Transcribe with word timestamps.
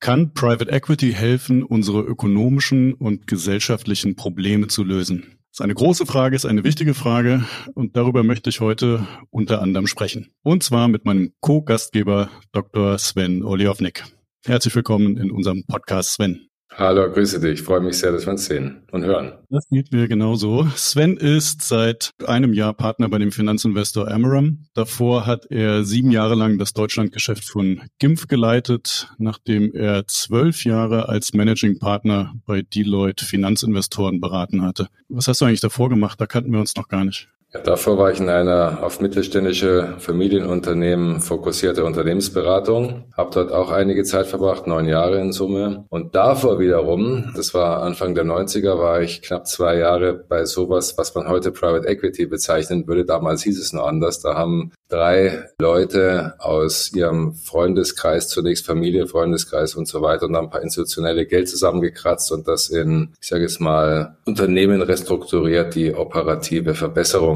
Kann 0.00 0.32
Private 0.32 0.70
Equity 0.70 1.12
helfen, 1.12 1.64
unsere 1.64 2.02
ökonomischen 2.02 2.94
und 2.94 3.26
gesellschaftlichen 3.26 4.14
Probleme 4.14 4.68
zu 4.68 4.84
lösen? 4.84 5.38
Das 5.50 5.58
ist 5.58 5.60
eine 5.60 5.74
große 5.74 6.06
Frage, 6.06 6.36
ist 6.36 6.46
eine 6.46 6.62
wichtige 6.62 6.94
Frage 6.94 7.44
und 7.74 7.96
darüber 7.96 8.22
möchte 8.22 8.48
ich 8.48 8.60
heute 8.60 9.06
unter 9.30 9.60
anderem 9.60 9.88
sprechen. 9.88 10.30
Und 10.42 10.62
zwar 10.62 10.86
mit 10.86 11.04
meinem 11.04 11.32
Co-Gastgeber 11.40 12.30
Dr. 12.52 12.96
Sven 12.98 13.42
Oliovnik. 13.42 14.04
Herzlich 14.46 14.76
willkommen 14.76 15.16
in 15.16 15.32
unserem 15.32 15.64
Podcast, 15.66 16.12
Sven. 16.12 16.47
Hallo, 16.78 17.10
grüße 17.10 17.40
dich. 17.40 17.54
Ich 17.54 17.62
freue 17.62 17.80
mich 17.80 17.98
sehr, 17.98 18.12
dass 18.12 18.24
wir 18.24 18.30
uns 18.30 18.44
sehen 18.44 18.84
und 18.92 19.02
hören. 19.02 19.32
Das 19.50 19.66
geht 19.68 19.90
mir 19.90 20.06
genauso. 20.06 20.64
Sven 20.76 21.16
ist 21.16 21.62
seit 21.62 22.12
einem 22.24 22.52
Jahr 22.52 22.72
Partner 22.72 23.08
bei 23.08 23.18
dem 23.18 23.32
Finanzinvestor 23.32 24.08
Amaram. 24.08 24.66
Davor 24.74 25.26
hat 25.26 25.50
er 25.50 25.82
sieben 25.82 26.12
Jahre 26.12 26.36
lang 26.36 26.56
das 26.56 26.74
Deutschlandgeschäft 26.74 27.42
von 27.42 27.80
GIMF 27.98 28.28
geleitet, 28.28 29.08
nachdem 29.18 29.74
er 29.74 30.06
zwölf 30.06 30.64
Jahre 30.64 31.08
als 31.08 31.34
Managing 31.34 31.80
Partner 31.80 32.32
bei 32.46 32.62
Deloitte 32.62 33.24
Finanzinvestoren 33.24 34.20
beraten 34.20 34.62
hatte. 34.62 34.86
Was 35.08 35.26
hast 35.26 35.40
du 35.40 35.46
eigentlich 35.46 35.60
davor 35.60 35.88
gemacht? 35.88 36.20
Da 36.20 36.26
kannten 36.26 36.52
wir 36.52 36.60
uns 36.60 36.76
noch 36.76 36.86
gar 36.86 37.04
nicht. 37.04 37.28
Ja, 37.54 37.60
davor 37.60 37.96
war 37.96 38.12
ich 38.12 38.20
in 38.20 38.28
einer 38.28 38.82
auf 38.82 39.00
mittelständische 39.00 39.94
Familienunternehmen 40.00 41.22
fokussierte 41.22 41.82
Unternehmensberatung, 41.82 43.04
habe 43.16 43.30
dort 43.32 43.52
auch 43.52 43.70
einige 43.70 44.04
Zeit 44.04 44.26
verbracht, 44.26 44.66
neun 44.66 44.86
Jahre 44.86 45.18
in 45.18 45.32
Summe. 45.32 45.86
Und 45.88 46.14
davor 46.14 46.58
wiederum, 46.58 47.32
das 47.34 47.54
war 47.54 47.82
Anfang 47.82 48.14
der 48.14 48.26
90er, 48.26 48.78
war 48.78 49.00
ich 49.00 49.22
knapp 49.22 49.46
zwei 49.46 49.78
Jahre 49.78 50.12
bei 50.12 50.44
sowas, 50.44 50.98
was 50.98 51.14
man 51.14 51.26
heute 51.26 51.50
Private 51.50 51.88
Equity 51.88 52.26
bezeichnen 52.26 52.86
würde. 52.86 53.06
Damals 53.06 53.44
hieß 53.44 53.58
es 53.58 53.72
noch 53.72 53.86
anders. 53.86 54.20
Da 54.20 54.34
haben 54.34 54.72
drei 54.88 55.44
Leute 55.58 56.34
aus 56.38 56.92
ihrem 56.92 57.34
Freundeskreis, 57.34 58.28
zunächst 58.28 58.66
Familie, 58.66 59.06
Freundeskreis 59.06 59.74
und 59.74 59.86
so 59.86 60.02
weiter, 60.02 60.26
und 60.26 60.34
dann 60.34 60.44
ein 60.44 60.50
paar 60.50 60.62
institutionelle 60.62 61.24
Geld 61.24 61.48
zusammengekratzt 61.48 62.30
und 62.30 62.46
das 62.46 62.68
in, 62.68 63.14
ich 63.20 63.28
sage 63.28 63.44
es 63.44 63.58
mal, 63.58 64.16
Unternehmen 64.26 64.82
restrukturiert, 64.82 65.74
die 65.74 65.94
operative 65.94 66.74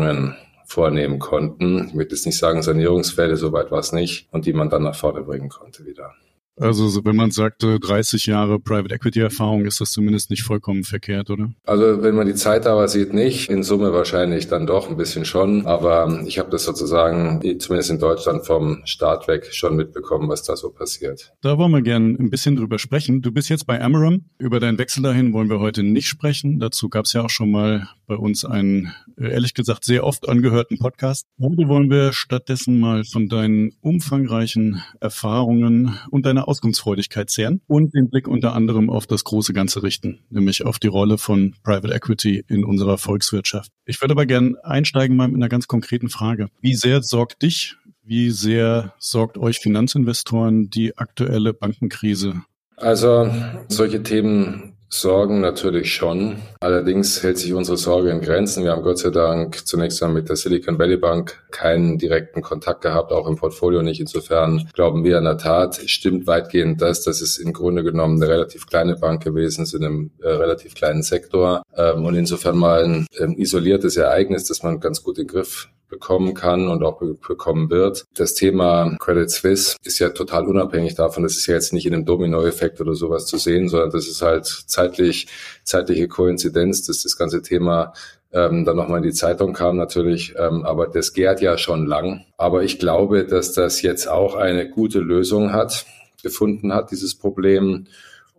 Verbesserungen 0.02 0.36
vornehmen 0.64 1.18
konnten. 1.18 1.88
Ich 1.88 1.94
möchte 1.94 2.14
jetzt 2.14 2.24
nicht 2.24 2.38
sagen 2.38 2.62
Sanierungsfälle, 2.62 3.36
soweit 3.36 3.70
war 3.70 3.80
es 3.80 3.92
nicht, 3.92 4.28
und 4.32 4.46
die 4.46 4.54
man 4.54 4.70
dann 4.70 4.82
nach 4.84 4.94
vorne 4.94 5.22
bringen 5.22 5.50
konnte 5.50 5.84
wieder. 5.84 6.14
Also 6.60 7.04
wenn 7.04 7.16
man 7.16 7.30
sagte 7.30 7.80
30 7.80 8.26
Jahre 8.26 8.58
Private 8.58 8.94
Equity 8.94 9.20
Erfahrung, 9.20 9.64
ist 9.64 9.80
das 9.80 9.90
zumindest 9.90 10.30
nicht 10.30 10.42
vollkommen 10.42 10.84
verkehrt, 10.84 11.30
oder? 11.30 11.50
Also 11.64 12.02
wenn 12.02 12.14
man 12.14 12.26
die 12.26 12.34
Zeit 12.34 12.66
aber 12.66 12.88
sieht, 12.88 13.14
nicht. 13.14 13.48
In 13.48 13.62
Summe 13.62 13.92
wahrscheinlich 13.92 14.48
dann 14.48 14.66
doch 14.66 14.90
ein 14.90 14.96
bisschen 14.96 15.24
schon. 15.24 15.66
Aber 15.66 16.22
ich 16.26 16.38
habe 16.38 16.50
das 16.50 16.64
sozusagen, 16.64 17.40
zumindest 17.58 17.90
in 17.90 17.98
Deutschland, 17.98 18.46
vom 18.46 18.82
Start 18.84 19.28
weg 19.28 19.48
schon 19.52 19.76
mitbekommen, 19.76 20.28
was 20.28 20.42
da 20.42 20.56
so 20.56 20.70
passiert. 20.70 21.32
Da 21.40 21.58
wollen 21.58 21.72
wir 21.72 21.82
gerne 21.82 22.16
ein 22.18 22.30
bisschen 22.30 22.56
drüber 22.56 22.78
sprechen. 22.78 23.22
Du 23.22 23.32
bist 23.32 23.48
jetzt 23.48 23.66
bei 23.66 23.80
Amaram. 23.80 24.26
Über 24.38 24.60
deinen 24.60 24.78
Wechsel 24.78 25.02
dahin 25.02 25.32
wollen 25.32 25.48
wir 25.48 25.60
heute 25.60 25.82
nicht 25.82 26.08
sprechen. 26.08 26.58
Dazu 26.60 26.88
gab 26.88 27.06
es 27.06 27.12
ja 27.12 27.22
auch 27.22 27.30
schon 27.30 27.50
mal 27.50 27.88
bei 28.06 28.16
uns 28.16 28.44
einen, 28.44 28.92
ehrlich 29.16 29.54
gesagt, 29.54 29.84
sehr 29.84 30.04
oft 30.04 30.28
angehörten 30.28 30.78
Podcast. 30.78 31.26
Heute 31.40 31.66
wollen 31.68 31.90
wir 31.90 32.12
stattdessen 32.12 32.78
mal 32.78 33.04
von 33.04 33.28
deinen 33.28 33.72
umfangreichen 33.80 34.82
Erfahrungen 35.00 35.98
und 36.10 36.26
deiner 36.26 36.41
Auskunftsfreudigkeit 36.48 37.30
zehren 37.30 37.60
und 37.66 37.94
den 37.94 38.10
Blick 38.10 38.28
unter 38.28 38.54
anderem 38.54 38.90
auf 38.90 39.06
das 39.06 39.24
große 39.24 39.52
Ganze 39.52 39.82
richten, 39.82 40.20
nämlich 40.30 40.64
auf 40.64 40.78
die 40.78 40.88
Rolle 40.88 41.18
von 41.18 41.54
Private 41.62 41.94
Equity 41.94 42.44
in 42.48 42.64
unserer 42.64 42.98
Volkswirtschaft. 42.98 43.70
Ich 43.84 44.00
würde 44.00 44.12
aber 44.12 44.26
gerne 44.26 44.56
einsteigen 44.64 45.16
mal 45.16 45.28
mit 45.28 45.36
einer 45.36 45.48
ganz 45.48 45.68
konkreten 45.68 46.08
Frage. 46.08 46.48
Wie 46.60 46.74
sehr 46.74 47.02
sorgt 47.02 47.42
dich, 47.42 47.76
wie 48.02 48.30
sehr 48.30 48.94
sorgt 48.98 49.38
euch 49.38 49.58
Finanzinvestoren 49.58 50.70
die 50.70 50.96
aktuelle 50.96 51.54
Bankenkrise? 51.54 52.42
Also 52.76 53.32
solche 53.68 54.02
Themen 54.02 54.74
Sorgen 54.94 55.40
natürlich 55.40 55.94
schon. 55.94 56.42
Allerdings 56.60 57.22
hält 57.22 57.38
sich 57.38 57.54
unsere 57.54 57.78
Sorge 57.78 58.10
in 58.10 58.20
Grenzen. 58.20 58.62
Wir 58.62 58.72
haben 58.72 58.82
Gott 58.82 58.98
sei 58.98 59.08
Dank 59.08 59.66
zunächst 59.66 60.02
einmal 60.02 60.20
mit 60.20 60.28
der 60.28 60.36
Silicon 60.36 60.78
Valley 60.78 60.98
Bank 60.98 61.42
keinen 61.50 61.96
direkten 61.96 62.42
Kontakt 62.42 62.82
gehabt, 62.82 63.10
auch 63.10 63.26
im 63.26 63.36
Portfolio 63.36 63.80
nicht. 63.80 64.00
Insofern 64.00 64.68
glauben 64.74 65.02
wir 65.02 65.16
in 65.16 65.24
der 65.24 65.38
Tat, 65.38 65.76
stimmt 65.86 66.26
weitgehend 66.26 66.82
das, 66.82 67.02
dass 67.02 67.22
es 67.22 67.38
im 67.38 67.54
Grunde 67.54 67.84
genommen 67.84 68.22
eine 68.22 68.30
relativ 68.30 68.66
kleine 68.66 68.96
Bank 68.96 69.24
gewesen 69.24 69.62
ist 69.62 69.72
in 69.72 69.82
einem 69.82 70.10
äh, 70.20 70.28
relativ 70.28 70.74
kleinen 70.74 71.02
Sektor 71.02 71.62
ähm, 71.74 72.04
und 72.04 72.14
insofern 72.14 72.58
mal 72.58 72.84
ein 72.84 73.06
ähm, 73.18 73.34
isoliertes 73.38 73.96
Ereignis, 73.96 74.44
das 74.44 74.62
man 74.62 74.78
ganz 74.78 75.02
gut 75.02 75.16
in 75.16 75.26
den 75.26 75.32
Griff 75.32 75.70
bekommen 75.92 76.32
kann 76.32 76.68
und 76.68 76.82
auch 76.82 76.98
bekommen 76.98 77.68
wird. 77.68 78.06
Das 78.14 78.32
Thema 78.32 78.96
Credit 78.98 79.30
Suisse 79.30 79.76
ist 79.84 79.98
ja 79.98 80.08
total 80.08 80.46
unabhängig 80.46 80.94
davon. 80.94 81.22
Das 81.22 81.36
ist 81.36 81.46
ja 81.46 81.54
jetzt 81.54 81.74
nicht 81.74 81.84
in 81.84 81.92
einem 81.92 82.06
Dominoeffekt 82.06 82.80
oder 82.80 82.94
sowas 82.94 83.26
zu 83.26 83.36
sehen, 83.36 83.68
sondern 83.68 83.90
das 83.90 84.08
ist 84.08 84.22
halt 84.22 84.46
zeitlich, 84.46 85.28
zeitliche 85.64 86.08
Koinzidenz, 86.08 86.86
dass 86.86 87.02
das 87.02 87.18
ganze 87.18 87.42
Thema 87.42 87.92
ähm, 88.32 88.64
dann 88.64 88.76
nochmal 88.76 88.98
in 88.98 89.10
die 89.10 89.12
Zeitung 89.12 89.52
kam 89.52 89.76
natürlich, 89.76 90.34
ähm, 90.38 90.64
aber 90.64 90.86
das 90.86 91.12
gärt 91.12 91.42
ja 91.42 91.58
schon 91.58 91.84
lang. 91.84 92.24
Aber 92.38 92.62
ich 92.62 92.78
glaube, 92.78 93.26
dass 93.26 93.52
das 93.52 93.82
jetzt 93.82 94.08
auch 94.08 94.34
eine 94.34 94.70
gute 94.70 95.00
Lösung 95.00 95.52
hat, 95.52 95.84
gefunden 96.22 96.72
hat, 96.72 96.90
dieses 96.90 97.14
Problem 97.14 97.86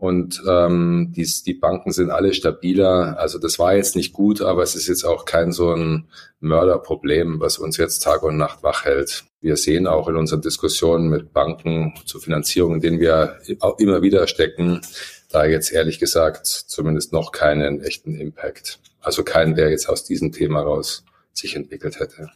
und 0.03 0.43
ähm, 0.45 1.13
die, 1.15 1.25
die 1.45 1.53
Banken 1.53 1.93
sind 1.93 2.09
alle 2.09 2.33
stabiler. 2.33 3.17
Also 3.17 3.39
das 3.39 3.57
war 3.57 3.73
jetzt 3.73 3.95
nicht 3.95 4.11
gut, 4.11 4.41
aber 4.41 4.61
es 4.61 4.75
ist 4.75 4.89
jetzt 4.89 5.05
auch 5.05 5.23
kein 5.23 5.53
so 5.53 5.73
ein 5.73 6.09
Mörderproblem, 6.41 7.39
was 7.39 7.57
uns 7.57 7.77
jetzt 7.77 8.03
Tag 8.03 8.21
und 8.21 8.35
Nacht 8.35 8.63
wach 8.63 8.83
hält. 8.83 9.23
Wir 9.39 9.55
sehen 9.55 9.87
auch 9.87 10.09
in 10.09 10.17
unseren 10.17 10.41
Diskussionen 10.41 11.07
mit 11.07 11.31
Banken 11.31 11.93
zur 12.03 12.19
Finanzierung, 12.19 12.73
in 12.73 12.81
denen 12.81 12.99
wir 12.99 13.37
auch 13.61 13.79
immer 13.79 14.01
wieder 14.01 14.27
stecken, 14.27 14.81
da 15.29 15.45
jetzt 15.45 15.71
ehrlich 15.71 15.99
gesagt 15.99 16.47
zumindest 16.47 17.13
noch 17.13 17.31
keinen 17.31 17.79
echten 17.79 18.13
Impact. 18.13 18.81
Also 18.99 19.23
keinen, 19.23 19.55
der 19.55 19.69
jetzt 19.69 19.87
aus 19.87 20.03
diesem 20.03 20.33
Thema 20.33 20.63
raus 20.63 21.05
sich 21.31 21.55
entwickelt 21.55 22.01
hätte. 22.01 22.29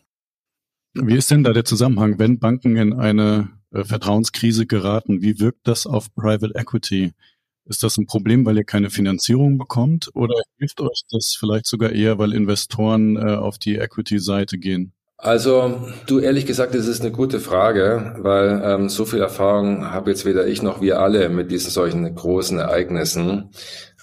Wie 0.94 1.18
ist 1.18 1.32
denn 1.32 1.44
da 1.44 1.52
der 1.52 1.66
Zusammenhang, 1.66 2.18
wenn 2.18 2.40
Banken 2.40 2.78
in 2.78 2.94
eine 2.94 3.50
äh, 3.74 3.84
Vertrauenskrise 3.84 4.68
geraten? 4.68 5.22
Wie 5.22 5.42
wirkt 5.42 5.68
das 5.68 5.86
auf 5.86 6.16
Private 6.16 6.56
Equity? 6.56 7.12
Ist 7.70 7.84
das 7.84 7.98
ein 7.98 8.06
Problem, 8.06 8.46
weil 8.46 8.58
ihr 8.58 8.64
keine 8.64 8.90
Finanzierung 8.90 9.58
bekommt 9.58 10.10
oder 10.14 10.36
hilft 10.58 10.80
euch 10.82 11.02
das 11.12 11.36
vielleicht 11.38 11.66
sogar 11.66 11.92
eher, 11.92 12.18
weil 12.18 12.34
Investoren 12.34 13.18
äh, 13.18 13.36
auf 13.36 13.58
die 13.58 13.76
Equity-Seite 13.76 14.58
gehen? 14.58 14.94
Also, 15.20 15.82
du 16.06 16.20
ehrlich 16.20 16.46
gesagt, 16.46 16.76
das 16.76 16.86
ist 16.88 17.02
eine 17.02 17.12
gute 17.12 17.40
Frage, 17.40 18.16
weil 18.20 18.62
ähm, 18.64 18.88
so 18.88 19.04
viel 19.04 19.20
Erfahrung 19.20 19.92
habe 19.92 20.12
jetzt 20.12 20.26
weder 20.26 20.46
ich 20.46 20.62
noch 20.62 20.80
wir 20.80 21.00
alle 21.00 21.30
mit 21.30 21.50
diesen 21.50 21.72
solchen 21.72 22.14
großen 22.14 22.60
Ereignissen. 22.60 23.50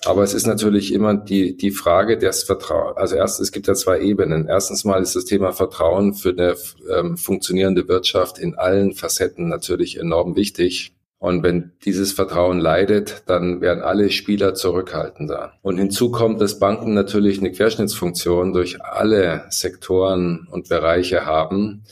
Aber 0.05 0.25
es 0.25 0.35
ist 0.35 0.47
natürlich 0.47 0.93
immer 0.93 1.15
die, 1.15 1.57
die 1.57 1.71
Frage 1.71 2.19
des 2.19 2.43
Vertrauens. 2.43 2.97
Also 2.97 3.15
erst, 3.15 3.41
es 3.41 3.53
gibt 3.53 3.69
ja 3.69 3.75
zwei 3.75 4.01
Ebenen. 4.01 4.49
Erstens 4.49 4.85
mal 4.85 5.01
ist 5.01 5.15
das 5.15 5.25
Thema 5.25 5.53
Vertrauen 5.53 6.15
für 6.15 6.31
eine 6.31 6.57
ähm, 6.93 7.17
funktionierende 7.17 7.87
Wirtschaft 7.89 8.39
in 8.39 8.57
allen 8.57 8.93
Facetten 8.93 9.49
natürlich 9.49 9.99
enorm 9.99 10.35
wichtig. 10.35 10.94
Und 11.19 11.43
wenn 11.43 11.73
dieses 11.85 12.13
Vertrauen 12.13 12.59
leidet, 12.59 13.23
dann 13.27 13.61
werden 13.61 13.83
alle 13.83 14.11
Spieler 14.11 14.55
zurückhaltender. 14.55 15.55
Und 15.63 15.79
hinzu 15.79 16.11
kommt, 16.11 16.41
dass 16.41 16.59
Banken 16.59 16.93
natürlich 16.93 17.39
eine 17.39 17.51
Querschnittsfunktion 17.51 18.53
durch 18.53 18.83
alle 18.83 19.47
Sektoren 19.49 20.47
und 20.51 20.69
Bereiche 20.69 21.25
haben. 21.25 21.85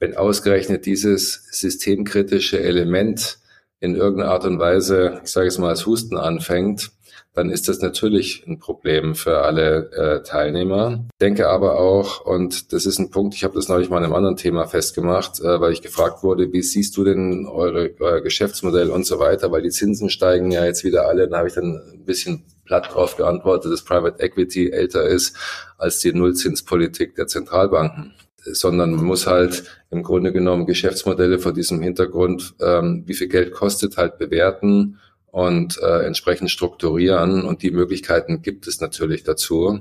Wenn 0.00 0.16
ausgerechnet 0.16 0.86
dieses 0.86 1.46
systemkritische 1.52 2.60
Element 2.60 3.38
in 3.78 3.94
irgendeiner 3.94 4.32
Art 4.32 4.44
und 4.44 4.58
Weise, 4.58 5.20
ich 5.24 5.30
sage 5.30 5.48
es 5.48 5.58
mal, 5.58 5.68
als 5.68 5.86
Husten 5.86 6.16
anfängt, 6.16 6.90
dann 7.34 7.50
ist 7.50 7.68
das 7.68 7.80
natürlich 7.80 8.44
ein 8.46 8.58
Problem 8.58 9.14
für 9.14 9.38
alle 9.38 9.90
äh, 9.92 10.22
Teilnehmer. 10.22 11.04
Denke 11.20 11.48
aber 11.48 11.78
auch, 11.78 12.24
und 12.24 12.72
das 12.72 12.86
ist 12.86 12.98
ein 12.98 13.10
Punkt, 13.10 13.34
ich 13.34 13.44
habe 13.44 13.54
das 13.54 13.68
neulich 13.68 13.88
mal 13.88 13.98
in 13.98 14.04
einem 14.04 14.14
anderen 14.14 14.36
Thema 14.36 14.66
festgemacht, 14.66 15.40
äh, 15.40 15.60
weil 15.60 15.72
ich 15.72 15.82
gefragt 15.82 16.22
wurde, 16.22 16.52
wie 16.52 16.62
siehst 16.62 16.96
du 16.96 17.04
denn 17.04 17.46
eure, 17.46 17.94
euer 18.00 18.20
Geschäftsmodell 18.20 18.90
und 18.90 19.06
so 19.06 19.20
weiter, 19.20 19.52
weil 19.52 19.62
die 19.62 19.70
Zinsen 19.70 20.10
steigen 20.10 20.50
ja 20.50 20.64
jetzt 20.64 20.84
wieder 20.84 21.06
alle. 21.06 21.28
Da 21.28 21.38
habe 21.38 21.48
ich 21.48 21.54
dann 21.54 21.80
ein 21.92 22.04
bisschen 22.04 22.44
platt 22.64 22.92
drauf 22.92 23.16
geantwortet, 23.16 23.72
dass 23.72 23.84
Private 23.84 24.22
Equity 24.22 24.70
älter 24.70 25.04
ist 25.04 25.36
als 25.78 25.98
die 25.98 26.12
Nullzinspolitik 26.12 27.14
der 27.14 27.26
Zentralbanken 27.26 28.14
sondern 28.42 28.92
man 28.92 29.04
muss 29.04 29.26
halt 29.26 29.64
im 29.90 30.02
Grunde 30.02 30.32
genommen 30.32 30.66
Geschäftsmodelle 30.66 31.38
vor 31.38 31.52
diesem 31.52 31.82
Hintergrund, 31.82 32.54
ähm, 32.60 33.02
wie 33.06 33.14
viel 33.14 33.28
Geld 33.28 33.52
kostet, 33.52 33.96
halt 33.96 34.18
bewerten 34.18 34.98
und 35.30 35.78
äh, 35.82 36.04
entsprechend 36.04 36.50
strukturieren. 36.50 37.44
Und 37.44 37.62
die 37.62 37.70
Möglichkeiten 37.70 38.42
gibt 38.42 38.66
es 38.66 38.80
natürlich 38.80 39.22
dazu. 39.22 39.80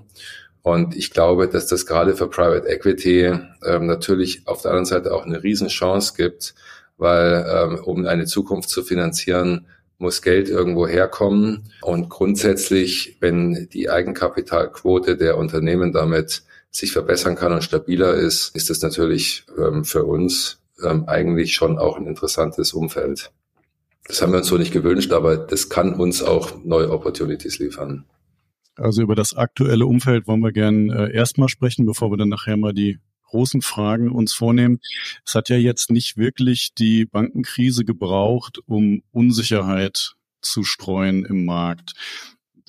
Und 0.62 0.96
ich 0.96 1.12
glaube, 1.12 1.48
dass 1.48 1.68
das 1.68 1.86
gerade 1.86 2.16
für 2.16 2.28
Private 2.28 2.68
Equity 2.68 3.32
ähm, 3.66 3.86
natürlich 3.86 4.44
auf 4.46 4.62
der 4.62 4.72
anderen 4.72 4.86
Seite 4.86 5.14
auch 5.14 5.26
eine 5.26 5.42
Riesenchance 5.42 6.14
gibt, 6.16 6.54
weil 6.98 7.46
ähm, 7.50 7.80
um 7.84 8.06
eine 8.06 8.26
Zukunft 8.26 8.70
zu 8.70 8.84
finanzieren, 8.84 9.68
muss 9.98 10.22
Geld 10.22 10.50
irgendwo 10.50 10.88
herkommen. 10.88 11.72
Und 11.82 12.10
grundsätzlich, 12.10 13.18
wenn 13.20 13.68
die 13.72 13.90
Eigenkapitalquote 13.90 15.18
der 15.18 15.38
Unternehmen 15.38 15.92
damit 15.92 16.44
sich 16.72 16.92
verbessern 16.92 17.36
kann 17.36 17.52
und 17.52 17.64
stabiler 17.64 18.14
ist, 18.14 18.56
ist 18.56 18.70
das 18.70 18.82
natürlich 18.82 19.46
ähm, 19.58 19.84
für 19.86 20.06
uns 20.06 20.60
ähm, 20.84 21.06
eigentlich 21.08 21.54
schon 21.54 21.78
auch 21.78 21.98
ein 21.98 22.08
interessantes 22.08 22.74
Umfeld. 22.74 23.32
Das 24.10 24.24
haben 24.24 24.32
wir 24.32 24.40
uns 24.40 24.48
so 24.48 24.58
nicht 24.58 24.74
gewünscht, 24.74 25.12
aber 25.12 25.38
das 25.38 25.70
kann 25.70 25.94
uns 25.94 26.24
auch 26.24 26.64
neue 26.66 26.90
Opportunities 26.92 27.60
liefern. 27.60 28.06
Also 28.76 29.04
über 29.04 29.14
das 29.14 29.36
aktuelle 29.36 29.86
Umfeld 29.86 30.26
wollen 30.26 30.42
wir 30.42 30.52
gern 30.52 30.90
äh, 30.90 31.14
erstmal 31.14 31.48
sprechen, 31.48 31.86
bevor 31.86 32.10
wir 32.10 32.18
dann 32.18 32.30
nachher 32.30 32.58
mal 32.58 32.74
die 32.74 32.98
großen 33.28 33.62
Fragen 33.62 34.12
uns 34.12 34.34
vornehmen. 34.34 34.80
Es 35.24 35.36
hat 35.36 35.50
ja 35.50 35.58
jetzt 35.58 35.92
nicht 35.92 36.18
wirklich 36.18 36.74
die 36.74 37.06
Bankenkrise 37.06 37.86
gebraucht, 37.86 38.58
um 38.66 39.04
Unsicherheit 39.12 40.16
zu 40.42 40.64
streuen 40.64 41.24
im 41.24 41.46
Markt. 41.46 41.92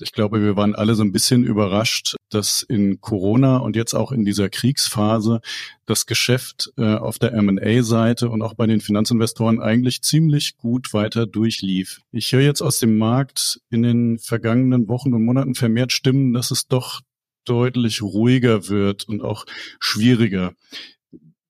Ich 0.01 0.11
glaube, 0.11 0.41
wir 0.41 0.55
waren 0.55 0.75
alle 0.75 0.95
so 0.95 1.03
ein 1.03 1.11
bisschen 1.11 1.43
überrascht, 1.43 2.15
dass 2.29 2.61
in 2.61 3.01
Corona 3.01 3.57
und 3.57 3.75
jetzt 3.75 3.93
auch 3.93 4.11
in 4.11 4.25
dieser 4.25 4.49
Kriegsphase 4.49 5.41
das 5.85 6.05
Geschäft 6.05 6.71
äh, 6.77 6.95
auf 6.95 7.19
der 7.19 7.33
M&A-Seite 7.33 8.29
und 8.29 8.41
auch 8.41 8.53
bei 8.53 8.67
den 8.67 8.81
Finanzinvestoren 8.81 9.61
eigentlich 9.61 10.01
ziemlich 10.01 10.57
gut 10.57 10.93
weiter 10.93 11.25
durchlief. 11.25 12.01
Ich 12.11 12.31
höre 12.31 12.41
jetzt 12.41 12.61
aus 12.61 12.79
dem 12.79 12.97
Markt 12.97 13.59
in 13.69 13.83
den 13.83 14.19
vergangenen 14.19 14.87
Wochen 14.87 15.13
und 15.13 15.23
Monaten 15.23 15.55
vermehrt 15.55 15.91
Stimmen, 15.91 16.33
dass 16.33 16.51
es 16.51 16.67
doch 16.67 17.01
deutlich 17.45 18.01
ruhiger 18.01 18.69
wird 18.69 19.07
und 19.07 19.21
auch 19.21 19.45
schwieriger. 19.79 20.53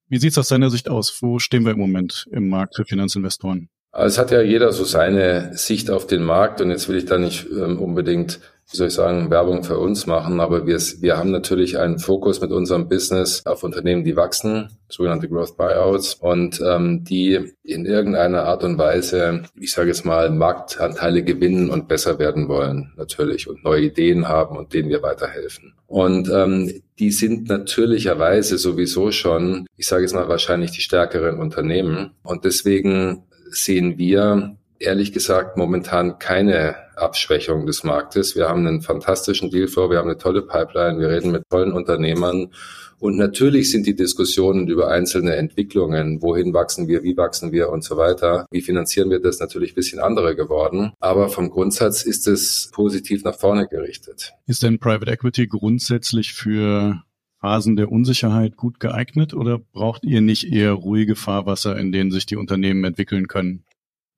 Wie 0.08 0.18
sieht 0.18 0.32
es 0.32 0.38
aus 0.38 0.48
deiner 0.48 0.70
Sicht 0.70 0.88
aus? 0.88 1.22
Wo 1.22 1.38
stehen 1.38 1.64
wir 1.64 1.72
im 1.72 1.78
Moment 1.78 2.26
im 2.30 2.48
Markt 2.48 2.76
für 2.76 2.84
Finanzinvestoren? 2.84 3.70
Es 3.94 4.16
hat 4.16 4.30
ja 4.30 4.40
jeder 4.40 4.72
so 4.72 4.84
seine 4.84 5.50
Sicht 5.52 5.90
auf 5.90 6.06
den 6.06 6.22
Markt 6.22 6.62
und 6.62 6.70
jetzt 6.70 6.88
will 6.88 6.96
ich 6.96 7.04
da 7.04 7.18
nicht 7.18 7.46
ähm, 7.50 7.78
unbedingt, 7.78 8.40
wie 8.70 8.76
soll 8.78 8.86
ich 8.86 8.94
sagen, 8.94 9.30
Werbung 9.30 9.64
für 9.64 9.76
uns 9.76 10.06
machen, 10.06 10.40
aber 10.40 10.66
wir, 10.66 10.78
wir 10.78 11.18
haben 11.18 11.30
natürlich 11.30 11.78
einen 11.78 11.98
Fokus 11.98 12.40
mit 12.40 12.52
unserem 12.52 12.88
Business 12.88 13.42
auf 13.44 13.64
Unternehmen, 13.64 14.02
die 14.02 14.16
wachsen, 14.16 14.70
sogenannte 14.88 15.28
Growth 15.28 15.58
Buyouts 15.58 16.14
und 16.14 16.62
ähm, 16.66 17.04
die 17.04 17.52
in 17.64 17.84
irgendeiner 17.84 18.44
Art 18.44 18.64
und 18.64 18.78
Weise, 18.78 19.42
ich 19.60 19.72
sage 19.72 19.88
jetzt 19.88 20.06
mal, 20.06 20.30
Marktanteile 20.30 21.22
gewinnen 21.22 21.68
und 21.68 21.86
besser 21.86 22.18
werden 22.18 22.48
wollen 22.48 22.94
natürlich 22.96 23.46
und 23.46 23.62
neue 23.62 23.82
Ideen 23.82 24.26
haben 24.26 24.56
und 24.56 24.72
denen 24.72 24.88
wir 24.88 25.02
weiterhelfen. 25.02 25.74
Und 25.86 26.30
ähm, 26.30 26.80
die 26.98 27.10
sind 27.10 27.50
natürlicherweise 27.50 28.56
sowieso 28.56 29.10
schon, 29.10 29.66
ich 29.76 29.86
sage 29.86 30.02
jetzt 30.02 30.14
mal, 30.14 30.28
wahrscheinlich 30.28 30.70
die 30.70 30.80
stärkeren 30.80 31.38
Unternehmen. 31.38 32.12
Und 32.22 32.46
deswegen 32.46 33.24
sehen 33.54 33.98
wir 33.98 34.56
ehrlich 34.78 35.12
gesagt 35.12 35.56
momentan 35.56 36.18
keine 36.18 36.74
Abschwächung 36.96 37.66
des 37.66 37.84
Marktes. 37.84 38.36
Wir 38.36 38.48
haben 38.48 38.66
einen 38.66 38.82
fantastischen 38.82 39.50
Dealflow, 39.50 39.90
wir 39.90 39.98
haben 39.98 40.08
eine 40.08 40.18
tolle 40.18 40.42
Pipeline, 40.42 40.98
wir 40.98 41.08
reden 41.08 41.30
mit 41.30 41.44
tollen 41.48 41.72
Unternehmern. 41.72 42.50
Und 42.98 43.16
natürlich 43.16 43.72
sind 43.72 43.86
die 43.86 43.96
Diskussionen 43.96 44.68
über 44.68 44.88
einzelne 44.88 45.34
Entwicklungen, 45.34 46.22
wohin 46.22 46.54
wachsen 46.54 46.86
wir, 46.86 47.02
wie 47.02 47.16
wachsen 47.16 47.50
wir 47.50 47.70
und 47.70 47.82
so 47.82 47.96
weiter, 47.96 48.46
wie 48.52 48.60
finanzieren 48.60 49.10
wir 49.10 49.18
das, 49.18 49.40
natürlich 49.40 49.72
ein 49.72 49.74
bisschen 49.74 49.98
andere 49.98 50.36
geworden. 50.36 50.92
Aber 51.00 51.28
vom 51.28 51.50
Grundsatz 51.50 52.02
ist 52.04 52.28
es 52.28 52.70
positiv 52.72 53.24
nach 53.24 53.34
vorne 53.34 53.66
gerichtet. 53.66 54.32
Ist 54.46 54.62
denn 54.62 54.78
Private 54.78 55.10
Equity 55.10 55.48
grundsätzlich 55.48 56.32
für 56.32 57.02
Phasen 57.42 57.74
der 57.74 57.90
Unsicherheit 57.90 58.56
gut 58.56 58.78
geeignet 58.78 59.34
oder 59.34 59.58
braucht 59.58 60.04
ihr 60.04 60.20
nicht 60.20 60.52
eher 60.52 60.72
ruhige 60.74 61.16
Fahrwasser, 61.16 61.76
in 61.76 61.90
denen 61.90 62.12
sich 62.12 62.24
die 62.24 62.36
Unternehmen 62.36 62.84
entwickeln 62.84 63.26
können? 63.26 63.64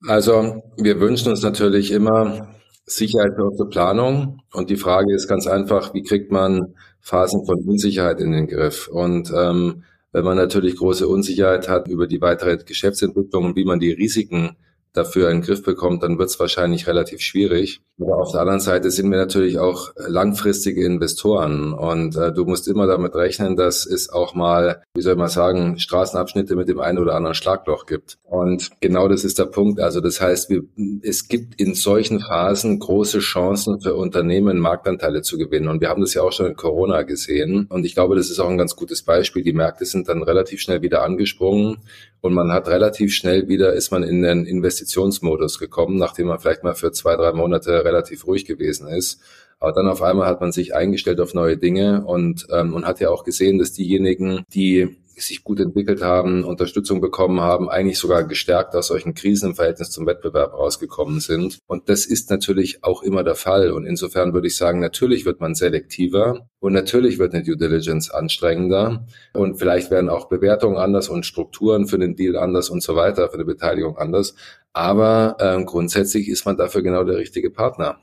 Also 0.07 0.63
wir 0.77 1.01
wünschen 1.01 1.31
uns 1.31 1.43
natürlich 1.43 1.91
immer 1.91 2.55
Sicherheit 2.85 3.33
für 3.35 3.45
unsere 3.45 3.71
Planung 3.71 4.43
und 4.53 4.69
die 4.69 4.77
Frage 4.77 5.15
ist 5.15 5.27
ganz 5.27 5.47
einfach, 5.47 5.95
wie 5.95 6.03
kriegt 6.03 6.31
man 6.31 6.75
Phasen 7.01 7.47
von 7.47 7.65
Unsicherheit 7.67 8.21
in 8.21 8.33
den 8.33 8.47
Griff? 8.47 8.89
Und 8.89 9.33
ähm, 9.35 9.85
wenn 10.13 10.25
man 10.25 10.37
natürlich 10.37 10.77
große 10.77 11.09
Unsicherheit 11.09 11.67
hat 11.67 11.89
über 11.89 12.07
die 12.07 12.21
weitere 12.21 12.59
Geschäftsentwicklung 12.59 13.47
und 13.47 13.57
wie 13.57 13.65
man 13.65 13.81
die 13.81 13.93
Risiken 13.93 14.57
dafür 14.95 15.29
einen 15.29 15.43
Griff 15.43 15.63
bekommt, 15.63 16.03
dann 16.03 16.19
wird 16.19 16.31
es 16.31 16.41
wahrscheinlich 16.41 16.87
relativ 16.87 17.21
schwierig. 17.21 17.83
Aber 18.01 18.19
auf 18.19 18.33
der 18.33 18.41
anderen 18.41 18.61
Seite 18.61 18.91
sind 18.91 19.11
wir 19.11 19.19
natürlich 19.19 19.59
auch 19.59 19.93
langfristige 19.97 20.85
Investoren 20.85 21.73
und 21.73 22.17
äh, 22.17 22.33
du 22.33 22.45
musst 22.45 22.67
immer 22.67 22.87
damit 22.87 23.15
rechnen, 23.15 23.57
dass 23.57 23.87
es 23.87 24.09
auch 24.09 24.35
mal, 24.35 24.83
wie 24.95 25.03
soll 25.03 25.17
man 25.17 25.29
sagen, 25.29 25.79
Straßenabschnitte 25.79 26.57
mit 26.57 26.69
dem 26.69 26.81
einen 26.81 26.99
oder 26.99 27.15
anderen 27.15 27.35
Schlagloch 27.35 27.87
gibt. 27.87 28.19
Und 28.25 28.71
genau 28.81 29.07
das 29.07 29.25
ist 29.25 29.39
der 29.39 29.45
Punkt. 29.45 29.81
Also 29.81 30.01
das 30.01 30.21
heißt, 30.21 30.51
wir, 30.51 30.63
es 31.03 31.29
gibt 31.29 31.61
in 31.61 31.75
solchen 31.75 32.21
Phasen 32.21 32.79
große 32.79 33.19
Chancen 33.19 33.81
für 33.81 33.95
Unternehmen, 33.95 34.59
Marktanteile 34.59 35.23
zu 35.23 35.39
gewinnen. 35.39 35.69
Und 35.69 35.81
wir 35.81 35.89
haben 35.89 36.01
das 36.01 36.15
ja 36.15 36.23
auch 36.23 36.33
schon 36.33 36.47
in 36.47 36.57
Corona 36.57 37.03
gesehen. 37.03 37.67
Und 37.69 37.85
ich 37.85 37.95
glaube, 37.95 38.17
das 38.17 38.31
ist 38.31 38.41
auch 38.41 38.49
ein 38.49 38.59
ganz 38.59 38.75
gutes 38.75 39.03
Beispiel. 39.03 39.43
Die 39.43 39.53
Märkte 39.53 39.85
sind 39.85 40.09
dann 40.09 40.23
relativ 40.25 40.61
schnell 40.61 40.83
wieder 40.83 41.03
angesprungen 41.03 41.79
und 42.25 42.33
man 42.33 42.53
hat 42.53 42.69
relativ 42.69 43.15
schnell 43.15 43.49
wieder, 43.49 43.75
ist 43.75 43.91
man 43.91 44.03
in 44.03 44.23
den 44.23 44.47
Investitionsmodus 44.85 45.59
gekommen, 45.59 45.97
nachdem 45.97 46.27
man 46.27 46.39
vielleicht 46.39 46.63
mal 46.63 46.75
für 46.75 46.93
zwei, 46.93 47.17
drei 47.17 47.33
Monate 47.33 47.85
relativ 47.85 48.27
ruhig 48.27 48.45
gewesen 48.45 48.89
ist. 48.89 49.21
Aber 49.59 49.73
dann 49.73 49.89
auf 49.89 50.03
einmal 50.03 50.27
hat 50.27 50.41
man 50.41 50.53
sich 50.53 50.75
eingestellt 50.75 51.21
auf 51.21 51.33
neue 51.33 51.57
Dinge 51.57 52.05
und, 52.05 52.47
ähm, 52.53 52.75
und 52.75 52.87
hat 52.87 53.01
ja 53.01 53.09
auch 53.09 53.25
gesehen, 53.25 53.59
dass 53.59 53.73
diejenigen, 53.73 54.45
die 54.53 54.97
sich 55.17 55.45
gut 55.45 55.61
entwickelt 55.61 56.03
haben, 56.03 56.45
Unterstützung 56.45 57.01
bekommen 57.01 57.41
haben, 57.41 57.69
eigentlich 57.69 57.99
sogar 57.99 58.25
gestärkt 58.25 58.75
aus 58.75 58.89
solchen 58.89 59.15
Krisen 59.15 59.51
im 59.51 59.55
Verhältnis 59.55 59.91
zum 59.91 60.07
Wettbewerb 60.07 60.55
rausgekommen 60.55 61.21
sind. 61.21 61.59
Und 61.67 61.89
das 61.89 62.07
ist 62.07 62.31
natürlich 62.31 62.83
auch 62.83 63.03
immer 63.03 63.25
der 63.25 63.35
Fall. 63.35 63.71
Und 63.71 63.87
insofern 63.87 64.33
würde 64.33 64.47
ich 64.47 64.57
sagen, 64.57 64.81
natürlich 64.81 65.25
wird 65.27 65.41
man 65.41 65.55
selektiver 65.55 66.49
und 66.61 66.73
natürlich 66.73 67.19
wird 67.19 67.35
eine 67.35 67.45
Due 67.45 67.57
Diligence 67.57 68.11
anstrengender 68.11 69.07
und 69.33 69.59
vielleicht 69.59 69.91
werden 69.91 70.09
auch 70.09 70.29
Bewertungen 70.29 70.77
anders 70.77 71.09
und 71.09 71.27
Strukturen 71.27 71.87
für 71.87 71.99
den 71.99 72.17
Deal 72.17 72.37
anders 72.37 72.71
und 72.71 72.83
so 72.83 72.97
weiter, 72.97 73.29
für 73.29 73.35
eine 73.35 73.45
Beteiligung 73.45 73.99
anders. 73.99 74.35
Aber 74.73 75.37
äh, 75.39 75.63
grundsätzlich 75.65 76.29
ist 76.29 76.47
man 76.47 76.57
dafür 76.57 76.83
genau 76.83 77.05
der 77.05 77.17
richtige 77.17 77.51
Partner. 77.51 77.99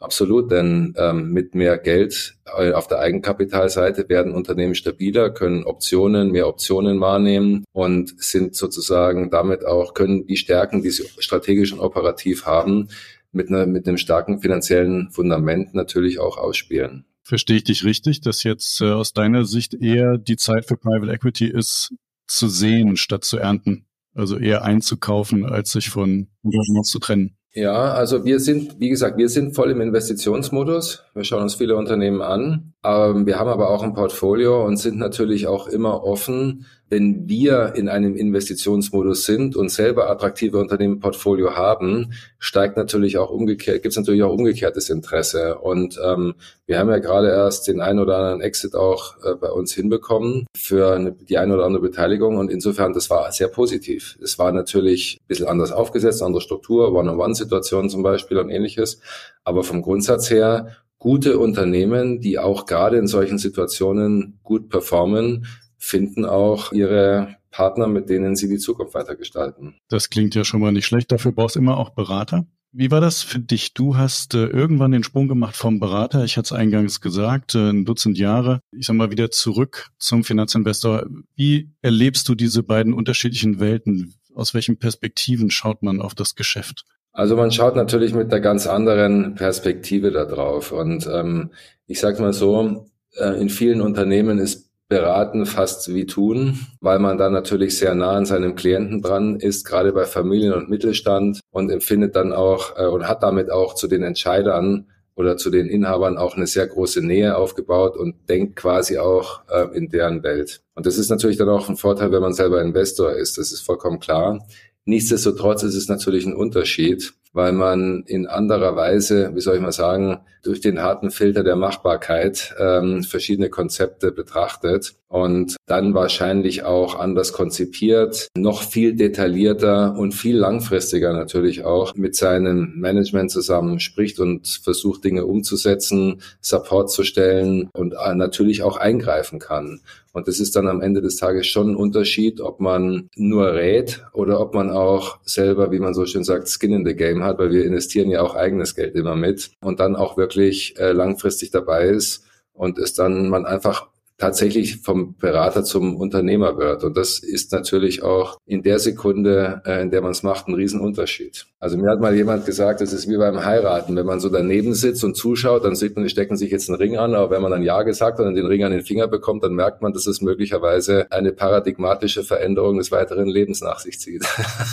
Absolut, 0.00 0.50
denn 0.50 0.92
ähm, 0.98 1.30
mit 1.30 1.54
mehr 1.54 1.78
Geld 1.78 2.36
äh, 2.58 2.72
auf 2.72 2.88
der 2.88 2.98
Eigenkapitalseite 2.98 4.08
werden 4.08 4.34
Unternehmen 4.34 4.74
stabiler, 4.74 5.30
können 5.30 5.64
Optionen, 5.64 6.30
mehr 6.30 6.48
Optionen 6.48 7.00
wahrnehmen 7.00 7.64
und 7.72 8.14
sind 8.22 8.54
sozusagen 8.54 9.30
damit 9.30 9.64
auch, 9.64 9.94
können 9.94 10.26
die 10.26 10.36
Stärken, 10.36 10.82
die 10.82 10.90
sie 10.90 11.04
strategisch 11.20 11.72
und 11.72 11.80
operativ 11.80 12.44
haben, 12.44 12.88
mit, 13.32 13.48
einer, 13.48 13.66
mit 13.66 13.86
einem 13.86 13.98
starken 13.98 14.40
finanziellen 14.40 15.10
Fundament 15.10 15.74
natürlich 15.74 16.18
auch 16.18 16.38
ausspielen. 16.38 17.04
Verstehe 17.22 17.56
ich 17.56 17.64
dich 17.64 17.84
richtig, 17.84 18.20
dass 18.20 18.42
jetzt 18.42 18.80
äh, 18.80 18.90
aus 18.90 19.12
deiner 19.12 19.44
Sicht 19.44 19.74
eher 19.74 20.18
die 20.18 20.36
Zeit 20.36 20.66
für 20.66 20.76
Private 20.76 21.10
Equity 21.10 21.46
ist, 21.46 21.94
zu 22.26 22.48
sehen 22.48 22.96
statt 22.96 23.24
zu 23.24 23.38
ernten? 23.38 23.86
Also 24.14 24.38
eher 24.38 24.62
einzukaufen, 24.62 25.44
als 25.44 25.72
sich 25.72 25.88
von 25.88 26.28
Engagements 26.44 26.90
zu 26.90 26.98
trennen. 26.98 27.36
Ja, 27.56 27.92
also 27.92 28.24
wir 28.24 28.40
sind, 28.40 28.80
wie 28.80 28.88
gesagt, 28.88 29.16
wir 29.16 29.28
sind 29.28 29.54
voll 29.54 29.70
im 29.70 29.80
Investitionsmodus. 29.80 31.04
Wir 31.14 31.22
schauen 31.22 31.42
uns 31.44 31.54
viele 31.54 31.76
Unternehmen 31.76 32.20
an. 32.20 32.74
Ähm, 32.84 33.26
wir 33.26 33.38
haben 33.38 33.48
aber 33.48 33.70
auch 33.70 33.84
ein 33.84 33.94
Portfolio 33.94 34.66
und 34.66 34.76
sind 34.76 34.98
natürlich 34.98 35.46
auch 35.46 35.68
immer 35.68 36.02
offen, 36.02 36.66
wenn 36.90 37.28
wir 37.28 37.74
in 37.76 37.88
einem 37.88 38.14
Investitionsmodus 38.14 39.24
sind 39.24 39.56
und 39.56 39.70
selber 39.70 40.10
attraktive 40.10 40.58
Unternehmen 40.58 40.94
im 40.94 41.00
Portfolio 41.00 41.56
haben, 41.56 42.12
steigt 42.38 42.76
natürlich 42.76 43.16
auch 43.18 43.30
umgekehrt, 43.30 43.82
gibt 43.82 43.92
es 43.92 43.96
natürlich 43.96 44.22
auch 44.22 44.32
umgekehrtes 44.32 44.90
Interesse. 44.90 45.58
Und 45.58 45.98
ähm, 46.04 46.34
wir 46.66 46.78
haben 46.78 46.90
ja 46.90 46.98
gerade 46.98 47.28
erst 47.28 47.66
den 47.68 47.80
einen 47.80 47.98
oder 47.98 48.18
anderen 48.18 48.42
Exit 48.42 48.74
auch 48.74 49.16
äh, 49.24 49.34
bei 49.34 49.50
uns 49.50 49.72
hinbekommen 49.72 50.46
für 50.56 50.94
eine, 50.94 51.12
die 51.12 51.38
eine 51.38 51.54
oder 51.54 51.64
andere 51.64 51.82
Beteiligung. 51.82 52.36
Und 52.36 52.50
insofern, 52.50 52.92
das 52.92 53.08
war 53.08 53.32
sehr 53.32 53.48
positiv. 53.48 54.18
Es 54.22 54.38
war 54.38 54.52
natürlich 54.52 55.18
ein 55.20 55.26
bisschen 55.26 55.48
anders 55.48 55.72
aufgesetzt, 55.72 56.22
andere 56.22 56.42
Struktur, 56.42 56.92
One-on-One-Situationen 56.92 57.88
zum 57.88 58.02
Beispiel 58.02 58.38
und 58.38 58.50
ähnliches. 58.50 59.00
Aber 59.42 59.64
vom 59.64 59.80
Grundsatz 59.80 60.30
her 60.30 60.68
gute 60.98 61.38
Unternehmen, 61.38 62.20
die 62.20 62.38
auch 62.38 62.66
gerade 62.66 62.96
in 62.98 63.06
solchen 63.06 63.38
Situationen 63.38 64.38
gut 64.42 64.70
performen, 64.70 65.46
finden 65.84 66.24
auch 66.24 66.72
ihre 66.72 67.36
Partner, 67.50 67.86
mit 67.86 68.08
denen 68.08 68.34
sie 68.34 68.48
die 68.48 68.58
Zukunft 68.58 68.94
weitergestalten. 68.94 69.76
Das 69.88 70.10
klingt 70.10 70.34
ja 70.34 70.44
schon 70.44 70.60
mal 70.60 70.72
nicht 70.72 70.86
schlecht. 70.86 71.12
Dafür 71.12 71.32
brauchst 71.32 71.56
du 71.56 71.60
immer 71.60 71.76
auch 71.76 71.90
Berater. 71.90 72.46
Wie 72.72 72.90
war 72.90 73.00
das 73.00 73.22
für 73.22 73.38
dich? 73.38 73.74
Du 73.74 73.96
hast 73.96 74.34
äh, 74.34 74.46
irgendwann 74.46 74.90
den 74.90 75.04
Sprung 75.04 75.28
gemacht 75.28 75.54
vom 75.54 75.78
Berater, 75.78 76.24
ich 76.24 76.36
hatte 76.36 76.46
es 76.46 76.52
eingangs 76.52 77.00
gesagt, 77.00 77.54
äh, 77.54 77.70
ein 77.70 77.84
Dutzend 77.84 78.18
Jahre, 78.18 78.58
ich 78.72 78.86
sag 78.86 78.96
mal 78.96 79.12
wieder 79.12 79.30
zurück 79.30 79.90
zum 79.98 80.24
Finanzinvestor. 80.24 81.06
Wie 81.36 81.70
erlebst 81.82 82.28
du 82.28 82.34
diese 82.34 82.64
beiden 82.64 82.92
unterschiedlichen 82.92 83.60
Welten? 83.60 84.14
Aus 84.34 84.54
welchen 84.54 84.78
Perspektiven 84.78 85.52
schaut 85.52 85.84
man 85.84 86.00
auf 86.00 86.16
das 86.16 86.34
Geschäft? 86.34 86.84
Also 87.12 87.36
man 87.36 87.52
schaut 87.52 87.76
natürlich 87.76 88.12
mit 88.12 88.32
einer 88.32 88.40
ganz 88.40 88.66
anderen 88.66 89.36
Perspektive 89.36 90.10
da 90.10 90.24
drauf. 90.24 90.72
Und 90.72 91.06
ähm, 91.06 91.52
ich 91.86 92.00
sage 92.00 92.20
mal 92.20 92.32
so, 92.32 92.90
äh, 93.16 93.40
in 93.40 93.50
vielen 93.50 93.80
Unternehmen 93.80 94.40
ist 94.40 94.73
beraten 94.88 95.46
fast 95.46 95.94
wie 95.94 96.06
tun, 96.06 96.58
weil 96.80 96.98
man 96.98 97.18
da 97.18 97.30
natürlich 97.30 97.78
sehr 97.78 97.94
nah 97.94 98.12
an 98.12 98.26
seinem 98.26 98.54
Klienten 98.54 99.02
dran 99.02 99.36
ist, 99.36 99.64
gerade 99.64 99.92
bei 99.92 100.04
Familien 100.04 100.52
und 100.52 100.68
Mittelstand 100.68 101.40
und 101.50 101.70
empfindet 101.70 102.16
dann 102.16 102.32
auch 102.32 102.76
äh, 102.76 102.86
und 102.86 103.08
hat 103.08 103.22
damit 103.22 103.50
auch 103.50 103.74
zu 103.74 103.88
den 103.88 104.02
Entscheidern 104.02 104.86
oder 105.16 105.36
zu 105.36 105.50
den 105.50 105.68
Inhabern 105.68 106.18
auch 106.18 106.36
eine 106.36 106.46
sehr 106.46 106.66
große 106.66 107.04
Nähe 107.04 107.36
aufgebaut 107.36 107.96
und 107.96 108.28
denkt 108.28 108.56
quasi 108.56 108.98
auch 108.98 109.42
äh, 109.48 109.76
in 109.76 109.88
deren 109.88 110.22
Welt. 110.22 110.60
Und 110.74 110.86
das 110.86 110.98
ist 110.98 111.08
natürlich 111.08 111.36
dann 111.36 111.48
auch 111.48 111.68
ein 111.68 111.76
Vorteil, 111.76 112.12
wenn 112.12 112.22
man 112.22 112.34
selber 112.34 112.60
Investor 112.60 113.12
ist. 113.12 113.38
Das 113.38 113.52
ist 113.52 113.60
vollkommen 113.60 114.00
klar. 114.00 114.44
Nichtsdestotrotz 114.84 115.62
ist 115.62 115.76
es 115.76 115.88
natürlich 115.88 116.26
ein 116.26 116.34
Unterschied, 116.34 117.14
weil 117.34 117.52
man 117.52 118.04
in 118.06 118.26
anderer 118.26 118.76
Weise, 118.76 119.34
wie 119.34 119.40
soll 119.40 119.56
ich 119.56 119.60
mal 119.60 119.72
sagen, 119.72 120.20
durch 120.42 120.60
den 120.60 120.80
harten 120.80 121.10
Filter 121.10 121.42
der 121.42 121.56
Machbarkeit 121.56 122.54
ähm, 122.58 123.02
verschiedene 123.02 123.50
Konzepte 123.50 124.12
betrachtet 124.12 124.94
und 125.14 125.54
dann 125.66 125.94
wahrscheinlich 125.94 126.64
auch 126.64 126.98
anders 126.98 127.32
konzipiert, 127.32 128.26
noch 128.36 128.64
viel 128.64 128.96
detaillierter 128.96 129.96
und 129.96 130.12
viel 130.12 130.36
langfristiger 130.36 131.12
natürlich 131.12 131.64
auch 131.64 131.94
mit 131.94 132.16
seinem 132.16 132.80
Management 132.80 133.30
zusammen 133.30 133.78
spricht 133.78 134.18
und 134.18 134.48
versucht 134.64 135.04
Dinge 135.04 135.24
umzusetzen, 135.24 136.20
Support 136.40 136.90
zu 136.90 137.04
stellen 137.04 137.70
und 137.72 137.94
äh, 137.94 138.16
natürlich 138.16 138.64
auch 138.64 138.76
eingreifen 138.76 139.38
kann. 139.38 139.82
Und 140.12 140.26
das 140.26 140.40
ist 140.40 140.56
dann 140.56 140.66
am 140.66 140.80
Ende 140.80 141.00
des 141.00 141.14
Tages 141.14 141.46
schon 141.46 141.70
ein 141.70 141.76
Unterschied, 141.76 142.40
ob 142.40 142.58
man 142.58 143.08
nur 143.14 143.54
rät 143.54 144.04
oder 144.14 144.40
ob 144.40 144.52
man 144.52 144.68
auch 144.70 145.20
selber, 145.22 145.70
wie 145.70 145.78
man 145.78 145.94
so 145.94 146.06
schön 146.06 146.24
sagt, 146.24 146.48
Skin 146.48 146.72
in 146.72 146.84
the 146.84 146.96
Game 146.96 147.22
hat, 147.22 147.38
weil 147.38 147.52
wir 147.52 147.64
investieren 147.64 148.10
ja 148.10 148.20
auch 148.20 148.34
eigenes 148.34 148.74
Geld 148.74 148.96
immer 148.96 149.14
mit 149.14 149.52
und 149.62 149.78
dann 149.78 149.94
auch 149.94 150.16
wirklich 150.16 150.76
äh, 150.76 150.90
langfristig 150.90 151.52
dabei 151.52 151.86
ist 151.86 152.24
und 152.52 152.78
es 152.78 152.94
dann 152.94 153.28
man 153.28 153.46
einfach 153.46 153.93
tatsächlich 154.18 154.78
vom 154.78 155.16
Berater 155.16 155.64
zum 155.64 155.96
Unternehmer 155.96 156.56
wird. 156.56 156.84
Und 156.84 156.96
das 156.96 157.18
ist 157.18 157.52
natürlich 157.52 158.02
auch 158.02 158.38
in 158.46 158.62
der 158.62 158.78
Sekunde, 158.78 159.62
äh, 159.66 159.82
in 159.82 159.90
der 159.90 160.02
man 160.02 160.12
es 160.12 160.22
macht, 160.22 160.46
ein 160.48 160.54
Riesenunterschied. 160.54 161.46
Also 161.58 161.78
mir 161.78 161.90
hat 161.90 162.00
mal 162.00 162.14
jemand 162.14 162.46
gesagt, 162.46 162.80
es 162.80 162.92
ist 162.92 163.08
wie 163.08 163.16
beim 163.16 163.44
Heiraten. 163.44 163.96
Wenn 163.96 164.06
man 164.06 164.20
so 164.20 164.28
daneben 164.28 164.74
sitzt 164.74 165.02
und 165.02 165.16
zuschaut, 165.16 165.64
dann 165.64 165.74
sieht 165.74 165.96
man, 165.96 166.04
die 166.04 166.10
stecken 166.10 166.36
sich 166.36 166.50
jetzt 166.50 166.68
einen 166.68 166.78
Ring 166.78 166.96
an, 166.96 167.14
aber 167.14 167.30
wenn 167.30 167.42
man 167.42 167.50
dann 167.50 167.62
Ja 167.62 167.82
gesagt 167.82 168.18
hat 168.18 168.26
und 168.26 168.34
den 168.34 168.46
Ring 168.46 168.62
an 168.64 168.72
den 168.72 168.82
Finger 168.82 169.08
bekommt, 169.08 169.42
dann 169.42 169.54
merkt 169.54 169.82
man, 169.82 169.92
dass 169.92 170.06
es 170.06 170.20
möglicherweise 170.20 171.10
eine 171.10 171.32
paradigmatische 171.32 172.22
Veränderung 172.22 172.78
des 172.78 172.92
weiteren 172.92 173.28
Lebens 173.28 173.62
nach 173.62 173.78
sich 173.78 173.98
zieht. 173.98 174.24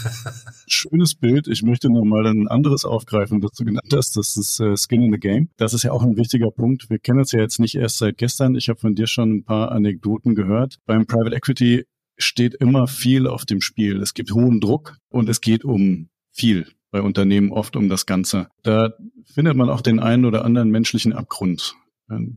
Schönes 0.67 1.15
Bild. 1.15 1.47
Ich 1.47 1.63
möchte 1.63 1.89
nochmal 1.89 2.27
ein 2.27 2.47
anderes 2.47 2.85
aufgreifen, 2.85 3.41
das 3.41 3.51
du 3.51 3.65
genannt 3.65 3.93
hast. 3.93 4.17
Das 4.17 4.37
ist 4.37 4.59
äh, 4.59 4.75
Skin 4.75 5.01
in 5.01 5.13
the 5.13 5.19
Game. 5.19 5.49
Das 5.57 5.73
ist 5.73 5.83
ja 5.83 5.91
auch 5.91 6.03
ein 6.03 6.17
wichtiger 6.17 6.51
Punkt. 6.51 6.89
Wir 6.89 6.99
kennen 6.99 7.19
uns 7.19 7.31
ja 7.31 7.39
jetzt 7.39 7.59
nicht 7.59 7.75
erst 7.75 7.99
seit 7.99 8.17
gestern. 8.17 8.55
Ich 8.55 8.69
habe 8.69 8.79
von 8.79 8.95
dir 8.95 9.07
schon 9.07 9.30
ein 9.37 9.43
paar 9.43 9.71
Anekdoten 9.71 10.35
gehört. 10.35 10.77
Beim 10.85 11.05
Private 11.05 11.35
Equity 11.35 11.85
steht 12.17 12.55
immer 12.55 12.87
viel 12.87 13.27
auf 13.27 13.45
dem 13.45 13.61
Spiel. 13.61 14.01
Es 14.01 14.13
gibt 14.13 14.31
hohen 14.31 14.59
Druck 14.59 14.97
und 15.09 15.29
es 15.29 15.41
geht 15.41 15.65
um 15.65 16.09
viel 16.31 16.67
bei 16.91 17.01
Unternehmen 17.01 17.51
oft 17.51 17.75
um 17.75 17.89
das 17.89 18.05
Ganze. 18.05 18.47
Da 18.63 18.93
findet 19.25 19.55
man 19.55 19.69
auch 19.69 19.81
den 19.81 19.99
einen 19.99 20.25
oder 20.25 20.45
anderen 20.45 20.69
menschlichen 20.69 21.13
Abgrund. 21.13 21.75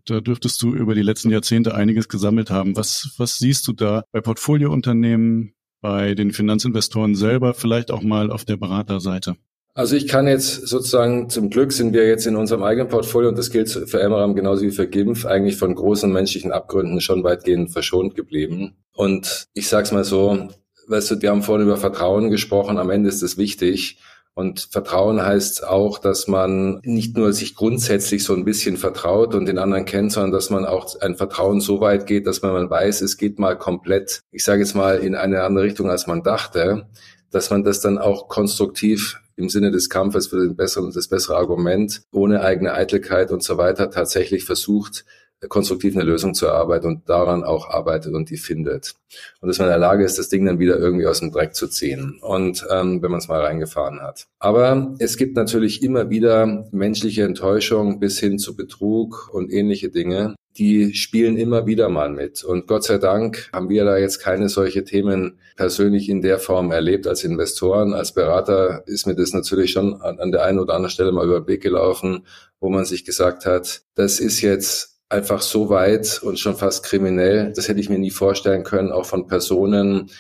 Da 0.04 0.20
dürftest 0.20 0.62
du 0.62 0.72
über 0.72 0.94
die 0.94 1.02
letzten 1.02 1.30
Jahrzehnte 1.30 1.74
einiges 1.74 2.08
gesammelt 2.08 2.50
haben. 2.50 2.76
Was, 2.76 3.14
was 3.18 3.38
siehst 3.38 3.66
du 3.66 3.72
da 3.72 4.04
bei 4.12 4.20
Portfoliounternehmen, 4.20 5.54
bei 5.80 6.14
den 6.14 6.30
Finanzinvestoren 6.30 7.16
selber, 7.16 7.54
vielleicht 7.54 7.90
auch 7.90 8.02
mal 8.02 8.30
auf 8.30 8.44
der 8.44 8.56
Beraterseite? 8.56 9.36
Also 9.76 9.96
ich 9.96 10.06
kann 10.06 10.28
jetzt 10.28 10.68
sozusagen, 10.68 11.28
zum 11.28 11.50
Glück 11.50 11.72
sind 11.72 11.92
wir 11.92 12.06
jetzt 12.06 12.28
in 12.28 12.36
unserem 12.36 12.62
eigenen 12.62 12.88
Portfolio, 12.88 13.30
und 13.30 13.38
das 13.38 13.50
gilt 13.50 13.68
für 13.68 14.00
Emmeram 14.00 14.36
genauso 14.36 14.62
wie 14.62 14.70
für 14.70 14.86
GIMF, 14.86 15.26
eigentlich 15.26 15.56
von 15.56 15.74
großen 15.74 16.12
menschlichen 16.12 16.52
Abgründen 16.52 17.00
schon 17.00 17.24
weitgehend 17.24 17.72
verschont 17.72 18.14
geblieben. 18.14 18.76
Und 18.92 19.46
ich 19.52 19.68
sag's 19.68 19.90
mal 19.90 20.04
so, 20.04 20.48
weißt 20.86 21.10
du, 21.10 21.22
wir 21.22 21.30
haben 21.30 21.42
vorhin 21.42 21.66
über 21.66 21.76
Vertrauen 21.76 22.30
gesprochen, 22.30 22.78
am 22.78 22.90
Ende 22.90 23.08
ist 23.08 23.22
es 23.22 23.36
wichtig. 23.36 23.98
Und 24.34 24.68
Vertrauen 24.70 25.20
heißt 25.20 25.66
auch, 25.66 25.98
dass 25.98 26.28
man 26.28 26.80
nicht 26.84 27.16
nur 27.16 27.32
sich 27.32 27.56
grundsätzlich 27.56 28.22
so 28.22 28.34
ein 28.34 28.44
bisschen 28.44 28.76
vertraut 28.76 29.34
und 29.34 29.46
den 29.46 29.58
anderen 29.58 29.86
kennt, 29.86 30.12
sondern 30.12 30.32
dass 30.32 30.50
man 30.50 30.66
auch 30.66 31.00
ein 31.00 31.16
Vertrauen 31.16 31.60
so 31.60 31.80
weit 31.80 32.06
geht, 32.06 32.28
dass 32.28 32.42
man 32.42 32.70
weiß, 32.70 33.00
es 33.00 33.16
geht 33.16 33.40
mal 33.40 33.58
komplett, 33.58 34.20
ich 34.30 34.44
sage 34.44 34.60
jetzt 34.62 34.74
mal, 34.74 34.98
in 34.98 35.16
eine 35.16 35.42
andere 35.42 35.64
Richtung, 35.64 35.90
als 35.90 36.06
man 36.06 36.22
dachte, 36.22 36.86
dass 37.32 37.50
man 37.50 37.64
das 37.64 37.80
dann 37.80 37.98
auch 37.98 38.28
konstruktiv 38.28 39.20
im 39.36 39.48
Sinne 39.48 39.70
des 39.70 39.88
Kampfes 39.88 40.28
für 40.28 40.40
den 40.40 40.56
besseren, 40.56 40.92
das 40.92 41.08
bessere 41.08 41.36
Argument, 41.36 42.02
ohne 42.12 42.42
eigene 42.42 42.72
Eitelkeit 42.72 43.30
und 43.30 43.42
so 43.42 43.58
weiter 43.58 43.90
tatsächlich 43.90 44.44
versucht, 44.44 45.04
konstruktiv 45.48 45.94
eine 45.94 46.04
Lösung 46.04 46.34
zu 46.34 46.46
erarbeiten 46.46 46.86
und 46.86 47.08
daran 47.08 47.44
auch 47.44 47.68
arbeitet 47.68 48.14
und 48.14 48.30
die 48.30 48.36
findet. 48.36 48.94
Und 49.40 49.48
dass 49.48 49.58
man 49.58 49.68
in 49.68 49.72
der 49.72 49.78
Lage 49.78 50.04
ist, 50.04 50.18
das 50.18 50.28
Ding 50.28 50.44
dann 50.44 50.58
wieder 50.58 50.78
irgendwie 50.78 51.06
aus 51.06 51.20
dem 51.20 51.32
Dreck 51.32 51.54
zu 51.54 51.68
ziehen 51.68 52.18
und 52.20 52.66
ähm, 52.70 53.02
wenn 53.02 53.10
man 53.10 53.18
es 53.18 53.28
mal 53.28 53.40
reingefahren 53.40 54.00
hat. 54.00 54.26
Aber 54.38 54.94
es 54.98 55.16
gibt 55.16 55.36
natürlich 55.36 55.82
immer 55.82 56.10
wieder 56.10 56.66
menschliche 56.72 57.24
Enttäuschung 57.24 58.00
bis 58.00 58.18
hin 58.18 58.38
zu 58.38 58.56
Betrug 58.56 59.30
und 59.32 59.52
ähnliche 59.52 59.90
Dinge, 59.90 60.34
die 60.56 60.94
spielen 60.94 61.36
immer 61.36 61.66
wieder 61.66 61.88
mal 61.88 62.10
mit. 62.10 62.44
Und 62.44 62.66
Gott 62.66 62.84
sei 62.84 62.98
Dank 62.98 63.50
haben 63.52 63.68
wir 63.68 63.84
da 63.84 63.96
jetzt 63.96 64.20
keine 64.20 64.48
solche 64.48 64.84
Themen 64.84 65.38
persönlich 65.56 66.08
in 66.08 66.22
der 66.22 66.38
Form 66.38 66.70
erlebt 66.70 67.06
als 67.06 67.24
Investoren. 67.24 67.92
Als 67.92 68.12
Berater 68.12 68.84
ist 68.86 69.06
mir 69.06 69.16
das 69.16 69.32
natürlich 69.32 69.72
schon 69.72 70.00
an 70.00 70.30
der 70.30 70.44
einen 70.44 70.60
oder 70.60 70.74
anderen 70.74 70.90
Stelle 70.90 71.12
mal 71.12 71.26
über 71.26 71.40
den 71.40 71.48
Weg 71.48 71.62
gelaufen, 71.62 72.26
wo 72.60 72.68
man 72.68 72.84
sich 72.84 73.04
gesagt 73.04 73.46
hat, 73.46 73.82
das 73.94 74.20
ist 74.20 74.40
jetzt 74.42 75.00
einfach 75.08 75.42
so 75.42 75.70
weit 75.70 76.20
und 76.22 76.38
schon 76.38 76.56
fast 76.56 76.84
kriminell. 76.84 77.52
Das 77.54 77.68
hätte 77.68 77.80
ich 77.80 77.90
mir 77.90 77.98
nie 77.98 78.10
vorstellen 78.10 78.64
können, 78.64 78.92
auch 78.92 79.06
von 79.06 79.26
Personen, 79.26 80.10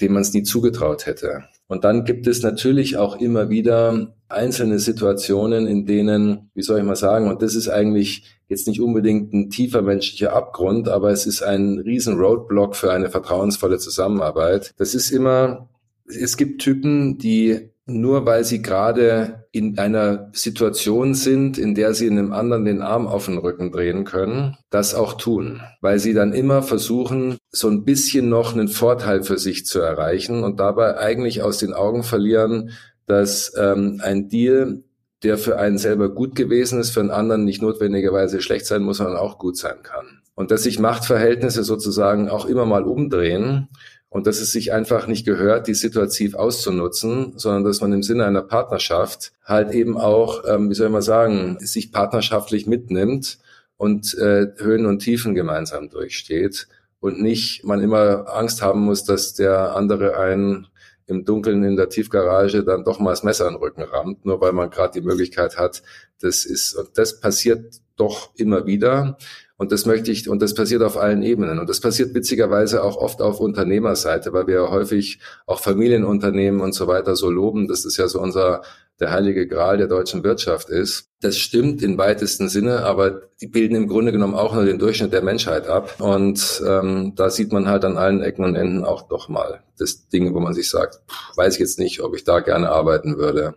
denen 0.00 0.14
man 0.14 0.22
es 0.22 0.32
nie 0.32 0.42
zugetraut 0.42 1.06
hätte. 1.06 1.44
Und 1.66 1.84
dann 1.84 2.04
gibt 2.04 2.26
es 2.26 2.42
natürlich 2.42 2.96
auch 2.96 3.20
immer 3.20 3.48
wieder 3.48 4.14
einzelne 4.28 4.78
Situationen, 4.78 5.66
in 5.66 5.86
denen, 5.86 6.50
wie 6.54 6.62
soll 6.62 6.78
ich 6.78 6.84
mal 6.84 6.96
sagen, 6.96 7.28
und 7.28 7.42
das 7.42 7.54
ist 7.54 7.68
eigentlich 7.68 8.33
jetzt 8.48 8.66
nicht 8.66 8.80
unbedingt 8.80 9.32
ein 9.32 9.50
tiefer 9.50 9.82
menschlicher 9.82 10.34
Abgrund, 10.34 10.88
aber 10.88 11.10
es 11.10 11.26
ist 11.26 11.42
ein 11.42 11.78
riesen 11.78 12.18
Roadblock 12.18 12.76
für 12.76 12.92
eine 12.92 13.10
vertrauensvolle 13.10 13.78
Zusammenarbeit. 13.78 14.74
Das 14.76 14.94
ist 14.94 15.10
immer, 15.10 15.68
es 16.06 16.36
gibt 16.36 16.60
Typen, 16.60 17.18
die 17.18 17.70
nur 17.86 18.24
weil 18.24 18.44
sie 18.44 18.62
gerade 18.62 19.46
in 19.52 19.78
einer 19.78 20.30
Situation 20.32 21.14
sind, 21.14 21.58
in 21.58 21.74
der 21.74 21.92
sie 21.92 22.08
einem 22.08 22.32
anderen 22.32 22.64
den 22.64 22.80
Arm 22.80 23.06
auf 23.06 23.26
den 23.26 23.36
Rücken 23.36 23.72
drehen 23.72 24.04
können, 24.04 24.56
das 24.70 24.94
auch 24.94 25.14
tun. 25.14 25.60
Weil 25.80 25.98
sie 25.98 26.14
dann 26.14 26.32
immer 26.32 26.62
versuchen, 26.62 27.36
so 27.50 27.68
ein 27.68 27.84
bisschen 27.84 28.28
noch 28.28 28.54
einen 28.54 28.68
Vorteil 28.68 29.22
für 29.22 29.38
sich 29.38 29.66
zu 29.66 29.80
erreichen 29.80 30.44
und 30.44 30.60
dabei 30.60 30.96
eigentlich 30.96 31.42
aus 31.42 31.58
den 31.58 31.74
Augen 31.74 32.02
verlieren, 32.04 32.70
dass 33.06 33.52
ähm, 33.58 34.00
ein 34.02 34.28
Deal, 34.28 34.83
der 35.24 35.38
für 35.38 35.58
einen 35.58 35.78
selber 35.78 36.10
gut 36.10 36.36
gewesen 36.36 36.78
ist, 36.78 36.90
für 36.90 37.00
einen 37.00 37.10
anderen 37.10 37.44
nicht 37.44 37.62
notwendigerweise 37.62 38.40
schlecht 38.40 38.66
sein 38.66 38.82
muss, 38.82 38.98
sondern 38.98 39.16
auch 39.16 39.38
gut 39.38 39.56
sein 39.56 39.82
kann. 39.82 40.20
Und 40.34 40.50
dass 40.50 40.64
sich 40.64 40.78
Machtverhältnisse 40.78 41.64
sozusagen 41.64 42.28
auch 42.28 42.44
immer 42.44 42.66
mal 42.66 42.84
umdrehen 42.84 43.68
und 44.10 44.26
dass 44.26 44.40
es 44.40 44.52
sich 44.52 44.72
einfach 44.72 45.06
nicht 45.06 45.24
gehört, 45.24 45.66
die 45.66 45.74
situativ 45.74 46.34
auszunutzen, 46.34 47.32
sondern 47.36 47.64
dass 47.64 47.80
man 47.80 47.92
im 47.92 48.02
Sinne 48.02 48.26
einer 48.26 48.42
Partnerschaft 48.42 49.32
halt 49.44 49.72
eben 49.72 49.96
auch, 49.96 50.44
ähm, 50.46 50.70
wie 50.70 50.74
soll 50.74 50.88
man 50.90 51.02
sagen, 51.02 51.56
sich 51.60 51.90
partnerschaftlich 51.90 52.66
mitnimmt 52.66 53.38
und 53.76 54.16
äh, 54.18 54.48
Höhen 54.58 54.86
und 54.86 55.00
Tiefen 55.00 55.34
gemeinsam 55.34 55.88
durchsteht 55.88 56.68
und 57.00 57.20
nicht 57.20 57.64
man 57.64 57.82
immer 57.82 58.26
Angst 58.34 58.62
haben 58.62 58.80
muss, 58.80 59.04
dass 59.04 59.34
der 59.34 59.74
andere 59.74 60.16
einen 60.16 60.68
im 61.06 61.24
Dunkeln 61.24 61.64
in 61.64 61.76
der 61.76 61.88
Tiefgarage 61.88 62.64
dann 62.64 62.84
doch 62.84 62.98
mal 62.98 63.10
das 63.10 63.22
Messer 63.22 63.46
in 63.46 63.54
den 63.54 63.60
Rücken 63.60 63.82
rammt, 63.82 64.24
nur 64.24 64.40
weil 64.40 64.52
man 64.52 64.70
gerade 64.70 65.00
die 65.00 65.06
Möglichkeit 65.06 65.58
hat. 65.58 65.82
Das 66.20 66.44
ist, 66.44 66.74
und 66.74 66.96
das 66.96 67.20
passiert 67.20 67.80
doch 67.96 68.34
immer 68.36 68.66
wieder. 68.66 69.18
Und 69.56 69.70
das 69.70 69.86
möchte 69.86 70.10
ich, 70.10 70.28
und 70.28 70.42
das 70.42 70.54
passiert 70.54 70.82
auf 70.82 70.96
allen 70.96 71.22
Ebenen. 71.22 71.60
Und 71.60 71.68
das 71.68 71.80
passiert 71.80 72.12
witzigerweise 72.14 72.82
auch 72.82 72.96
oft 72.96 73.22
auf 73.22 73.38
Unternehmerseite, 73.38 74.32
weil 74.32 74.48
wir 74.48 74.70
häufig 74.70 75.20
auch 75.46 75.60
Familienunternehmen 75.60 76.60
und 76.60 76.74
so 76.74 76.88
weiter 76.88 77.14
so 77.14 77.30
loben. 77.30 77.68
Das 77.68 77.84
ist 77.84 77.96
ja 77.96 78.08
so 78.08 78.20
unser, 78.20 78.62
der 78.98 79.12
heilige 79.12 79.46
Gral 79.46 79.78
der 79.78 79.86
deutschen 79.86 80.24
Wirtschaft 80.24 80.70
ist. 80.70 81.08
Das 81.20 81.38
stimmt 81.38 81.82
in 81.82 81.98
weitesten 81.98 82.48
Sinne, 82.48 82.84
aber 82.84 83.22
die 83.40 83.46
bilden 83.46 83.76
im 83.76 83.86
Grunde 83.88 84.10
genommen 84.10 84.34
auch 84.34 84.54
nur 84.54 84.64
den 84.64 84.80
Durchschnitt 84.80 85.12
der 85.12 85.22
Menschheit 85.22 85.68
ab. 85.68 86.00
Und 86.00 86.60
ähm, 86.66 87.12
da 87.14 87.30
sieht 87.30 87.52
man 87.52 87.68
halt 87.68 87.84
an 87.84 87.96
allen 87.96 88.22
Ecken 88.22 88.44
und 88.44 88.56
Enden 88.56 88.84
auch 88.84 89.08
doch 89.08 89.28
mal 89.28 89.62
das 89.78 90.08
Ding, 90.08 90.34
wo 90.34 90.40
man 90.40 90.54
sich 90.54 90.68
sagt, 90.68 91.00
weiß 91.36 91.54
ich 91.54 91.60
jetzt 91.60 91.78
nicht, 91.78 92.00
ob 92.02 92.16
ich 92.16 92.24
da 92.24 92.40
gerne 92.40 92.70
arbeiten 92.70 93.18
würde. 93.18 93.54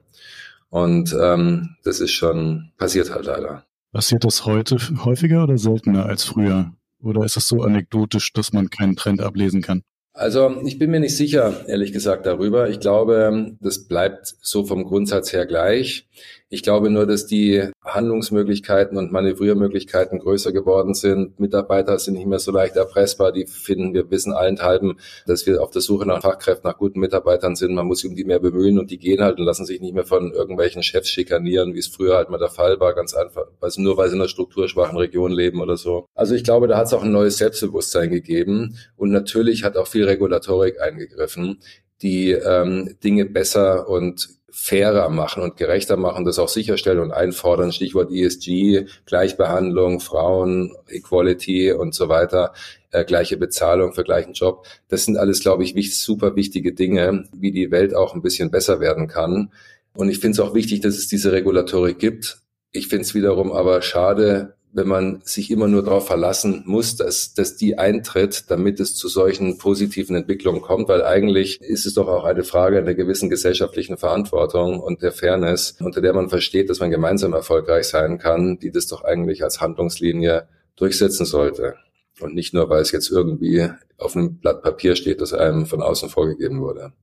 Und 0.70 1.16
ähm, 1.20 1.75
das 1.84 2.00
ist 2.01 2.12
schon 2.12 2.72
passiert 2.77 3.13
halt 3.13 3.25
leider. 3.25 3.67
Passiert 3.94 4.25
das 4.25 4.46
heute 4.46 4.77
häufiger 5.06 5.44
oder 5.44 5.58
seltener 5.58 6.06
als 6.06 6.25
früher? 6.25 6.75
Oder 7.00 7.24
ist 7.24 7.38
es 7.38 7.48
so 7.48 7.63
anekdotisch, 7.63 8.34
dass 8.34 8.51
man 8.51 8.70
keinen 8.70 8.96
Trend 8.96 9.22
ablesen 9.22 9.62
kann? 9.62 9.84
Also 10.18 10.62
ich 10.66 10.80
bin 10.80 10.90
mir 10.90 11.00
nicht 11.00 11.16
sicher, 11.16 11.54
ehrlich 11.68 11.94
gesagt, 11.94 12.26
darüber. 12.26 12.70
Ich 12.70 12.80
glaube, 12.80 13.56
das 13.62 13.88
bleibt 13.88 14.36
so 14.42 14.66
vom 14.66 14.84
Grundsatz 14.84 15.32
her 15.32 15.46
gleich. 15.46 16.08
Ich 16.50 16.64
glaube 16.64 16.90
nur, 16.90 17.06
dass 17.06 17.28
die 17.28 17.70
Handlungsmöglichkeiten 17.84 18.98
und 18.98 19.12
Manövriermöglichkeiten 19.12 20.20
größer 20.20 20.54
geworden 20.54 20.94
sind. 20.94 21.40
Mitarbeiter 21.42 22.00
sind 22.00 22.14
nicht 22.14 22.26
mehr 22.26 22.40
so 22.40 22.52
leicht 22.52 22.78
erpressbar. 22.78 23.34
Die 23.34 23.46
finden, 23.46 23.94
wir 23.94 24.10
wissen 24.10 24.32
allenthalben, 24.32 24.98
dass 25.26 25.46
wir 25.46 25.62
auf 25.62 25.72
der 25.72 25.82
Suche 25.82 26.08
nach 26.08 26.22
Fachkräften, 26.22 26.68
nach 26.68 26.78
guten 26.78 27.02
Mitarbeitern 27.02 27.56
sind. 27.56 27.74
Man 27.74 27.86
muss 27.86 28.00
sich 28.00 28.10
um 28.10 28.16
die 28.16 28.24
mehr 28.24 28.40
bemühen 28.40 28.80
und 28.80 28.90
die 28.92 28.98
gehen 28.98 29.22
halt 29.22 29.40
und 29.40 29.46
lassen 29.46 29.66
sich 29.66 29.82
nicht 29.82 29.94
mehr 29.94 30.06
von 30.06 30.32
irgendwelchen 30.32 30.84
Chefs 30.84 31.10
schikanieren, 31.10 31.76
wie 31.76 31.80
es 31.80 31.88
früher 31.88 32.16
halt 32.16 32.30
mal 32.30 32.40
der 32.40 32.50
Fall 32.50 32.80
war, 32.80 32.96
ganz 32.96 33.14
einfach. 33.14 33.48
Also 33.60 33.82
nur 33.82 33.98
weil 33.98 34.08
sie 34.08 34.16
in 34.16 34.22
einer 34.22 34.30
strukturschwachen 34.30 34.98
Region 34.98 35.34
leben 35.34 35.62
oder 35.62 35.76
so. 35.76 36.06
Also 36.16 36.34
ich 36.34 36.46
glaube, 36.46 36.68
da 36.68 36.78
hat 36.78 36.88
es 36.88 36.94
auch 36.94 37.04
ein 37.04 37.12
neues 37.12 37.38
Selbstbewusstsein 37.38 38.10
gegeben. 38.10 38.78
Und 38.96 39.12
natürlich 39.12 39.66
hat 39.66 39.76
auch 39.76 39.88
viel 39.88 40.07
Regulatorik 40.08 40.82
eingegriffen 40.82 41.60
die 42.02 42.32
ähm, 42.32 42.96
Dinge 43.04 43.26
besser 43.26 43.90
und 43.90 44.30
fairer 44.50 45.10
machen 45.10 45.44
und 45.44 45.58
gerechter 45.58 45.98
machen, 45.98 46.26
das 46.26 46.40
auch 46.40 46.50
sicherstellen 46.50 47.00
und 47.00 47.12
einfordern. 47.12 47.72
Stichwort 47.72 48.12
ESG, 48.12 48.86
Gleichbehandlung, 49.06 50.00
Frauen, 50.00 50.76
Equality 50.88 51.72
und 51.72 51.94
so 51.94 52.10
weiter, 52.10 52.54
äh, 52.92 53.06
gleiche 53.06 53.38
Bezahlung 53.38 53.94
für 53.94 54.04
gleichen 54.04 54.34
Job. 54.34 54.66
Das 54.88 55.06
sind 55.06 55.18
alles, 55.18 55.42
glaube 55.42 55.64
ich, 55.64 55.76
wichtig, 55.76 56.00
super 56.00 56.36
wichtige 56.36 56.74
Dinge, 56.74 57.26
wie 57.34 57.52
die 57.52 57.72
Welt 57.72 57.94
auch 57.94 58.16
ein 58.16 58.22
bisschen 58.22 58.50
besser 58.50 58.80
werden 58.80 59.08
kann. 59.08 59.52
Und 59.94 60.10
ich 60.10 60.20
finde 60.20 60.40
es 60.40 60.40
auch 60.40 60.56
wichtig, 60.56 60.82
dass 60.82 60.98
es 60.98 61.08
diese 61.08 61.32
Regulatorik 61.32 62.00
gibt. 62.00 62.42
Ich 62.72 62.88
finde 62.88 63.04
es 63.04 63.14
wiederum 63.14 63.52
aber 63.52 63.82
schade, 63.82 64.57
wenn 64.74 64.88
man 64.88 65.22
sich 65.24 65.50
immer 65.50 65.68
nur 65.68 65.84
darauf 65.84 66.08
verlassen 66.08 66.64
muss, 66.66 66.96
dass, 66.96 67.34
dass 67.34 67.56
die 67.56 67.78
eintritt, 67.78 68.46
damit 68.50 68.80
es 68.80 68.96
zu 68.96 69.08
solchen 69.08 69.58
positiven 69.58 70.16
Entwicklungen 70.16 70.62
kommt, 70.62 70.88
weil 70.88 71.04
eigentlich 71.04 71.62
ist 71.62 71.86
es 71.86 71.94
doch 71.94 72.08
auch 72.08 72.26
eine 72.26 72.44
Frage 72.44 72.78
einer 72.78 72.94
gewissen 72.94 73.30
gesellschaftlichen 73.30 73.98
Verantwortung 73.98 74.80
und 74.80 75.02
der 75.02 75.12
Fairness, 75.12 75.78
unter 75.80 76.02
der 76.02 76.14
man 76.14 76.30
versteht, 76.30 76.70
dass 76.70 76.80
man 76.80 76.92
gemeinsam 76.92 77.34
erfolgreich 77.34 77.88
sein 77.88 78.18
kann, 78.18 78.60
die 78.60 78.72
das 78.72 78.88
doch 78.88 79.04
eigentlich 79.04 79.44
als 79.44 79.62
Handlungslinie 79.62 80.48
durchsetzen 80.76 81.26
sollte. 81.26 81.76
Und 82.20 82.34
nicht 82.34 82.54
nur, 82.54 82.70
weil 82.70 82.82
es 82.82 82.92
jetzt 82.92 83.12
irgendwie 83.12 83.70
auf 83.98 84.16
einem 84.16 84.38
Blatt 84.38 84.64
Papier 84.64 84.96
steht, 84.96 85.22
das 85.22 85.34
einem 85.34 85.66
von 85.66 85.82
außen 85.82 86.10
vorgegeben 86.10 86.62
wurde. 86.62 86.94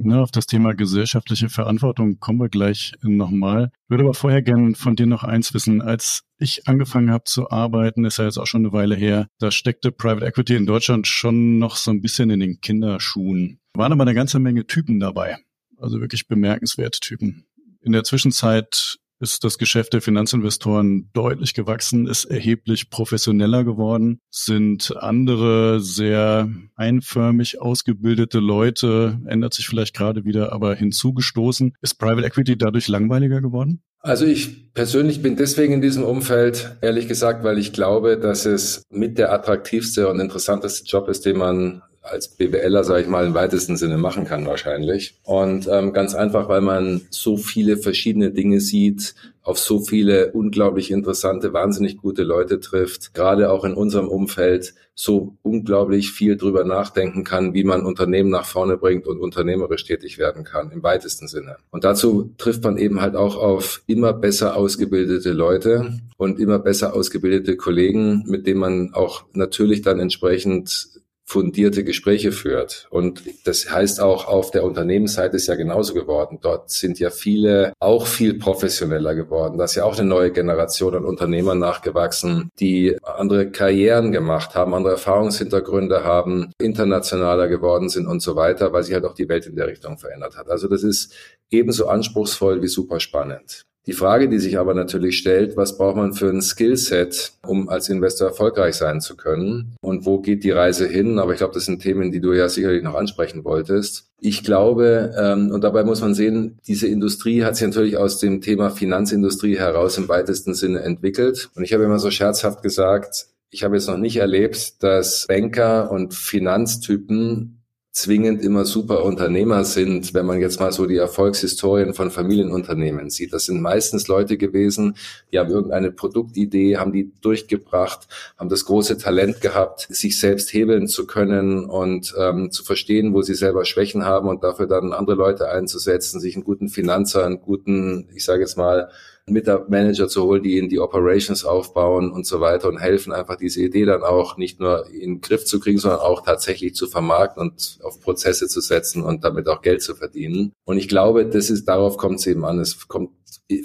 Ne, 0.00 0.20
auf 0.20 0.30
das 0.30 0.46
Thema 0.46 0.74
gesellschaftliche 0.74 1.48
Verantwortung 1.48 2.20
kommen 2.20 2.38
wir 2.38 2.48
gleich 2.48 2.92
nochmal. 3.02 3.72
Würde 3.88 4.04
aber 4.04 4.14
vorher 4.14 4.42
gerne 4.42 4.76
von 4.76 4.94
dir 4.94 5.06
noch 5.06 5.24
eins 5.24 5.54
wissen. 5.54 5.82
Als 5.82 6.22
ich 6.38 6.68
angefangen 6.68 7.10
habe 7.10 7.24
zu 7.24 7.50
arbeiten, 7.50 8.04
ist 8.04 8.18
ja 8.18 8.24
jetzt 8.24 8.38
auch 8.38 8.46
schon 8.46 8.64
eine 8.64 8.72
Weile 8.72 8.94
her, 8.94 9.26
da 9.40 9.50
steckte 9.50 9.90
Private 9.90 10.24
Equity 10.24 10.54
in 10.54 10.66
Deutschland 10.66 11.08
schon 11.08 11.58
noch 11.58 11.74
so 11.74 11.90
ein 11.90 12.00
bisschen 12.00 12.30
in 12.30 12.38
den 12.38 12.60
Kinderschuhen. 12.60 13.58
Waren 13.74 13.92
aber 13.92 14.02
eine 14.02 14.14
ganze 14.14 14.38
Menge 14.38 14.66
Typen 14.66 15.00
dabei. 15.00 15.38
Also 15.78 16.00
wirklich 16.00 16.28
bemerkenswerte 16.28 17.00
Typen. 17.00 17.44
In 17.80 17.90
der 17.90 18.04
Zwischenzeit 18.04 18.98
ist 19.20 19.44
das 19.44 19.58
Geschäft 19.58 19.92
der 19.92 20.00
Finanzinvestoren 20.00 21.10
deutlich 21.12 21.54
gewachsen, 21.54 22.06
ist 22.06 22.24
erheblich 22.24 22.90
professioneller 22.90 23.64
geworden, 23.64 24.20
sind 24.30 24.96
andere 24.96 25.80
sehr 25.80 26.48
einförmig 26.76 27.60
ausgebildete 27.60 28.38
Leute, 28.38 29.20
ändert 29.26 29.54
sich 29.54 29.66
vielleicht 29.66 29.94
gerade 29.94 30.24
wieder, 30.24 30.52
aber 30.52 30.74
hinzugestoßen. 30.74 31.74
Ist 31.80 31.98
Private 31.98 32.26
Equity 32.26 32.56
dadurch 32.56 32.88
langweiliger 32.88 33.40
geworden? 33.40 33.82
Also 34.00 34.26
ich 34.26 34.72
persönlich 34.74 35.22
bin 35.22 35.36
deswegen 35.36 35.74
in 35.74 35.80
diesem 35.82 36.04
Umfeld, 36.04 36.76
ehrlich 36.80 37.08
gesagt, 37.08 37.42
weil 37.42 37.58
ich 37.58 37.72
glaube, 37.72 38.16
dass 38.16 38.46
es 38.46 38.82
mit 38.90 39.18
der 39.18 39.32
attraktivste 39.32 40.08
und 40.08 40.20
interessanteste 40.20 40.86
Job 40.86 41.08
ist, 41.08 41.26
den 41.26 41.36
man 41.36 41.82
als 42.10 42.28
BWLer, 42.28 42.84
sage 42.84 43.02
ich 43.02 43.08
mal, 43.08 43.26
im 43.26 43.34
weitesten 43.34 43.76
Sinne 43.76 43.98
machen 43.98 44.24
kann 44.24 44.46
wahrscheinlich. 44.46 45.18
Und 45.24 45.68
ähm, 45.70 45.92
ganz 45.92 46.14
einfach, 46.14 46.48
weil 46.48 46.60
man 46.60 47.02
so 47.10 47.36
viele 47.36 47.76
verschiedene 47.76 48.30
Dinge 48.30 48.60
sieht, 48.60 49.14
auf 49.48 49.58
so 49.58 49.80
viele 49.80 50.32
unglaublich 50.32 50.90
interessante, 50.90 51.54
wahnsinnig 51.54 51.96
gute 51.96 52.22
Leute 52.22 52.60
trifft, 52.60 53.14
gerade 53.14 53.50
auch 53.50 53.64
in 53.64 53.72
unserem 53.72 54.08
Umfeld 54.08 54.74
so 54.94 55.38
unglaublich 55.42 56.10
viel 56.10 56.36
drüber 56.36 56.64
nachdenken 56.64 57.24
kann, 57.24 57.54
wie 57.54 57.64
man 57.64 57.86
Unternehmen 57.86 58.28
nach 58.28 58.44
vorne 58.44 58.76
bringt 58.76 59.06
und 59.06 59.20
unternehmerisch 59.20 59.84
tätig 59.84 60.18
werden 60.18 60.44
kann, 60.44 60.70
im 60.70 60.82
weitesten 60.82 61.28
Sinne. 61.28 61.56
Und 61.70 61.84
dazu 61.84 62.34
trifft 62.36 62.62
man 62.64 62.76
eben 62.76 63.00
halt 63.00 63.16
auch 63.16 63.36
auf 63.36 63.82
immer 63.86 64.12
besser 64.12 64.54
ausgebildete 64.54 65.32
Leute 65.32 65.98
und 66.18 66.38
immer 66.40 66.58
besser 66.58 66.94
ausgebildete 66.94 67.56
Kollegen, 67.56 68.24
mit 68.26 68.46
denen 68.46 68.60
man 68.60 68.92
auch 68.92 69.24
natürlich 69.32 69.80
dann 69.80 69.98
entsprechend 69.98 70.97
fundierte 71.28 71.84
Gespräche 71.84 72.32
führt. 72.32 72.86
Und 72.88 73.22
das 73.44 73.70
heißt 73.70 74.00
auch 74.00 74.26
auf 74.26 74.50
der 74.50 74.64
Unternehmensseite 74.64 75.36
ist 75.36 75.46
ja 75.46 75.56
genauso 75.56 75.92
geworden. 75.92 76.38
Dort 76.40 76.70
sind 76.70 76.98
ja 76.98 77.10
viele 77.10 77.74
auch 77.80 78.06
viel 78.06 78.38
professioneller 78.38 79.14
geworden. 79.14 79.58
Da 79.58 79.64
ist 79.64 79.74
ja 79.74 79.84
auch 79.84 79.98
eine 79.98 80.08
neue 80.08 80.32
Generation 80.32 80.94
an 80.94 81.04
Unternehmern 81.04 81.58
nachgewachsen, 81.58 82.48
die 82.60 82.96
andere 83.02 83.50
Karrieren 83.50 84.10
gemacht 84.10 84.54
haben, 84.54 84.72
andere 84.72 84.94
Erfahrungshintergründe 84.94 86.02
haben, 86.02 86.50
internationaler 86.58 87.48
geworden 87.48 87.90
sind 87.90 88.06
und 88.06 88.22
so 88.22 88.34
weiter, 88.34 88.72
weil 88.72 88.84
sich 88.84 88.94
halt 88.94 89.04
auch 89.04 89.14
die 89.14 89.28
Welt 89.28 89.44
in 89.46 89.54
der 89.54 89.66
Richtung 89.66 89.98
verändert 89.98 90.34
hat. 90.34 90.48
Also 90.48 90.66
das 90.66 90.82
ist 90.82 91.14
ebenso 91.50 91.88
anspruchsvoll 91.88 92.62
wie 92.62 92.68
super 92.68 93.00
spannend. 93.00 93.66
Die 93.88 93.94
Frage, 93.94 94.28
die 94.28 94.38
sich 94.38 94.58
aber 94.58 94.74
natürlich 94.74 95.16
stellt, 95.16 95.56
was 95.56 95.78
braucht 95.78 95.96
man 95.96 96.12
für 96.12 96.28
ein 96.28 96.42
Skillset, 96.42 97.32
um 97.46 97.70
als 97.70 97.88
Investor 97.88 98.28
erfolgreich 98.28 98.74
sein 98.74 99.00
zu 99.00 99.16
können? 99.16 99.76
Und 99.80 100.04
wo 100.04 100.18
geht 100.18 100.44
die 100.44 100.50
Reise 100.50 100.86
hin? 100.86 101.18
Aber 101.18 101.32
ich 101.32 101.38
glaube, 101.38 101.54
das 101.54 101.64
sind 101.64 101.80
Themen, 101.80 102.12
die 102.12 102.20
du 102.20 102.34
ja 102.34 102.50
sicherlich 102.50 102.82
noch 102.82 102.96
ansprechen 102.96 103.46
wolltest. 103.46 104.10
Ich 104.20 104.44
glaube, 104.44 105.14
ähm, 105.18 105.52
und 105.52 105.64
dabei 105.64 105.84
muss 105.84 106.02
man 106.02 106.14
sehen, 106.14 106.58
diese 106.66 106.86
Industrie 106.86 107.44
hat 107.44 107.56
sich 107.56 107.66
natürlich 107.66 107.96
aus 107.96 108.18
dem 108.18 108.42
Thema 108.42 108.68
Finanzindustrie 108.68 109.56
heraus 109.56 109.96
im 109.96 110.06
weitesten 110.06 110.52
Sinne 110.52 110.80
entwickelt. 110.80 111.48
Und 111.54 111.64
ich 111.64 111.72
habe 111.72 111.84
immer 111.84 111.98
so 111.98 112.10
scherzhaft 112.10 112.62
gesagt, 112.62 113.28
ich 113.48 113.64
habe 113.64 113.76
jetzt 113.76 113.88
noch 113.88 113.96
nicht 113.96 114.18
erlebt, 114.18 114.82
dass 114.82 115.24
Banker 115.26 115.90
und 115.90 116.12
Finanztypen 116.12 117.57
zwingend 117.98 118.42
immer 118.44 118.64
super 118.64 119.04
Unternehmer 119.04 119.64
sind, 119.64 120.14
wenn 120.14 120.24
man 120.24 120.40
jetzt 120.40 120.60
mal 120.60 120.70
so 120.70 120.86
die 120.86 120.96
Erfolgshistorien 120.96 121.94
von 121.94 122.10
Familienunternehmen 122.10 123.10
sieht. 123.10 123.32
Das 123.32 123.46
sind 123.46 123.60
meistens 123.60 124.06
Leute 124.06 124.36
gewesen, 124.36 124.96
die 125.32 125.38
haben 125.38 125.50
irgendeine 125.50 125.90
Produktidee, 125.90 126.76
haben 126.76 126.92
die 126.92 127.10
durchgebracht, 127.20 128.06
haben 128.38 128.48
das 128.48 128.64
große 128.64 128.98
Talent 128.98 129.40
gehabt, 129.40 129.88
sich 129.90 130.18
selbst 130.18 130.52
hebeln 130.52 130.86
zu 130.86 131.06
können 131.06 131.64
und 131.64 132.14
ähm, 132.16 132.52
zu 132.52 132.64
verstehen, 132.64 133.14
wo 133.14 133.22
sie 133.22 133.34
selber 133.34 133.64
Schwächen 133.64 134.04
haben 134.04 134.28
und 134.28 134.44
dafür 134.44 134.66
dann 134.66 134.92
andere 134.92 135.16
Leute 135.16 135.48
einzusetzen, 135.50 136.20
sich 136.20 136.36
einen 136.36 136.44
guten 136.44 136.68
Finanzer, 136.68 137.26
einen 137.26 137.40
guten, 137.40 138.08
ich 138.14 138.24
sage 138.24 138.42
jetzt 138.42 138.56
mal, 138.56 138.90
Manager 139.30 140.08
zu 140.08 140.24
holen, 140.24 140.42
die 140.42 140.58
in 140.58 140.68
die 140.68 140.80
Operations 140.80 141.44
aufbauen 141.44 142.10
und 142.10 142.26
so 142.26 142.40
weiter 142.40 142.68
und 142.68 142.78
helfen 142.78 143.12
einfach 143.12 143.36
diese 143.36 143.62
Idee 143.62 143.84
dann 143.84 144.02
auch 144.02 144.36
nicht 144.36 144.60
nur 144.60 144.88
in 144.90 145.14
den 145.14 145.20
Griff 145.20 145.44
zu 145.44 145.60
kriegen, 145.60 145.78
sondern 145.78 146.00
auch 146.00 146.22
tatsächlich 146.22 146.74
zu 146.74 146.86
vermarkten 146.86 147.42
und 147.42 147.78
auf 147.82 148.00
Prozesse 148.00 148.48
zu 148.48 148.60
setzen 148.60 149.02
und 149.02 149.24
damit 149.24 149.48
auch 149.48 149.62
Geld 149.62 149.82
zu 149.82 149.94
verdienen. 149.94 150.52
Und 150.64 150.78
ich 150.78 150.88
glaube, 150.88 151.26
das 151.26 151.50
ist, 151.50 151.66
darauf 151.66 151.96
kommt 151.96 152.20
es 152.20 152.26
eben 152.26 152.44
an. 152.44 152.58
Es 152.58 152.88
kommt 152.88 153.10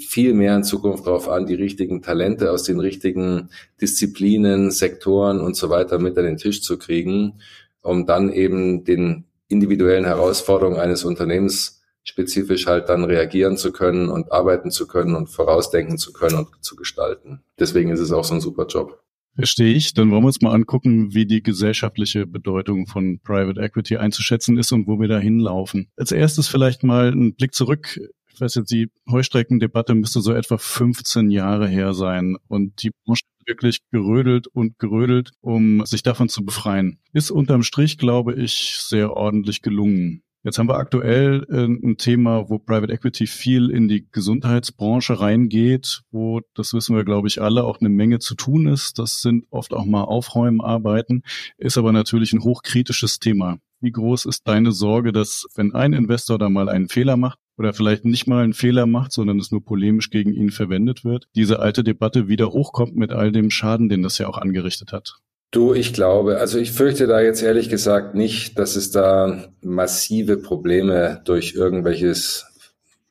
viel 0.00 0.34
mehr 0.34 0.56
in 0.56 0.64
Zukunft 0.64 1.06
darauf 1.06 1.28
an, 1.28 1.46
die 1.46 1.54
richtigen 1.54 2.02
Talente 2.02 2.50
aus 2.50 2.62
den 2.62 2.80
richtigen 2.80 3.50
Disziplinen, 3.80 4.70
Sektoren 4.70 5.40
und 5.40 5.56
so 5.56 5.70
weiter 5.70 5.98
mit 5.98 6.16
an 6.16 6.24
den 6.24 6.36
Tisch 6.38 6.62
zu 6.62 6.78
kriegen, 6.78 7.40
um 7.82 8.06
dann 8.06 8.32
eben 8.32 8.84
den 8.84 9.24
individuellen 9.48 10.04
Herausforderungen 10.04 10.78
eines 10.78 11.04
Unternehmens 11.04 11.73
spezifisch 12.04 12.66
halt 12.66 12.88
dann 12.88 13.04
reagieren 13.04 13.56
zu 13.56 13.72
können 13.72 14.08
und 14.08 14.30
arbeiten 14.30 14.70
zu 14.70 14.86
können 14.86 15.14
und 15.14 15.28
vorausdenken 15.28 15.98
zu 15.98 16.12
können 16.12 16.36
und 16.36 16.48
zu 16.60 16.76
gestalten. 16.76 17.42
Deswegen 17.58 17.90
ist 17.90 18.00
es 18.00 18.12
auch 18.12 18.24
so 18.24 18.34
ein 18.34 18.40
super 18.40 18.66
Job. 18.66 19.00
Verstehe 19.36 19.74
ich. 19.74 19.94
Dann 19.94 20.10
wollen 20.10 20.22
wir 20.22 20.28
uns 20.28 20.40
mal 20.42 20.52
angucken, 20.52 21.12
wie 21.12 21.26
die 21.26 21.42
gesellschaftliche 21.42 22.26
Bedeutung 22.26 22.86
von 22.86 23.18
Private 23.20 23.60
Equity 23.60 23.96
einzuschätzen 23.96 24.58
ist 24.58 24.70
und 24.70 24.86
wo 24.86 25.00
wir 25.00 25.08
da 25.08 25.18
hinlaufen. 25.18 25.88
Als 25.96 26.12
erstes 26.12 26.46
vielleicht 26.46 26.84
mal 26.84 27.10
ein 27.10 27.34
Blick 27.34 27.54
zurück. 27.54 27.98
Ich 28.32 28.40
weiß 28.40 28.54
jetzt, 28.56 28.70
die 28.70 28.88
Heustreckendebatte 29.10 29.94
müsste 29.94 30.20
so 30.20 30.32
etwa 30.32 30.58
15 30.58 31.30
Jahre 31.30 31.68
her 31.68 31.94
sein 31.94 32.36
und 32.48 32.82
die 32.82 32.90
Branche 33.04 33.24
wirklich 33.46 33.80
gerödelt 33.90 34.46
und 34.46 34.78
gerödelt, 34.78 35.32
um 35.40 35.84
sich 35.84 36.02
davon 36.02 36.28
zu 36.28 36.44
befreien. 36.44 37.00
Ist 37.12 37.30
unterm 37.30 37.62
Strich, 37.62 37.98
glaube 37.98 38.34
ich, 38.34 38.76
sehr 38.78 39.12
ordentlich 39.12 39.62
gelungen. 39.62 40.22
Jetzt 40.44 40.58
haben 40.58 40.68
wir 40.68 40.76
aktuell 40.76 41.46
äh, 41.48 41.64
ein 41.64 41.96
Thema, 41.96 42.50
wo 42.50 42.58
Private 42.58 42.92
Equity 42.92 43.26
viel 43.26 43.70
in 43.70 43.88
die 43.88 44.06
Gesundheitsbranche 44.12 45.18
reingeht, 45.18 46.02
wo, 46.10 46.42
das 46.52 46.74
wissen 46.74 46.94
wir, 46.94 47.04
glaube 47.04 47.28
ich, 47.28 47.40
alle, 47.40 47.64
auch 47.64 47.80
eine 47.80 47.88
Menge 47.88 48.18
zu 48.18 48.34
tun 48.34 48.66
ist. 48.66 48.98
Das 48.98 49.22
sind 49.22 49.46
oft 49.48 49.72
auch 49.72 49.86
mal 49.86 50.04
Aufräumarbeiten, 50.04 51.22
ist 51.56 51.78
aber 51.78 51.92
natürlich 51.92 52.34
ein 52.34 52.44
hochkritisches 52.44 53.20
Thema. 53.20 53.56
Wie 53.80 53.90
groß 53.90 54.26
ist 54.26 54.46
deine 54.46 54.72
Sorge, 54.72 55.12
dass 55.12 55.46
wenn 55.54 55.74
ein 55.74 55.94
Investor 55.94 56.38
da 56.38 56.50
mal 56.50 56.68
einen 56.68 56.88
Fehler 56.88 57.16
macht, 57.16 57.38
oder 57.56 57.72
vielleicht 57.72 58.04
nicht 58.04 58.26
mal 58.26 58.42
einen 58.42 58.52
Fehler 58.52 58.84
macht, 58.86 59.12
sondern 59.12 59.38
es 59.38 59.52
nur 59.52 59.64
polemisch 59.64 60.10
gegen 60.10 60.32
ihn 60.32 60.50
verwendet 60.50 61.04
wird, 61.04 61.28
diese 61.36 61.60
alte 61.60 61.84
Debatte 61.84 62.28
wieder 62.28 62.50
hochkommt 62.50 62.96
mit 62.96 63.12
all 63.12 63.32
dem 63.32 63.50
Schaden, 63.50 63.88
den 63.88 64.02
das 64.02 64.18
ja 64.18 64.26
auch 64.26 64.38
angerichtet 64.38 64.92
hat? 64.92 65.20
Du, 65.54 65.72
ich 65.72 65.92
glaube, 65.92 66.38
also 66.38 66.58
ich 66.58 66.72
fürchte 66.72 67.06
da 67.06 67.20
jetzt 67.20 67.40
ehrlich 67.40 67.68
gesagt 67.68 68.16
nicht, 68.16 68.58
dass 68.58 68.74
es 68.74 68.90
da 68.90 69.44
massive 69.60 70.36
Probleme 70.36 71.22
durch 71.26 71.54
irgendwelches 71.54 72.46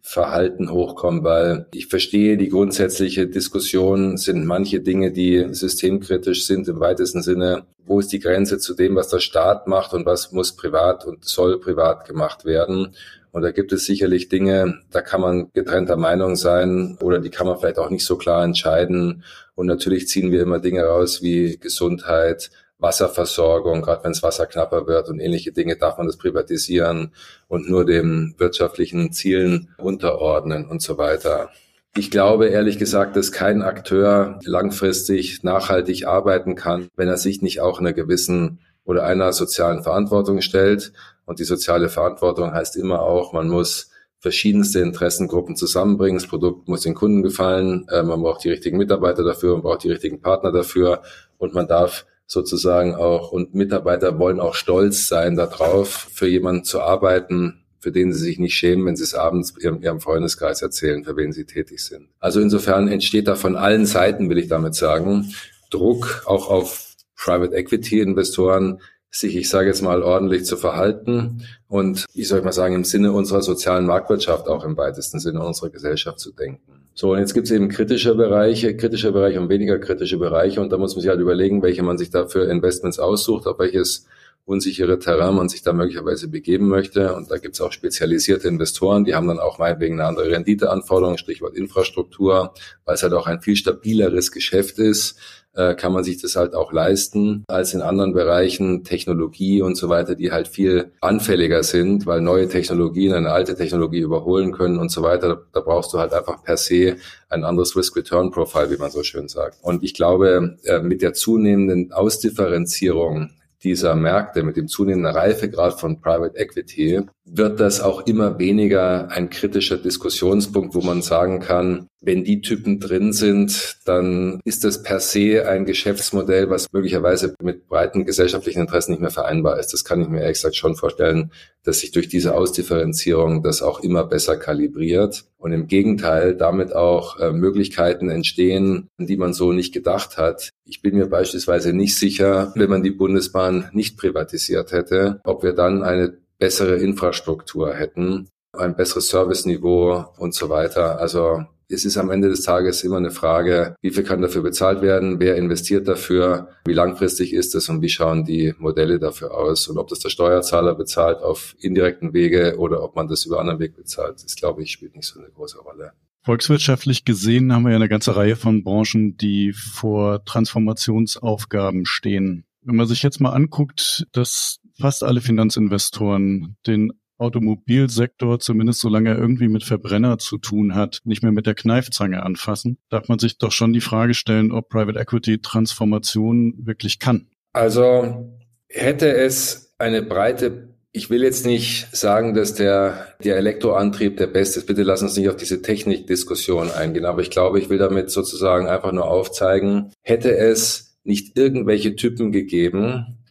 Verhalten 0.02 0.70
hochkommen, 0.70 1.24
weil 1.24 1.68
ich 1.74 1.88
verstehe 1.88 2.36
die 2.36 2.50
grundsätzliche 2.50 3.28
Diskussion, 3.28 4.18
sind 4.18 4.46
manche 4.46 4.82
Dinge, 4.82 5.14
die 5.14 5.54
systemkritisch 5.54 6.46
sind 6.46 6.68
im 6.68 6.82
weitesten 6.82 7.22
Sinne. 7.22 7.64
Wo 7.86 8.02
ist 8.02 8.12
die 8.12 8.20
Grenze 8.20 8.58
zu 8.58 8.74
dem, 8.74 8.98
was 8.98 9.08
der 9.08 9.20
Staat 9.20 9.68
macht 9.68 9.94
und 9.94 10.06
was 10.06 10.34
muss 10.34 10.54
privat 10.54 11.06
und 11.06 11.24
soll 11.24 11.62
privat 11.62 12.06
gemacht 12.06 12.44
werden? 12.44 12.94
Und 13.34 13.42
da 13.42 13.50
gibt 13.50 13.74
es 13.74 13.86
sicherlich 13.86 14.30
Dinge, 14.30 14.82
da 14.92 15.02
kann 15.02 15.20
man 15.20 15.52
getrennter 15.54 15.98
Meinung 15.98 16.36
sein 16.36 17.00
oder 17.02 17.18
die 17.18 17.32
kann 17.32 17.48
man 17.48 17.58
vielleicht 17.58 17.80
auch 17.80 17.90
nicht 17.90 18.06
so 18.06 18.16
klar 18.16 18.44
entscheiden. 18.44 19.24
Und 19.56 19.66
natürlich 19.66 20.08
ziehen 20.08 20.32
wir 20.32 20.44
immer 20.44 20.60
Dinge 20.60 20.84
raus 20.84 21.24
wie 21.24 21.58
Gesundheit, 21.58 22.52
Wasserversorgung, 22.78 23.82
gerade 23.82 24.04
wenn 24.04 24.12
es 24.12 24.22
Wasser 24.22 24.46
knapper 24.46 24.86
wird 24.86 25.10
und 25.10 25.20
ähnliche 25.20 25.52
Dinge, 25.52 25.78
darf 25.78 25.98
man 25.98 26.06
das 26.06 26.18
privatisieren 26.18 27.12
und 27.48 27.68
nur 27.68 27.86
den 27.86 28.36
wirtschaftlichen 28.38 29.12
Zielen 29.14 29.74
unterordnen 29.78 30.68
und 30.68 30.84
so 30.84 31.00
weiter. 31.00 31.50
Ich 31.96 32.12
glaube 32.12 32.50
ehrlich 32.50 32.78
gesagt, 32.78 33.16
dass 33.16 33.32
kein 33.32 33.64
Akteur 33.64 34.40
langfristig 34.46 35.42
nachhaltig 35.42 36.06
arbeiten 36.06 36.54
kann, 36.54 36.88
wenn 36.96 37.08
er 37.08 37.18
sich 37.18 37.42
nicht 37.42 37.62
auch 37.62 37.80
einer 37.80 37.94
gewissen 37.94 38.60
oder 38.86 39.06
einer 39.06 39.34
sozialen 39.34 39.82
Verantwortung 39.82 40.42
stellt. 40.42 40.94
Und 41.26 41.40
die 41.40 41.44
soziale 41.46 41.90
Verantwortung 41.90 42.54
heißt 42.54 42.76
immer 42.76 43.02
auch, 43.02 43.34
man 43.34 43.48
muss 43.48 43.90
verschiedenste 44.20 44.80
Interessengruppen 44.80 45.56
zusammenbringen. 45.56 46.18
Das 46.18 46.30
Produkt 46.30 46.70
muss 46.70 46.82
den 46.82 46.96
Kunden 46.96 47.24
gefallen. 47.24 47.86
Äh, 47.90 48.04
man 48.04 48.22
braucht 48.22 48.44
die 48.44 48.50
richtigen 48.50 48.78
Mitarbeiter 48.78 49.24
dafür, 49.24 49.54
man 49.54 49.64
braucht 49.64 49.84
die 49.84 49.92
richtigen 49.92 50.22
Partner 50.22 50.52
dafür 50.52 51.02
und 51.38 51.54
man 51.54 51.68
darf 51.68 52.06
sozusagen 52.26 52.96
auch, 52.96 53.32
und 53.32 53.54
Mitarbeiter 53.54 54.18
wollen 54.18 54.40
auch 54.40 54.56
stolz 54.56 55.08
sein 55.08 55.36
darauf, 55.36 55.90
für 55.90 56.28
jemanden 56.28 56.64
zu 56.64 56.82
arbeiten, 56.82 57.64
für 57.80 57.92
den 57.92 58.14
sie 58.14 58.24
sich 58.24 58.40
nicht 58.40 58.56
schämen, 58.56 58.86
wenn 58.86 58.96
sie 58.96 59.04
es 59.04 59.14
abends 59.14 59.54
ihrem, 59.60 59.82
ihrem 59.82 60.00
Freundeskreis 60.00 60.62
erzählen, 60.62 61.04
für 61.04 61.18
wen 61.18 61.34
sie 61.34 61.44
tätig 61.44 61.84
sind. 61.84 62.08
Also 62.20 62.40
insofern 62.40 62.88
entsteht 62.88 63.28
da 63.28 63.36
von 63.36 63.58
allen 63.58 63.86
Seiten, 63.86 64.30
will 64.30 64.38
ich 64.38 64.48
damit 64.48 64.74
sagen, 64.74 65.34
Druck 65.70 66.24
auch 66.26 66.50
auf 66.50 66.96
Private 67.18 67.54
Equity 67.54 68.00
Investoren, 68.00 68.82
sich, 69.16 69.36
ich 69.36 69.48
sage 69.48 69.68
jetzt 69.68 69.82
mal, 69.82 70.02
ordentlich 70.02 70.44
zu 70.44 70.58
verhalten 70.58 71.44
und, 71.68 72.06
ich 72.14 72.28
soll 72.28 72.42
mal 72.42 72.52
sagen, 72.52 72.74
im 72.74 72.84
Sinne 72.84 73.12
unserer 73.12 73.42
sozialen 73.42 73.86
Marktwirtschaft, 73.86 74.48
auch 74.48 74.66
im 74.66 74.76
weitesten 74.76 75.20
Sinne 75.20 75.46
unserer 75.46 75.70
Gesellschaft 75.70 76.20
zu 76.20 76.32
denken. 76.32 76.88
So, 76.96 77.12
und 77.12 77.20
jetzt 77.20 77.34
gibt 77.34 77.46
es 77.46 77.52
eben 77.52 77.70
kritische 77.70 78.16
Bereiche, 78.16 78.76
kritische 78.76 79.12
Bereiche 79.12 79.40
und 79.40 79.50
weniger 79.50 79.78
kritische 79.78 80.18
Bereiche 80.18 80.62
und 80.62 80.72
da 80.72 80.78
muss 80.78 80.96
man 80.96 81.02
sich 81.02 81.10
halt 81.10 81.20
überlegen, 81.20 81.62
welche 81.62 81.84
man 81.84 81.98
sich 81.98 82.10
da 82.10 82.28
für 82.28 82.50
Investments 82.50 82.98
aussucht, 83.00 83.46
auf 83.46 83.60
welches 83.60 84.08
unsichere 84.46 85.00
Terrain 85.00 85.36
man 85.36 85.50
sich 85.50 85.62
da 85.62 85.74
möglicherweise 85.74 86.28
begeben 86.28 86.68
möchte. 86.68 87.16
Und 87.16 87.32
da 87.32 87.38
gibt 87.38 87.56
es 87.56 87.62
auch 87.62 87.72
spezialisierte 87.72 88.48
Investoren, 88.48 89.06
die 89.06 89.16
haben 89.16 89.28
dann 89.28 89.40
auch 89.40 89.58
meinetwegen 89.58 90.00
eine 90.00 90.08
andere 90.08 90.32
Renditeanforderung, 90.32 91.18
Stichwort 91.18 91.56
Infrastruktur, 91.56 92.54
weil 92.86 92.96
es 92.96 93.04
halt 93.04 93.14
auch 93.14 93.28
ein 93.28 93.42
viel 93.42 93.56
stabileres 93.56 94.32
Geschäft 94.32 94.80
ist, 94.80 95.18
äh, 95.56 95.76
kann 95.76 95.94
man 95.94 96.04
sich 96.04 96.22
das 96.22 96.36
halt 96.36 96.56
auch 96.56 96.74
leisten 96.74 97.44
als 97.48 97.74
in 97.74 97.82
anderen 97.82 98.14
Bereichen, 98.14 98.84
Technologie 98.84 99.62
und 99.62 99.76
so 99.76 99.88
weiter, 99.88 100.16
die 100.16 100.32
halt 100.32 100.48
viel 100.48 100.92
anfälliger 101.00 101.64
sind, 101.64 102.06
weil 102.06 102.22
neue 102.22 102.48
Technologien 102.48 103.14
eine 103.14 103.32
alte 103.32 103.56
Technologie 103.56 104.00
überholen 104.00 104.52
können 104.52 104.80
und 104.80 104.90
so 104.90 105.04
weiter. 105.04 105.28
Da, 105.30 105.42
da 105.54 105.60
brauchst 105.62 105.94
du 105.94 106.00
halt 106.00 106.12
einfach 106.12 106.44
per 106.44 106.58
se 106.58 106.98
ein 107.30 107.44
anderes 107.44 107.76
Risk-Return-Profile, 107.76 108.72
wie 108.72 108.78
man 108.78 108.92
so 108.92 109.04
schön 109.04 109.28
sagt. 109.28 109.60
Und 109.62 109.84
ich 109.84 109.94
glaube, 109.94 110.58
äh, 110.64 110.80
mit 110.80 111.02
der 111.02 111.14
zunehmenden 111.14 111.94
Ausdifferenzierung 111.94 113.30
dieser 113.64 113.96
Märkte, 113.96 114.44
mit 114.44 114.58
dem 114.58 114.68
zunehmenden 114.68 115.16
Reifegrad 115.16 115.80
von 115.80 116.02
Private 116.02 116.38
Equity, 116.38 117.02
wird 117.26 117.60
das 117.60 117.82
auch 117.82 118.06
immer 118.06 118.40
weniger 118.40 119.10
ein 119.12 119.30
kritischer 119.30 119.78
Diskussionspunkt, 119.78 120.76
wo 120.76 120.82
man 120.82 121.02
sagen 121.02 121.40
kann, 121.40 121.88
wenn 122.04 122.24
die 122.24 122.42
Typen 122.42 122.80
drin 122.80 123.14
sind, 123.14 123.78
dann 123.86 124.42
ist 124.44 124.66
das 124.66 124.84
per 124.84 125.00
se 125.00 125.48
ein 125.48 125.66
Geschäftsmodell, 125.66 126.50
was 126.50 126.72
möglicherweise 126.74 127.34
mit 127.42 127.68
breiten 127.68 128.06
gesellschaftlichen 128.06 128.60
Interessen 128.60 128.92
nicht 128.92 129.02
mehr 129.02 129.10
vereinbar 129.10 129.58
ist. 129.58 129.74
Das 129.74 129.86
kann 129.86 130.02
ich 130.02 130.10
mir 130.10 130.20
ehrlich 130.20 130.38
gesagt 130.38 130.58
schon 130.58 130.76
vorstellen, 130.76 131.32
dass 131.64 131.80
sich 131.80 131.92
durch 131.92 132.10
diese 132.10 132.36
Ausdifferenzierung 132.36 133.42
das 133.42 133.62
auch 133.62 133.80
immer 133.80 134.04
besser 134.04 134.36
kalibriert 134.36 135.24
und 135.38 135.54
im 135.54 135.68
Gegenteil 135.68 136.36
damit 136.36 136.76
auch 136.76 137.20
äh, 137.20 137.32
Möglichkeiten 137.32 138.10
entstehen, 138.10 138.90
die 138.98 139.18
man 139.18 139.34
so 139.34 139.54
nicht 139.54 139.74
gedacht 139.74 140.18
hat. 140.18 140.50
Ich 140.66 140.82
bin 140.82 140.98
mir 140.98 141.08
beispielsweise 141.08 141.72
nicht 141.72 141.96
sicher, 141.96 142.52
wenn 142.56 142.70
man 142.70 142.84
die 142.84 142.92
Bundesbahn 142.92 143.70
nicht 143.72 143.98
privatisiert 143.98 144.74
hätte, 144.74 145.22
ob 145.24 145.42
wir 145.44 145.54
dann 145.54 145.84
eine 145.84 146.18
bessere 146.38 146.76
Infrastruktur 146.76 147.74
hätten, 147.74 148.28
ein 148.52 148.76
besseres 148.76 149.08
Serviceniveau 149.08 150.06
und 150.18 150.36
so 150.36 150.50
weiter. 150.50 151.00
Also 151.00 151.46
es 151.70 151.86
ist 151.86 151.98
am 151.98 152.10
Ende 152.12 152.30
des 152.30 152.42
Tages 152.42 152.84
immer 152.84 152.98
eine 152.98 153.12
Frage, 153.12 153.76
wie 153.82 153.92
viel 153.92 154.04
kann 154.04 154.22
dafür 154.22 154.42
bezahlt 154.42 154.82
werden, 154.82 155.20
wer 155.20 155.36
investiert 155.36 155.88
dafür, 155.88 156.50
wie 156.66 156.74
langfristig 156.74 157.34
ist 157.34 157.56
es 157.56 157.70
und 157.70 157.82
wie 157.82 157.90
schauen 157.90 158.26
die 158.26 158.54
Modelle 158.58 159.00
dafür 159.00 159.34
aus 159.34 159.68
und 159.68 159.78
ob 159.78 159.88
das 159.88 160.00
der 160.00 160.10
Steuerzahler 160.10 160.76
bezahlt 160.76 161.20
auf 161.20 161.56
indirekten 161.60 162.14
Wege 162.14 162.56
oder 162.58 162.84
ob 162.84 162.96
man 162.96 163.08
das 163.08 163.26
über 163.26 163.40
anderen 163.40 163.60
Weg 163.60 163.76
bezahlt, 163.76 164.24
das 164.24 164.36
glaube 164.36 164.64
ich 164.64 164.72
spielt 164.72 164.96
nicht 164.96 165.08
so 165.08 165.20
eine 165.20 165.30
große 165.30 165.60
Rolle. 165.60 165.94
Volkswirtschaftlich 166.24 167.04
gesehen 167.04 167.52
haben 167.52 167.64
wir 167.64 167.72
ja 167.72 167.76
eine 167.76 167.90
ganze 167.90 168.16
Reihe 168.16 168.38
von 168.38 168.64
Branchen, 168.64 169.18
die 169.18 169.52
vor 169.52 170.24
Transformationsaufgaben 170.24 171.86
stehen. 171.86 172.46
Wenn 172.62 172.78
man 172.78 172.88
sich 172.88 173.04
jetzt 173.04 173.20
mal 173.20 173.32
anguckt, 173.32 174.08
dass 174.14 174.62
fast 174.80 175.04
alle 175.04 175.20
Finanzinvestoren 175.20 176.56
den 176.66 176.94
Automobilsektor, 177.18 178.40
zumindest 178.40 178.80
solange 178.80 179.10
er 179.10 179.18
irgendwie 179.18 179.48
mit 179.48 179.64
Verbrenner 179.64 180.18
zu 180.18 180.38
tun 180.38 180.76
hat, 180.76 181.00
nicht 181.04 181.24
mehr 181.24 181.32
mit 181.32 181.46
der 181.46 181.56
Kneifzange 181.56 182.24
anfassen, 182.24 182.78
darf 182.90 183.08
man 183.08 183.20
sich 183.20 183.38
doch 183.38 183.52
schon 183.52 183.74
die 183.74 183.82
Frage 183.82 184.14
stellen, 184.14 184.52
ob 184.52 184.70
Private 184.70 185.00
Equity 185.00 185.40
Transformation 185.40 186.54
wirklich 186.58 187.00
kann. 187.00 187.28
Also 187.54 188.34
hätte 188.68 189.14
es 189.14 189.76
eine 189.78 190.02
breite 190.02 190.74
ich 190.96 191.10
will 191.10 191.24
jetzt 191.24 191.46
nicht 191.46 191.88
sagen, 191.92 192.36
dass 192.36 192.54
der, 192.54 193.16
der 193.24 193.38
Elektroantrieb 193.38 194.16
der 194.18 194.28
beste 194.28 194.60
ist. 194.60 194.68
Bitte 194.68 194.84
lass 194.84 195.02
uns 195.02 195.18
nicht 195.18 195.28
auf 195.28 195.36
diese 195.36 195.64
Technikdiskussion 195.64 196.70
eingehen. 196.70 197.06
Aber 197.06 197.22
ich 197.22 197.32
glaube, 197.32 197.60
ich 197.60 197.70
will 197.70 197.80
damit 197.80 198.12
sozusagen 198.12 198.68
einfach 198.68 198.92
nur 198.92 199.10
aufzeigen, 199.10 199.92
hätte 200.04 200.38
es 200.38 201.00
nicht 201.04 201.36
irgendwelche 201.38 201.96
Typen 201.96 202.32
gegeben, 202.32 203.23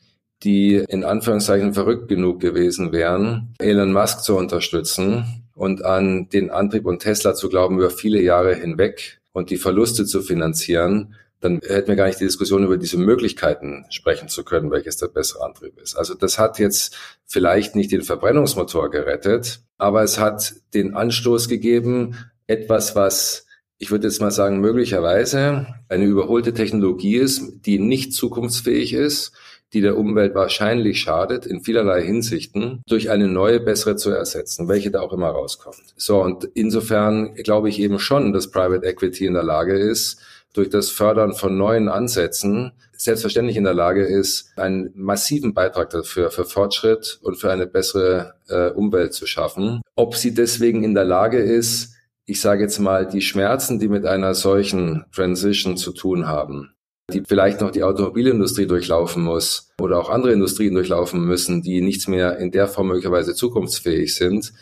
die 0.44 0.85
in 0.88 1.05
Anführungszeichen 1.05 1.74
verrückt 1.74 2.09
genug 2.09 2.40
gewesen 2.40 2.92
wären, 2.92 3.55
Elon 3.59 3.92
Musk 3.92 4.22
zu 4.22 4.37
unterstützen 4.37 5.44
und 5.55 5.85
an 5.85 6.28
den 6.28 6.50
Antrieb 6.50 6.87
und 6.87 7.00
Tesla 7.00 7.35
zu 7.35 7.48
glauben 7.48 7.78
über 7.78 7.90
viele 7.90 8.20
Jahre 8.20 8.55
hinweg 8.55 9.20
und 9.33 9.50
die 9.50 9.57
Verluste 9.57 10.05
zu 10.05 10.22
finanzieren, 10.22 11.14
dann 11.40 11.61
hätten 11.66 11.88
wir 11.88 11.96
gar 11.96 12.07
nicht 12.07 12.20
die 12.20 12.24
Diskussion 12.24 12.64
über 12.64 12.76
diese 12.76 12.98
Möglichkeiten 12.98 13.85
sprechen 13.90 14.28
zu 14.28 14.44
können, 14.44 14.70
welches 14.70 14.96
der 14.96 15.09
bessere 15.09 15.44
Antrieb 15.44 15.78
ist. 15.78 15.96
Also 15.96 16.14
das 16.14 16.38
hat 16.38 16.59
jetzt 16.59 16.96
vielleicht 17.26 17.74
nicht 17.74 17.90
den 17.90 18.02
Verbrennungsmotor 18.02 18.90
gerettet, 18.90 19.61
aber 19.76 20.02
es 20.02 20.20
hat 20.20 20.55
den 20.72 20.94
Anstoß 20.94 21.48
gegeben, 21.48 22.16
etwas, 22.46 22.94
was 22.94 23.46
ich 23.78 23.90
würde 23.90 24.07
jetzt 24.07 24.20
mal 24.20 24.31
sagen, 24.31 24.61
möglicherweise 24.61 25.66
eine 25.88 26.05
überholte 26.05 26.55
Technologie 26.55 27.16
ist, 27.16 27.66
die 27.66 27.81
nicht 27.81 28.14
zukunftsfähig 28.14 28.92
ist, 28.92 29.33
die 29.72 29.80
der 29.80 29.96
Umwelt 29.96 30.35
wahrscheinlich 30.35 31.00
schadet, 31.00 31.46
in 31.46 31.62
vielerlei 31.62 32.02
Hinsichten, 32.02 32.82
durch 32.87 33.11
eine 33.11 33.28
neue, 33.28 33.61
bessere 33.61 33.96
zu 33.96 34.11
ersetzen, 34.11 34.68
welche 34.68 34.90
da 34.90 35.00
auch 35.00 35.12
immer 35.12 35.30
rauskommt. 35.30 35.94
So, 35.96 36.20
und 36.22 36.44
insofern 36.54 37.35
glaube 37.35 37.68
ich 37.68 37.80
eben 37.80 37.98
schon, 37.98 38.32
dass 38.32 38.50
Private 38.50 38.87
Equity 38.87 39.26
in 39.26 39.35
der 39.35 39.42
Lage 39.42 39.74
ist, 39.74 40.18
durch 40.52 40.68
das 40.68 40.90
Fördern 40.90 41.35
von 41.35 41.56
neuen 41.56 41.88
Ansätzen 41.88 42.72
selbstverständlich 42.92 43.56
in 43.56 43.64
der 43.64 43.74
Lage 43.74 44.04
ist, 44.04 44.52
einen 44.56 44.92
massiven 44.94 45.54
Beitrag 45.54 45.90
dafür, 45.90 46.30
für 46.30 46.44
Fortschritt 46.44 47.18
und 47.22 47.37
für 47.37 47.50
eine 47.50 47.66
bessere 47.66 48.35
äh, 48.48 48.68
Umwelt 48.70 49.12
zu 49.12 49.26
schaffen. 49.26 49.80
Ob 49.96 50.14
sie 50.14 50.35
deswegen 50.35 50.85
in 50.85 50.94
der 50.94 51.04
Lage 51.04 51.38
ist, 51.38 51.94
ich 52.26 52.40
sage 52.40 52.62
jetzt 52.62 52.78
mal, 52.78 53.06
die 53.06 53.22
Schmerzen, 53.22 53.80
die 53.80 53.88
mit 53.88 54.06
einer 54.06 54.35
solchen 54.35 55.04
Transition 55.12 55.76
zu 55.76 55.92
tun 55.92 56.28
haben, 56.28 56.74
die 57.10 57.22
vielleicht 57.26 57.60
noch 57.60 57.70
die 57.70 57.82
Automobilindustrie 57.82 58.66
durchlaufen 58.66 59.22
muss 59.22 59.70
oder 59.80 59.98
auch 59.98 60.08
andere 60.08 60.32
Industrien 60.32 60.74
durchlaufen 60.74 61.24
müssen, 61.24 61.62
die 61.62 61.80
nichts 61.80 62.08
mehr 62.08 62.38
in 62.38 62.50
der 62.50 62.68
Form 62.68 62.88
möglicherweise 62.88 63.34
zukunftsfähig 63.34 64.14
sind, 64.14 64.52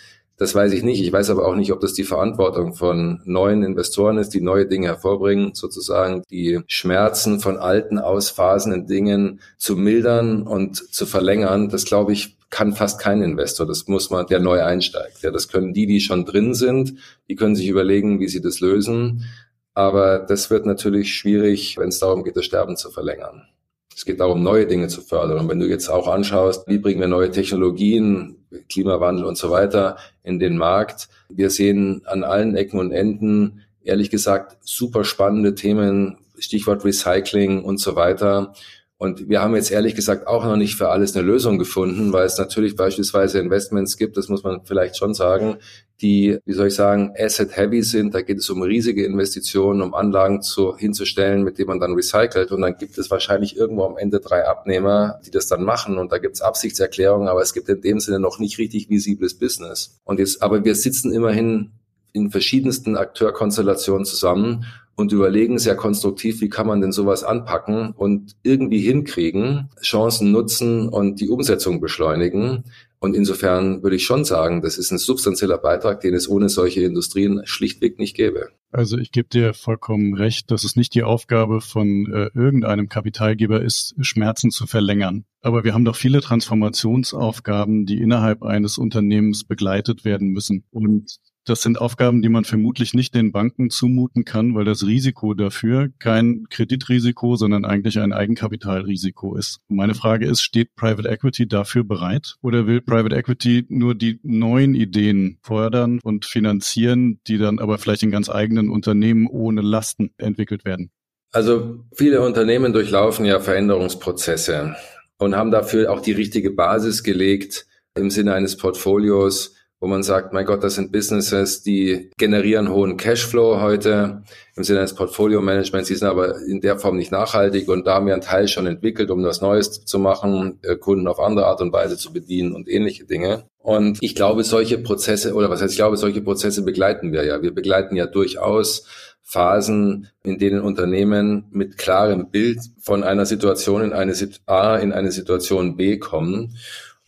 das 0.41 0.55
weiß 0.55 0.73
ich 0.73 0.83
nicht. 0.83 1.03
Ich 1.03 1.13
weiß 1.13 1.29
aber 1.29 1.47
auch 1.47 1.55
nicht, 1.55 1.71
ob 1.71 1.81
das 1.81 1.93
die 1.93 2.03
Verantwortung 2.03 2.73
von 2.73 3.21
neuen 3.27 3.63
Investoren 3.63 4.17
ist, 4.17 4.31
die 4.31 4.41
neue 4.41 4.65
Dinge 4.65 4.87
hervorbringen, 4.87 5.55
sozusagen 5.55 6.23
die 6.31 6.61
Schmerzen 6.67 7.41
von 7.41 7.59
alten, 7.59 7.99
ausphasenden 7.99 8.87
Dingen 8.87 9.41
zu 9.59 9.77
mildern 9.77 10.47
und 10.47 10.77
zu 10.95 11.05
verlängern. 11.05 11.69
Das 11.69 11.85
glaube 11.85 12.15
ich, 12.15 12.39
kann 12.49 12.73
fast 12.73 12.99
kein 12.99 13.21
Investor. 13.21 13.67
Das 13.67 13.87
muss 13.87 14.09
man, 14.09 14.29
der 14.29 14.41
neu 14.41 14.63
einsteigt. 14.63 15.21
Ja, 15.21 15.31
das 15.31 15.49
können 15.49 15.75
die, 15.75 15.87
die 15.87 16.01
schon 16.01 16.25
drin 16.25 16.55
sind. 16.55 16.95
Die 17.29 17.37
können 17.37 17.55
sich 17.55 17.69
überlegen, 17.69 18.19
wie 18.19 18.29
sie 18.29 18.41
das 18.41 18.61
lösen. 18.61 19.27
Aber 19.75 20.19
das 20.19 20.51
wird 20.51 20.67
natürlich 20.67 21.15
schwierig, 21.15 21.79
wenn 21.79 21.89
es 21.89 21.99
darum 21.99 22.25
geht, 22.25 22.37
das 22.37 22.45
Sterben 22.45 22.77
zu 22.77 22.91
verlängern. 22.91 23.47
Es 23.95 24.05
geht 24.05 24.21
darum, 24.21 24.43
neue 24.43 24.67
Dinge 24.67 24.89
zu 24.89 25.03
fördern. 25.03 25.39
Und 25.41 25.49
wenn 25.49 25.61
du 25.61 25.69
jetzt 25.69 25.89
auch 25.89 26.09
anschaust, 26.09 26.67
wie 26.67 26.79
bringen 26.79 27.01
wir 27.01 27.09
neue 27.09 27.31
Technologien, 27.31 28.41
Klimawandel 28.69 29.25
und 29.25 29.37
so 29.37 29.51
weiter 29.51 29.97
in 30.23 30.39
den 30.39 30.57
Markt. 30.57 31.09
Wir 31.29 31.51
sehen 31.51 32.03
an 32.05 32.25
allen 32.25 32.57
Ecken 32.57 32.81
und 32.81 32.93
Enden, 32.93 33.63
ehrlich 33.83 34.11
gesagt, 34.11 34.59
super 34.63 35.05
spannende 35.05 35.55
Themen, 35.55 36.19
Stichwort 36.39 36.85
Recycling 36.85 37.63
und 37.63 37.79
so 37.79 37.97
weiter. 37.97 38.55
Und 39.03 39.31
wir 39.31 39.41
haben 39.41 39.57
jetzt 39.57 39.71
ehrlich 39.71 39.95
gesagt 39.95 40.27
auch 40.27 40.45
noch 40.45 40.57
nicht 40.57 40.77
für 40.77 40.91
alles 40.91 41.17
eine 41.17 41.25
Lösung 41.27 41.59
gefunden, 41.59 42.13
weil 42.13 42.27
es 42.27 42.37
natürlich 42.37 42.77
beispielsweise 42.77 43.39
Investments 43.39 43.97
gibt, 43.97 44.19
das 44.19 44.29
muss 44.29 44.45
man 44.45 44.67
vielleicht 44.67 44.99
schon 44.99 45.15
sagen, 45.15 45.57
die, 46.03 46.39
wie 46.45 46.53
soll 46.53 46.67
ich 46.67 46.75
sagen, 46.75 47.15
asset-heavy 47.19 47.83
sind. 47.83 48.15
Da 48.15 48.21
geht 48.21 48.37
es 48.37 48.51
um 48.51 48.61
riesige 48.61 49.07
Investitionen, 49.07 49.81
um 49.81 49.95
Anlagen 49.95 50.43
zu, 50.43 50.77
hinzustellen, 50.77 51.45
mit 51.45 51.57
denen 51.57 51.69
man 51.69 51.81
dann 51.81 51.95
recycelt. 51.95 52.53
Und 52.53 52.61
dann 52.61 52.77
gibt 52.77 52.99
es 52.99 53.11
wahrscheinlich 53.11 53.57
irgendwo 53.57 53.85
am 53.85 53.97
Ende 53.97 54.21
drei 54.21 54.47
Abnehmer, 54.47 55.19
die 55.25 55.31
das 55.31 55.47
dann 55.47 55.65
machen. 55.65 55.97
Und 55.97 56.13
da 56.13 56.19
gibt 56.19 56.35
es 56.35 56.43
Absichtserklärungen, 56.43 57.29
aber 57.29 57.41
es 57.41 57.55
gibt 57.55 57.71
in 57.71 57.81
dem 57.81 58.01
Sinne 58.01 58.21
noch 58.21 58.39
nicht 58.39 58.59
richtig 58.59 58.91
visibles 58.91 59.33
Business. 59.33 59.99
Und 60.05 60.19
jetzt, 60.19 60.43
aber 60.43 60.63
wir 60.63 60.75
sitzen 60.75 61.11
immerhin 61.11 61.71
in 62.13 62.31
verschiedensten 62.31 62.99
Akteurkonstellationen 62.99 64.05
zusammen 64.05 64.67
und 65.01 65.13
überlegen 65.13 65.59
sehr 65.59 65.75
konstruktiv, 65.75 66.41
wie 66.41 66.49
kann 66.49 66.67
man 66.67 66.81
denn 66.81 66.93
sowas 66.93 67.25
anpacken 67.25 67.93
und 67.93 68.37
irgendwie 68.43 68.81
hinkriegen, 68.81 69.71
Chancen 69.83 70.31
nutzen 70.31 70.89
und 70.89 71.21
die 71.21 71.29
Umsetzung 71.29 71.81
beschleunigen. 71.81 72.65
Und 73.01 73.17
insofern 73.17 73.83
würde 73.83 73.97
ich 73.97 74.05
schon 74.05 74.27
sagen, 74.27 74.61
das 74.61 74.77
ist 74.77 74.91
ein 74.91 74.99
substanzieller 74.99 75.57
Beitrag, 75.57 76.01
den 76.01 76.15
es 76.15 76.29
ohne 76.29 76.51
solche 76.51 76.83
Industrien 76.83 77.41
schlichtweg 77.45 77.99
nicht 77.99 78.15
gäbe. 78.15 78.51
Also 78.73 78.99
ich 78.99 79.11
gebe 79.11 79.29
dir 79.29 79.55
vollkommen 79.55 80.15
recht, 80.15 80.51
dass 80.51 80.65
es 80.65 80.77
nicht 80.77 80.95
die 80.95 81.03
Aufgabe 81.03 81.63
von 81.63 82.13
äh, 82.13 82.31
irgendeinem 82.39 82.89
Kapitalgeber 82.89 83.63
ist, 83.63 83.95
Schmerzen 84.01 84.51
zu 84.51 84.67
verlängern. 84.67 85.25
Aber 85.41 85.65
wir 85.65 85.73
haben 85.73 85.87
doch 85.87 85.97
viele 85.97 86.21
Transformationsaufgaben, 86.21 87.87
die 87.87 88.01
innerhalb 88.01 88.43
eines 88.43 88.77
Unternehmens 88.77 89.45
begleitet 89.45 90.05
werden 90.05 90.29
müssen. 90.29 90.65
Und 90.71 91.17
das 91.51 91.63
sind 91.63 91.81
Aufgaben, 91.81 92.23
die 92.23 92.29
man 92.29 92.45
vermutlich 92.45 92.95
nicht 92.95 93.15
den 93.15 93.33
Banken 93.33 93.71
zumuten 93.71 94.25
kann, 94.25 94.55
weil 94.55 94.65
das 94.65 94.87
Risiko 94.87 95.35
dafür 95.35 95.89
kein 95.99 96.47
Kreditrisiko, 96.49 97.35
sondern 97.35 97.65
eigentlich 97.65 97.99
ein 97.99 98.13
Eigenkapitalrisiko 98.13 99.37
ist. 99.37 99.59
Meine 99.69 99.95
Frage 99.95 100.27
ist, 100.27 100.43
steht 100.43 100.77
Private 100.77 101.09
Equity 101.09 101.49
dafür 101.49 101.83
bereit 101.83 102.37
oder 102.41 102.69
will 102.69 102.81
Private 102.81 103.17
Equity 103.17 103.67
nur 103.69 103.97
die 103.97 104.21
neuen 104.23 104.75
Ideen 104.75 105.39
fördern 105.43 105.99
und 106.05 106.25
finanzieren, 106.25 107.21
die 107.27 107.37
dann 107.37 107.59
aber 107.59 107.79
vielleicht 107.79 108.05
in 108.05 108.13
ganz 108.13 108.31
eigenen 108.31 108.71
Unternehmen 108.71 109.27
ohne 109.27 109.61
Lasten 109.61 110.13
entwickelt 110.19 110.65
werden? 110.65 110.91
Also 111.33 111.85
viele 111.93 112.23
Unternehmen 112.23 112.73
durchlaufen 112.73 113.25
ja 113.25 113.41
Veränderungsprozesse 113.41 114.77
und 115.19 115.37
haben 115.37 115.51
dafür 115.51 115.93
auch 115.93 116.01
die 116.01 116.13
richtige 116.13 116.53
Basis 116.53 117.03
gelegt 117.03 117.67
im 117.97 118.11
Sinne 118.11 118.35
eines 118.35 118.57
Portfolios, 118.57 119.57
wo 119.81 119.87
man 119.87 120.03
sagt, 120.03 120.35
mein 120.35 120.45
Gott, 120.45 120.63
das 120.63 120.75
sind 120.75 120.93
Businesses, 120.93 121.63
die 121.63 122.11
generieren 122.19 122.71
hohen 122.71 122.99
Cashflow 122.99 123.63
heute 123.63 124.23
im 124.55 124.63
Sinne 124.63 124.81
des 124.81 124.95
Portfolio-Managements, 124.95 125.89
die 125.89 125.95
sind 125.95 126.07
aber 126.07 126.37
in 126.43 126.61
der 126.61 126.79
Form 126.79 126.97
nicht 126.97 127.11
nachhaltig 127.11 127.67
und 127.69 127.87
da 127.87 127.95
haben 127.95 128.07
wir 128.07 128.13
einen 128.13 128.23
Teil 128.23 128.47
schon 128.47 128.67
entwickelt, 128.67 129.11
um 129.11 129.25
was 129.25 129.41
Neues 129.41 129.85
zu 129.87 129.99
machen, 129.99 130.59
äh, 130.63 130.77
Kunden 130.77 131.09
auf 131.09 131.19
andere 131.19 131.47
Art 131.47 131.63
und 131.63 131.73
Weise 131.73 131.97
zu 131.97 132.13
bedienen 132.13 132.55
und 132.55 132.69
ähnliche 132.69 133.07
Dinge. 133.07 133.45
Und 133.59 133.99
ich 134.03 134.15
glaube, 134.15 134.45
solche 134.45 134.77
Prozesse, 134.77 135.35
oder 135.35 135.49
was 135.49 135.63
heißt, 135.63 135.73
ich 135.73 135.79
glaube, 135.79 135.97
solche 135.97 136.21
Prozesse 136.21 136.63
begleiten 136.63 137.13
wir 137.13 137.25
ja. 137.25 137.43
Wir 137.43 137.55
begleiten 137.55 137.97
ja 137.97 138.07
durchaus 138.07 138.85
Phasen, 139.23 140.09
in 140.25 140.39
denen 140.39 140.61
Unternehmen 140.61 141.47
mit 141.53 141.79
klarem 141.79 142.31
Bild 142.31 142.59
von 142.83 143.03
einer 143.03 143.27
Situation 143.27 143.83
in 143.83 143.93
eine 143.93 144.15
A 144.47 144.77
in 144.77 144.93
eine 144.93 145.13
Situation 145.13 145.77
B 145.77 145.99
kommen 145.99 146.57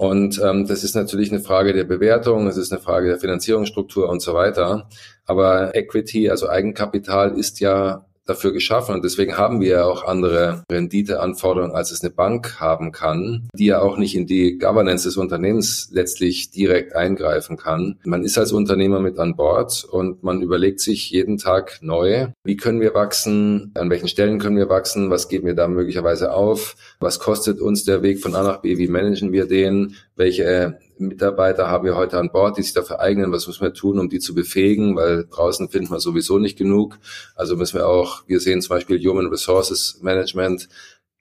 und 0.03 0.41
ähm, 0.43 0.67
das 0.67 0.83
ist 0.83 0.97
natürlich 0.97 1.31
eine 1.31 1.41
Frage 1.41 1.73
der 1.73 1.85
Bewertung, 1.85 2.49
es 2.49 2.57
ist 2.57 2.73
eine 2.73 2.81
Frage 2.81 3.07
der 3.07 3.21
Finanzierungsstruktur 3.21 4.09
und 4.09 4.21
so 4.21 4.35
weiter. 4.35 4.89
Aber 5.27 5.77
Equity, 5.77 6.29
also 6.29 6.49
Eigenkapital, 6.49 7.39
ist 7.39 7.61
ja 7.61 8.05
dafür 8.27 8.53
geschaffen. 8.53 8.95
Und 8.95 9.05
deswegen 9.05 9.37
haben 9.37 9.61
wir 9.61 9.69
ja 9.69 9.85
auch 9.85 10.05
andere 10.05 10.65
Renditeanforderungen, 10.71 11.75
als 11.75 11.91
es 11.91 12.03
eine 12.03 12.13
Bank 12.13 12.61
haben 12.61 12.93
kann, 12.93 13.49
die 13.55 13.67
ja 13.67 13.81
auch 13.81 13.97
nicht 13.97 14.15
in 14.15 14.27
die 14.27 14.59
Governance 14.59 15.09
des 15.09 15.17
Unternehmens 15.17 15.89
letztlich 15.93 16.51
direkt 16.51 16.95
eingreifen 16.95 17.57
kann. 17.57 17.99
Man 18.05 18.25
ist 18.25 18.39
als 18.39 18.53
Unternehmer 18.53 19.01
mit 19.01 19.19
an 19.19 19.37
Bord 19.37 19.85
und 19.85 20.23
man 20.23 20.43
überlegt 20.43 20.81
sich 20.81 21.11
jeden 21.11 21.39
Tag 21.39 21.79
neu, 21.83 22.29
wie 22.45 22.57
können 22.57 22.81
wir 22.81 22.95
wachsen, 22.95 23.73
an 23.75 23.91
welchen 23.91 24.09
Stellen 24.09 24.39
können 24.39 24.57
wir 24.57 24.69
wachsen, 24.69 25.11
was 25.11 25.29
geben 25.29 25.47
wir 25.47 25.55
da 25.55 25.69
möglicherweise 25.69 26.33
auf, 26.33 26.77
was 27.01 27.19
kostet 27.19 27.61
uns 27.61 27.85
der 27.85 28.03
Weg 28.03 28.21
von 28.21 28.35
A 28.35 28.43
nach 28.43 28.61
B, 28.61 28.79
wie 28.79 28.89
managen 28.89 29.33
wir 29.33 29.47
den, 29.47 29.97
welche 30.17 30.79
Mitarbeiter 30.99 31.69
haben 31.69 31.85
wir 31.85 31.97
heute 31.97 32.19
an 32.19 32.31
Bord, 32.31 32.59
die 32.59 32.63
sich 32.63 32.75
dafür 32.75 33.01
eignen, 33.01 33.33
was 33.33 33.47
müssen 33.47 33.63
wir 33.63 33.73
tun, 33.73 33.99
um 33.99 34.09
die 34.09 34.19
zu 34.19 34.35
befähigen, 34.35 34.95
weil 34.97 35.27
draußen 35.31 35.69
finden 35.69 35.91
wir 35.91 36.01
sowieso 36.01 36.39
nicht 36.39 36.59
genug. 36.59 36.99
Also 37.35 37.57
müssen 37.57 37.79
wir 37.79 37.89
auch, 37.89 38.23
wir 38.27 38.41
sehen 38.41 38.63
zum 38.63 38.77
Beispiel 38.77 38.99
Human 39.05 39.27
Resources 39.27 39.99
Management 40.03 40.69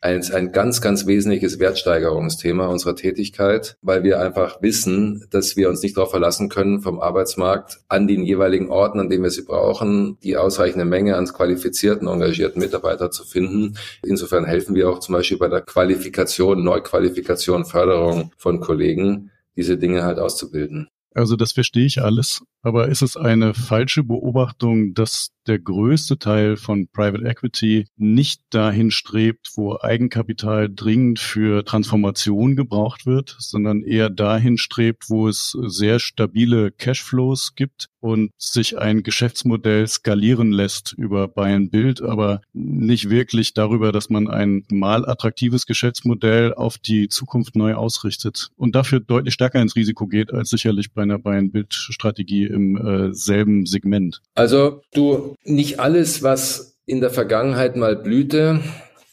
ein, 0.02 0.24
ein 0.34 0.52
ganz, 0.52 0.82
ganz 0.82 1.06
wesentliches 1.06 1.60
Wertsteigerungsthema 1.60 2.68
unserer 2.68 2.96
Tätigkeit, 2.96 3.78
weil 3.82 4.04
wir 4.04 4.20
einfach 4.20 4.62
wissen, 4.62 5.26
dass 5.30 5.56
wir 5.56 5.70
uns 5.70 5.84
nicht 5.84 5.96
darauf 5.96 6.10
verlassen 6.10 6.50
können, 6.50 6.82
vom 6.82 7.00
Arbeitsmarkt 7.00 7.80
an 7.88 8.08
den 8.08 8.24
jeweiligen 8.24 8.70
Orten, 8.70 9.00
an 9.00 9.10
denen 9.10 9.24
wir 9.24 9.30
sie 9.30 9.44
brauchen, 9.44 10.18
die 10.24 10.38
ausreichende 10.38 10.86
Menge 10.86 11.16
an 11.16 11.26
qualifizierten, 11.26 12.08
engagierten 12.08 12.60
Mitarbeiter 12.60 13.12
zu 13.12 13.24
finden. 13.24 13.78
Insofern 14.04 14.46
helfen 14.46 14.76
wir 14.76 14.90
auch 14.90 15.00
zum 15.00 15.14
Beispiel 15.14 15.38
bei 15.38 15.48
der 15.48 15.62
Qualifikation, 15.62 16.64
Neuqualifikation, 16.64 17.66
Förderung 17.66 18.32
von 18.38 18.60
Kollegen, 18.60 19.30
diese 19.56 19.78
Dinge 19.78 20.04
halt 20.04 20.18
auszubilden. 20.18 20.88
Also 21.14 21.36
das 21.36 21.52
verstehe 21.52 21.86
ich 21.86 22.02
alles, 22.02 22.42
aber 22.62 22.88
ist 22.88 23.02
es 23.02 23.17
eine 23.17 23.54
falsche 23.54 24.04
Beobachtung, 24.04 24.93
dass 24.93 25.32
der 25.47 25.60
größte 25.60 26.19
Teil 26.19 26.56
von 26.56 26.88
Private 26.88 27.26
Equity 27.26 27.88
nicht 27.97 28.41
dahin 28.52 28.91
strebt, 28.91 29.52
wo 29.56 29.78
Eigenkapital 29.80 30.69
dringend 30.74 31.19
für 31.19 31.65
Transformation 31.65 32.56
gebraucht 32.56 33.06
wird, 33.06 33.36
sondern 33.39 33.82
eher 33.82 34.10
dahin 34.10 34.58
strebt, 34.58 35.10
wo 35.10 35.28
es 35.28 35.58
sehr 35.63 36.00
stabile 36.00 36.71
Cashflows 36.71 37.56
gibt 37.56 37.88
und 38.00 38.32
sich 38.38 38.78
ein 38.78 39.04
Geschäftsmodell 39.04 39.88
skalieren 39.88 40.52
lässt 40.52 40.93
über 40.93 41.28
Buy 41.28 41.54
and 41.54 41.71
Build, 41.71 42.02
aber 42.02 42.41
nicht 42.54 43.10
wirklich 43.10 43.54
darüber, 43.54 43.91
dass 43.91 44.10
man 44.10 44.28
ein 44.28 44.63
mal 44.71 45.08
attraktives 45.08 45.65
Geschäftsmodell 45.65 46.54
auf 46.54 46.78
die 46.78 47.10
Zukunft 47.10 47.56
neu 47.56 47.76
ausrichtet 47.76 48.50
und 48.58 48.76
dafür 48.76 49.00
deutlich 49.00 49.36
stärker 49.36 49.62
ins 49.62 49.76
Risiko 49.76 50.08
geht 50.08 50.34
als 50.34 50.50
sicherlich 50.50 50.93
bei 50.93 51.04
einer 51.04 51.19
Buy 51.19 51.38
and 51.38 51.54
Build 51.54 51.74
Strategie 51.74 52.45
im 52.52 52.78
äh, 52.78 53.14
selben 53.14 53.66
Segment. 53.66 54.22
Also 54.36 54.82
du 54.94 55.36
nicht 55.44 55.80
alles, 55.80 56.24
was 56.24 56.78
in 56.86 57.02
der 57.02 57.10
Vergangenheit 57.10 57.76
mal 57.76 57.96
blühte 57.96 58.62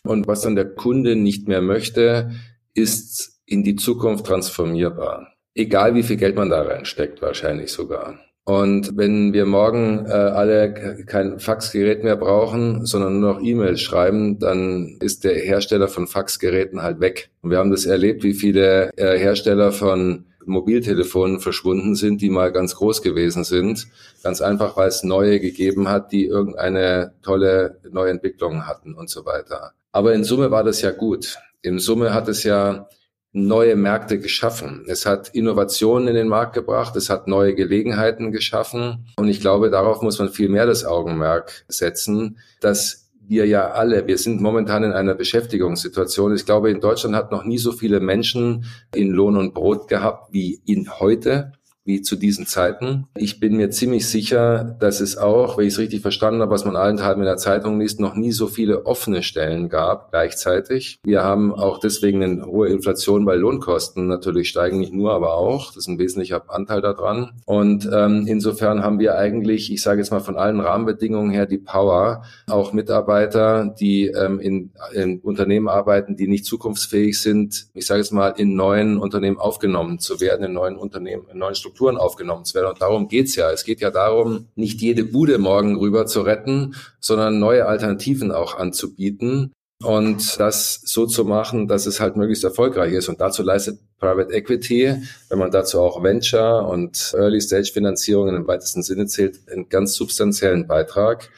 und 0.05 0.27
was 0.27 0.43
dann 0.43 0.57
der 0.57 0.75
Kunde 0.75 1.17
nicht 1.17 1.49
mehr 1.49 1.63
möchte, 1.63 2.33
ist 2.75 3.41
in 3.47 3.65
die 3.65 3.77
Zukunft 3.77 4.27
transformierbar. 4.27 5.35
Egal 5.55 5.95
wie 5.95 6.03
viel 6.03 6.17
Geld 6.17 6.37
man 6.37 6.51
da 6.51 6.63
reinsteckt, 6.63 7.23
wahrscheinlich 7.23 7.73
sogar. 7.73 8.19
Und 8.49 8.97
wenn 8.97 9.35
wir 9.35 9.45
morgen 9.45 10.07
äh, 10.07 10.11
alle 10.11 11.05
kein 11.05 11.39
Faxgerät 11.39 12.03
mehr 12.03 12.17
brauchen, 12.17 12.87
sondern 12.87 13.21
nur 13.21 13.35
noch 13.35 13.43
E-Mails 13.43 13.83
schreiben, 13.83 14.39
dann 14.39 14.97
ist 15.01 15.25
der 15.25 15.35
Hersteller 15.35 15.87
von 15.87 16.07
Faxgeräten 16.07 16.83
halt 16.83 17.01
weg. 17.01 17.29
Und 17.43 17.51
wir 17.51 17.59
haben 17.59 17.71
das 17.71 17.85
erlebt, 17.85 18.23
wie 18.23 18.33
viele 18.33 18.91
äh, 18.97 19.19
Hersteller 19.19 19.71
von 19.71 20.25
Mobiltelefonen 20.49 21.41
verschwunden 21.41 21.95
sind, 21.95 22.21
die 22.21 22.31
mal 22.31 22.53
ganz 22.53 22.75
groß 22.77 23.03
gewesen 23.03 23.45
sind. 23.45 23.87
Ganz 24.23 24.41
einfach, 24.41 24.77
weil 24.77 24.89
es 24.89 25.03
neue 25.03 25.41
gegeben 25.41 25.89
hat, 25.89 26.13
die 26.13 26.27
irgendeine 26.27 27.15
tolle 27.23 27.81
Neuentwicklung 27.91 28.67
hatten 28.67 28.95
und 28.95 29.09
so 29.11 29.25
weiter. 29.25 29.73
Aber 29.93 30.15
in 30.15 30.25
Summe 30.25 30.51
war 30.51 30.65
das 30.65 30.83
ja 30.83 30.91
gut. 30.91 31.39
In 31.63 31.79
Summe 31.79 32.15
hat 32.15 32.29
es 32.29 32.45
ja 32.45 32.89
neue 33.33 33.77
Märkte 33.77 34.19
geschaffen. 34.19 34.85
Es 34.89 35.07
hat 35.07 35.29
Innovationen 35.29 36.09
in 36.09 36.15
den 36.15 36.29
Markt 36.29 36.55
gebracht, 36.55 36.97
es 36.97 37.11
hat 37.11 37.29
neue 37.29 37.55
Gelegenheiten 37.55 38.33
geschaffen. 38.33 39.07
Und 39.17 39.29
ich 39.29 39.41
glaube, 39.41 39.71
darauf 39.71 40.03
muss 40.03 40.19
man 40.19 40.31
viel 40.31 40.49
mehr 40.49 40.67
das 40.67 40.85
Augenmerk 40.85 41.65
setzen, 41.69 42.39
dass 42.61 43.08
wir 43.29 43.47
ja 43.47 43.71
alle, 43.71 44.07
wir 44.07 44.19
sind 44.19 44.41
momentan 44.41 44.85
in 44.85 44.93
einer 44.93 45.15
Beschäftigungssituation. 45.15 46.35
Ich 46.35 46.47
glaube, 46.47 46.71
in 46.71 46.81
Deutschland 46.81 47.15
hat 47.15 47.31
noch 47.31 47.45
nie 47.45 47.59
so 47.59 47.73
viele 47.73 48.01
Menschen 48.01 48.65
in 48.95 49.11
Lohn 49.11 49.37
und 49.37 49.55
Brot 49.55 49.89
gehabt 49.89 50.33
wie 50.33 50.61
in 50.65 50.99
heute 50.99 51.53
wie 51.89 52.03
zu 52.03 52.17
diesen 52.17 52.47
Zeiten. 52.47 53.07
Ich 53.17 53.41
bin 53.41 53.57
mir 53.57 53.71
ziemlich 53.71 54.07
sicher, 54.07 54.77
dass 54.79 55.01
es 55.01 55.17
auch, 55.17 55.57
wenn 55.57 55.67
ich 55.67 55.73
es 55.73 55.79
richtig 55.79 56.03
verstanden 56.03 56.43
habe, 56.43 56.53
was 56.53 56.67
man 56.67 56.77
allenthalben 56.77 57.23
in 57.23 57.27
der 57.27 57.39
Zeitung 57.39 57.81
liest, 57.81 57.99
noch 57.99 58.15
nie 58.15 58.31
so 58.31 58.47
viele 58.47 58.85
offene 58.85 59.23
Stellen 59.23 59.71
gab 59.71 60.11
gleichzeitig. 60.11 60.99
Wir 61.03 61.25
haben 61.25 61.55
auch 61.55 61.79
deswegen 61.81 62.23
eine 62.23 62.45
hohe 62.45 62.69
Inflation, 62.69 63.25
weil 63.25 63.39
Lohnkosten 63.39 64.07
natürlich 64.07 64.51
steigen, 64.51 64.79
nicht 64.79 64.93
nur, 64.93 65.15
aber 65.15 65.35
auch. 65.35 65.69
Das 65.69 65.79
ist 65.79 65.89
ein 65.89 65.99
wesentlicher 65.99 66.43
Anteil 66.49 66.83
daran. 66.83 67.31
Und 67.47 67.89
ähm, 67.91 68.27
insofern 68.27 68.83
haben 68.85 68.99
wir 68.99 69.17
eigentlich, 69.17 69.73
ich 69.73 69.81
sage 69.81 70.01
jetzt 70.01 70.11
mal 70.11 70.21
von 70.21 70.37
allen 70.37 70.61
Rahmenbedingungen 70.61 71.31
her, 71.31 71.47
die 71.47 71.59
Power, 71.59 72.23
auch 72.49 72.75
Mitarbeiter, 72.75 73.75
die 73.81 74.09
ähm, 74.09 74.41
in, 74.41 74.73
in 74.93 75.21
Unternehmen 75.21 75.69
arbeiten, 75.69 76.17
die 76.17 76.29
nicht 76.29 76.45
zukunftsfähig 76.45 77.19
sind, 77.19 77.69
ich 77.73 77.87
sage 77.87 78.01
jetzt 78.01 78.13
mal, 78.13 78.35
in 78.37 78.55
neuen 78.55 78.99
Unternehmen 78.99 79.39
aufgenommen 79.39 80.01
zu 80.01 80.21
werden, 80.21 80.45
in 80.45 80.53
neuen 80.53 80.77
Unternehmen, 80.77 81.25
in 81.33 81.39
neuen 81.39 81.55
Strukturen 81.55 81.78
Strukturen 81.79 81.97
aufgenommen 81.97 82.45
zu 82.45 82.55
werden. 82.55 82.71
Und 82.73 82.83
darum 82.83 83.09
geht's 83.09 83.37
ja. 83.37 83.53
Es 83.53 83.65
geht 83.65 83.81
ja 83.81 83.91
darum, 83.91 84.49
nicht 84.57 84.81
jede 84.81 85.05
Bude 85.05 85.39
morgen 85.39 85.77
rüber 85.77 86.07
zu 86.07 86.23
retten, 86.23 86.75
sondern 86.99 87.39
neue 87.39 87.67
Alternativen 87.67 88.33
auch 88.33 88.57
anzubieten 88.59 89.53
und 89.85 90.41
das 90.41 90.81
so 90.85 91.07
zu 91.07 91.25
machen, 91.25 91.69
dass 91.69 91.87
es 91.87 92.01
halt 92.01 92.17
möglichst 92.17 92.43
erfolgreich 92.43 92.93
ist. 92.93 93.09
Und 93.09 93.21
dazu 93.21 93.45
leistet 93.45 93.79
Private 94.01 94.33
Equity, 94.33 94.93
wenn 95.29 95.39
man 95.39 95.53
dazu 95.53 95.81
auch 95.81 96.03
Venture 96.03 96.69
und 96.69 97.15
Early 97.17 97.41
Stage 97.41 97.71
Finanzierungen 97.73 98.35
im 98.35 98.49
weitesten 98.49 98.83
Sinne 98.83 99.07
zählt, 99.07 99.39
einen 99.49 99.69
ganz 99.69 99.95
substanziellen 99.95 100.67
Beitrag. 100.67 101.31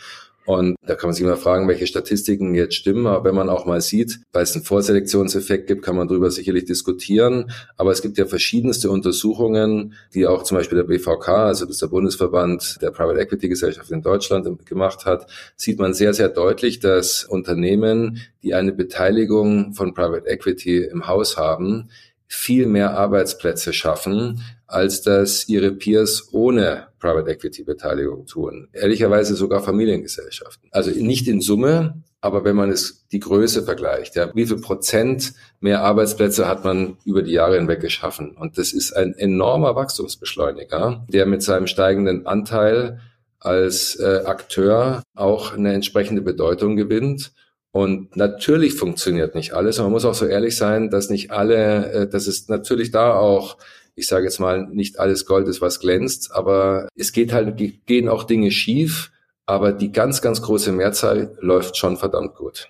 Und 0.47 0.77
da 0.87 0.95
kann 0.95 1.09
man 1.09 1.15
sich 1.15 1.23
immer 1.23 1.37
fragen, 1.37 1.69
welche 1.69 1.87
Statistiken 1.87 2.55
jetzt 2.55 2.75
stimmen. 2.75 3.07
Aber 3.07 3.25
wenn 3.25 3.35
man 3.35 3.49
auch 3.49 3.67
mal 3.67 3.81
sieht, 3.81 4.21
weil 4.33 4.43
es 4.43 4.55
einen 4.55 4.65
Vorselektionseffekt 4.65 5.67
gibt, 5.67 5.83
kann 5.83 5.97
man 5.97 6.09
darüber 6.09 6.31
sicherlich 6.31 6.65
diskutieren. 6.65 7.53
Aber 7.77 7.93
es 7.93 8.03
gibt 8.03 8.19
ja 8.19 8.27
verschiedenste 8.27 8.91
Untersuchungen, 8.91 9.95
die 10.15 10.27
auch 10.27 10.43
zum 10.43 10.57
Beispiel 10.57 10.77
der 10.77 10.85
BVK, 10.85 11.29
also 11.29 11.67
das 11.67 11.77
ist 11.77 11.83
der 11.83 11.89
Bundesverband 11.89 12.79
der 12.81 12.91
Private 12.91 13.21
Equity 13.21 13.49
Gesellschaft 13.49 13.91
in 13.91 14.03
Deutschland 14.03 14.67
gemacht 14.67 15.05
hat, 15.05 15.27
sieht 15.57 15.79
man 15.79 15.95
sehr, 15.95 16.15
sehr 16.15 16.29
deutlich, 16.29 16.81
dass 16.81 17.25
Unternehmen, 17.25 18.19
die 18.43 18.55
eine 18.55 18.73
Beteiligung 18.73 19.75
von 19.75 19.95
Private 19.95 20.27
Equity 20.27 20.79
im 20.85 21.07
Haus 21.07 21.37
haben, 21.37 21.91
viel 22.33 22.67
mehr 22.67 22.97
Arbeitsplätze 22.97 23.73
schaffen, 23.73 24.41
als 24.69 25.03
das 25.03 25.49
ihre 25.49 25.73
Peers 25.73 26.29
ohne 26.31 26.87
Private 27.01 27.29
Equity 27.29 27.65
Beteiligung 27.65 28.25
tun. 28.27 28.69
Ehrlicherweise 28.73 29.35
sogar 29.35 29.65
Familiengesellschaften. 29.65 30.69
Also 30.71 30.93
nicht 30.93 31.27
in 31.27 31.41
Summe, 31.41 32.05
aber 32.21 32.45
wenn 32.45 32.55
man 32.55 32.71
es 32.71 33.05
die 33.11 33.19
Größe 33.19 33.65
vergleicht, 33.65 34.15
ja, 34.15 34.31
wie 34.33 34.47
viel 34.47 34.59
Prozent 34.59 35.33
mehr 35.59 35.83
Arbeitsplätze 35.83 36.47
hat 36.47 36.65
man 36.65 36.99
über 37.05 37.23
die 37.23 37.33
Jahre 37.33 37.57
hinweg 37.57 37.81
geschaffen? 37.81 38.37
Und 38.37 38.59
das 38.59 38.73
ist 38.73 38.93
ein 38.93 39.15
enormer 39.15 39.75
Wachstumsbeschleuniger, 39.75 41.05
der 41.09 41.27
mit 41.27 41.43
seinem 41.43 41.67
steigenden 41.67 42.27
Anteil 42.27 43.01
als 43.41 43.97
äh, 43.97 44.23
Akteur 44.25 45.03
auch 45.17 45.53
eine 45.53 45.73
entsprechende 45.73 46.23
Bedeutung 46.23 46.77
gewinnt 46.77 47.33
und 47.73 48.17
natürlich 48.17 48.75
funktioniert 48.75 49.35
nicht 49.35 49.53
alles. 49.53 49.79
Und 49.79 49.85
man 49.85 49.93
muss 49.93 50.05
auch 50.05 50.15
so 50.15 50.27
ehrlich 50.27 50.57
sein, 50.57 50.91
dass 50.91 51.11
nicht 51.11 51.31
alle, 51.31 51.93
äh, 51.93 52.09
dass 52.09 52.27
es 52.27 52.49
natürlich 52.49 52.91
da 52.91 53.15
auch, 53.15 53.59
ich 53.95 54.09
sage 54.09 54.25
jetzt 54.25 54.41
mal, 54.41 54.67
nicht 54.67 54.99
alles 54.99 55.27
Gold 55.27 55.47
ist, 55.49 55.61
was 55.61 55.81
glänzt, 55.81 56.33
aber 56.33 56.89
es 56.97 57.13
geht 57.13 57.33
halt, 57.33 57.57
gehen 57.87 58.09
auch 58.09 58.25
Dinge 58.25 58.51
schief, 58.51 59.13
aber 59.47 59.73
die 59.73 59.93
ganz, 59.93 60.23
ganz 60.23 60.43
große 60.43 60.73
Mehrzahl 60.73 61.37
läuft 61.41 61.77
schon 61.77 61.97
verdammt 61.97 62.35
gut. 62.35 62.69